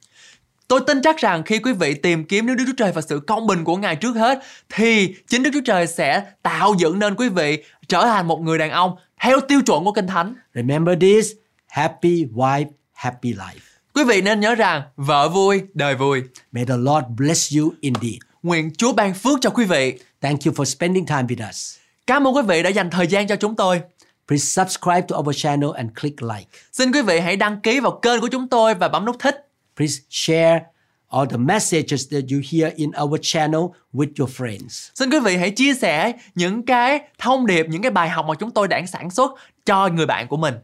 Tôi 0.68 0.82
tin 0.88 1.02
chắc 1.02 1.18
rằng 1.18 1.44
khi 1.44 1.60
quý 1.60 1.74
vị 1.74 1.94
tìm 1.94 2.24
kiếm 2.24 2.46
nước 2.46 2.56
Đức 2.58 2.64
Chúa 2.68 2.74
Trời 2.78 2.92
và 2.92 3.02
sự 3.02 3.20
công 3.20 3.48
bình 3.48 3.64
của 3.64 3.78
Ngài 3.78 3.96
trước 3.96 4.14
hết 4.16 4.40
thì 4.70 5.16
chính 5.28 5.44
Đức 5.44 5.50
Chúa 5.54 5.62
Trời 5.66 5.88
sẽ 5.88 6.24
tạo 6.42 6.74
dựng 6.78 7.00
nên 7.00 7.16
quý 7.16 7.30
vị 7.30 7.64
trở 7.88 8.02
thành 8.02 8.28
một 8.28 8.42
người 8.42 8.58
đàn 8.58 8.72
ông 8.72 8.96
theo 9.22 9.40
tiêu 9.40 9.62
chuẩn 9.62 9.84
của 9.84 9.92
Kinh 9.92 10.08
Thánh. 10.08 10.36
Remember 10.56 10.98
this, 11.02 11.32
happy 11.68 12.26
wife, 12.26 12.66
happy 12.94 13.34
life. 13.34 13.71
Quý 13.94 14.04
vị 14.04 14.22
nên 14.22 14.40
nhớ 14.40 14.56
rằng 14.56 14.82
vợ 14.96 15.30
vui, 15.30 15.62
đời 15.74 15.96
vui. 15.96 16.24
May 16.52 16.66
the 16.66 16.78
Lord 16.78 17.06
bless 17.18 17.58
you 17.58 17.74
indeed. 17.82 18.18
Nguyện 18.44 18.72
Chúa 18.78 18.94
ban 18.94 19.14
phước 19.14 19.40
cho 19.42 19.50
quý 19.50 19.66
vị. 19.66 20.00
Thank 20.22 20.40
you 20.46 20.54
for 20.54 20.64
spending 20.64 21.06
time 21.06 21.24
with 21.24 21.50
us. 21.50 21.78
Cảm 22.08 22.28
ơn 22.28 22.36
quý 22.36 22.42
vị 22.42 22.64
đã 22.64 22.70
dành 22.70 22.90
thời 22.90 23.08
gian 23.08 23.28
cho 23.28 23.36
chúng 23.36 23.56
tôi. 23.56 23.82
Please 24.28 24.46
subscribe 24.46 25.02
to 25.02 25.18
our 25.18 25.38
channel 25.38 25.70
and 25.76 25.90
click 26.02 26.22
like. 26.22 26.46
Xin 26.72 26.92
quý 26.92 27.02
vị 27.02 27.20
hãy 27.20 27.36
đăng 27.36 27.62
ký 27.62 27.80
vào 27.80 28.00
kênh 28.02 28.22
của 28.22 28.28
chúng 28.28 28.48
tôi 28.48 28.74
và 28.74 28.88
bấm 28.88 29.06
nút 29.06 29.16
thích. 29.20 29.48
Please 29.78 29.96
share 30.10 30.62
all 31.10 31.30
the 31.30 31.38
messages 31.38 32.12
that 32.12 32.24
you 32.32 32.40
hear 32.52 32.76
in 32.76 32.92
our 33.04 33.20
channel 33.22 33.62
with 33.94 34.08
your 34.20 34.32
friends. 34.42 34.90
Xin 34.96 35.10
quý 35.10 35.20
vị 35.20 35.38
hãy 35.38 35.52
chia 35.52 35.74
sẻ 35.74 36.14
những 36.36 36.66
cái 36.66 37.00
thông 37.18 37.46
điệp, 37.46 37.66
những 37.70 37.82
cái 37.82 37.92
bài 37.92 38.10
học 38.10 38.26
mà 38.26 38.34
chúng 38.40 38.52
tôi 38.52 38.68
đã 38.68 38.82
sản 38.86 39.10
xuất 39.10 39.32
cho 39.66 39.88
người 39.88 40.06
bạn 40.06 40.28
của 40.28 40.38
mình. 40.38 40.56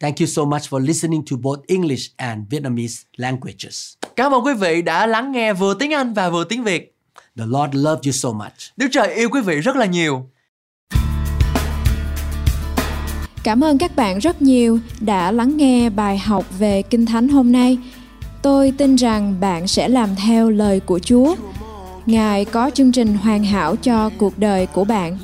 Thank 0.00 0.20
you 0.20 0.26
so 0.26 0.44
much 0.44 0.68
for 0.70 0.86
listening 0.86 1.22
to 1.30 1.36
both 1.36 1.60
English 1.66 2.02
and 2.16 2.40
Vietnamese 2.50 3.02
languages. 3.16 3.94
Cảm 4.16 4.32
ơn 4.34 4.44
quý 4.44 4.54
vị 4.54 4.82
đã 4.82 5.06
lắng 5.06 5.32
nghe 5.32 5.52
vừa 5.52 5.74
tiếng 5.74 5.92
Anh 5.92 6.14
và 6.14 6.30
vừa 6.30 6.44
tiếng 6.44 6.64
Việt. 6.64 6.94
The 7.36 7.44
Lord 7.46 7.74
loves 7.74 8.04
you 8.06 8.12
so 8.12 8.32
much. 8.32 8.52
Đức 8.76 8.86
Trời 8.92 9.14
yêu 9.14 9.28
quý 9.30 9.40
vị 9.40 9.60
rất 9.60 9.76
là 9.76 9.86
nhiều. 9.86 10.26
Cảm 13.44 13.64
ơn 13.64 13.78
các 13.78 13.96
bạn 13.96 14.18
rất 14.18 14.42
nhiều 14.42 14.78
đã 15.00 15.32
lắng 15.32 15.56
nghe 15.56 15.90
bài 15.90 16.18
học 16.18 16.44
về 16.58 16.82
Kinh 16.82 17.06
Thánh 17.06 17.28
hôm 17.28 17.52
nay. 17.52 17.78
Tôi 18.42 18.72
tin 18.78 18.96
rằng 18.96 19.40
bạn 19.40 19.66
sẽ 19.66 19.88
làm 19.88 20.08
theo 20.26 20.50
lời 20.50 20.80
của 20.80 20.98
Chúa. 20.98 21.34
Ngài 22.06 22.44
có 22.44 22.70
chương 22.74 22.92
trình 22.92 23.16
hoàn 23.16 23.44
hảo 23.44 23.76
cho 23.76 24.10
cuộc 24.18 24.38
đời 24.38 24.66
của 24.66 24.84
bạn. 24.84 25.18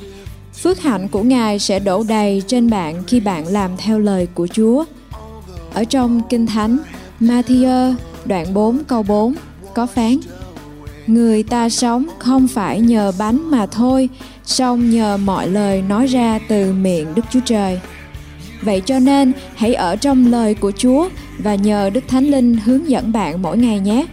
Phước 0.63 0.79
hạnh 0.79 1.07
của 1.07 1.23
Ngài 1.23 1.59
sẽ 1.59 1.79
đổ 1.79 2.03
đầy 2.03 2.43
trên 2.47 2.69
bạn 2.69 3.03
khi 3.07 3.19
bạn 3.19 3.47
làm 3.47 3.71
theo 3.77 3.99
lời 3.99 4.27
của 4.33 4.47
Chúa. 4.47 4.85
Ở 5.73 5.83
trong 5.83 6.21
Kinh 6.29 6.45
Thánh, 6.45 6.77
Matthew 7.19 7.95
đoạn 8.25 8.53
4 8.53 8.83
câu 8.83 9.03
4 9.03 9.33
có 9.73 9.85
phán 9.85 10.17
Người 11.07 11.43
ta 11.43 11.69
sống 11.69 12.05
không 12.19 12.47
phải 12.47 12.79
nhờ 12.79 13.11
bánh 13.19 13.51
mà 13.51 13.65
thôi, 13.65 14.09
song 14.45 14.89
nhờ 14.89 15.17
mọi 15.17 15.47
lời 15.47 15.81
nói 15.81 16.07
ra 16.07 16.39
từ 16.47 16.73
miệng 16.73 17.15
Đức 17.15 17.25
Chúa 17.31 17.39
Trời. 17.45 17.79
Vậy 18.61 18.81
cho 18.85 18.99
nên 18.99 19.31
hãy 19.55 19.73
ở 19.73 19.95
trong 19.95 20.31
lời 20.31 20.55
của 20.55 20.71
Chúa 20.71 21.09
và 21.37 21.55
nhờ 21.55 21.89
Đức 21.89 22.03
Thánh 22.07 22.25
Linh 22.25 22.57
hướng 22.65 22.89
dẫn 22.89 23.11
bạn 23.11 23.41
mỗi 23.41 23.57
ngày 23.57 23.79
nhé. 23.79 24.05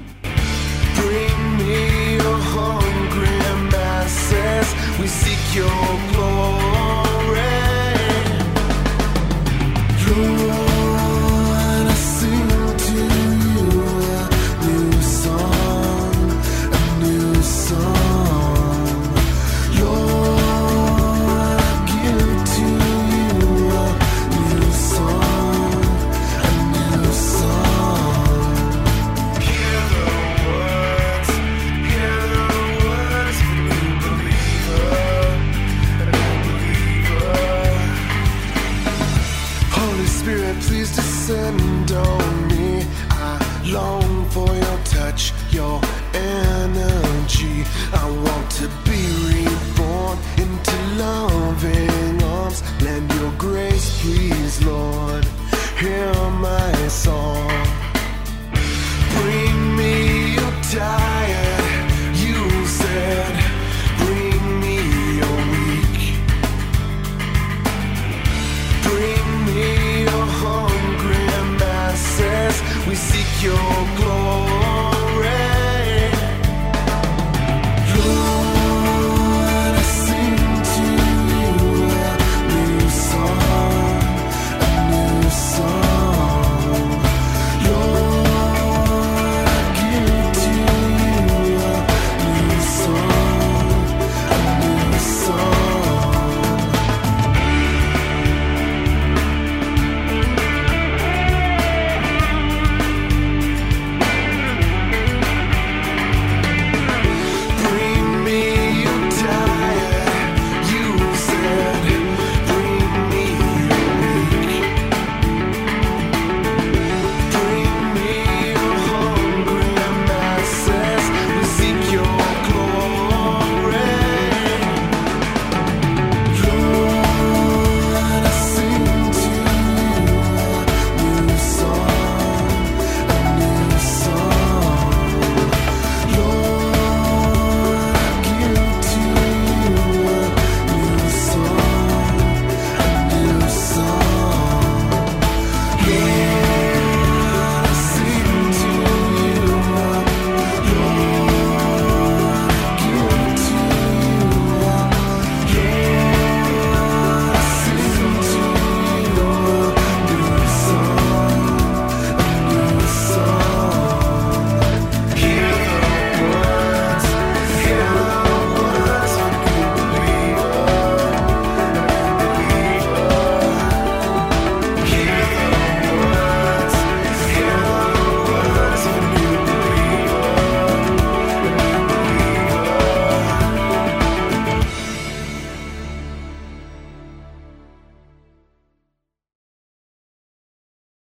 We 5.01 5.07
seek 5.07 5.55
your 5.55 5.69
glory. 6.13 6.58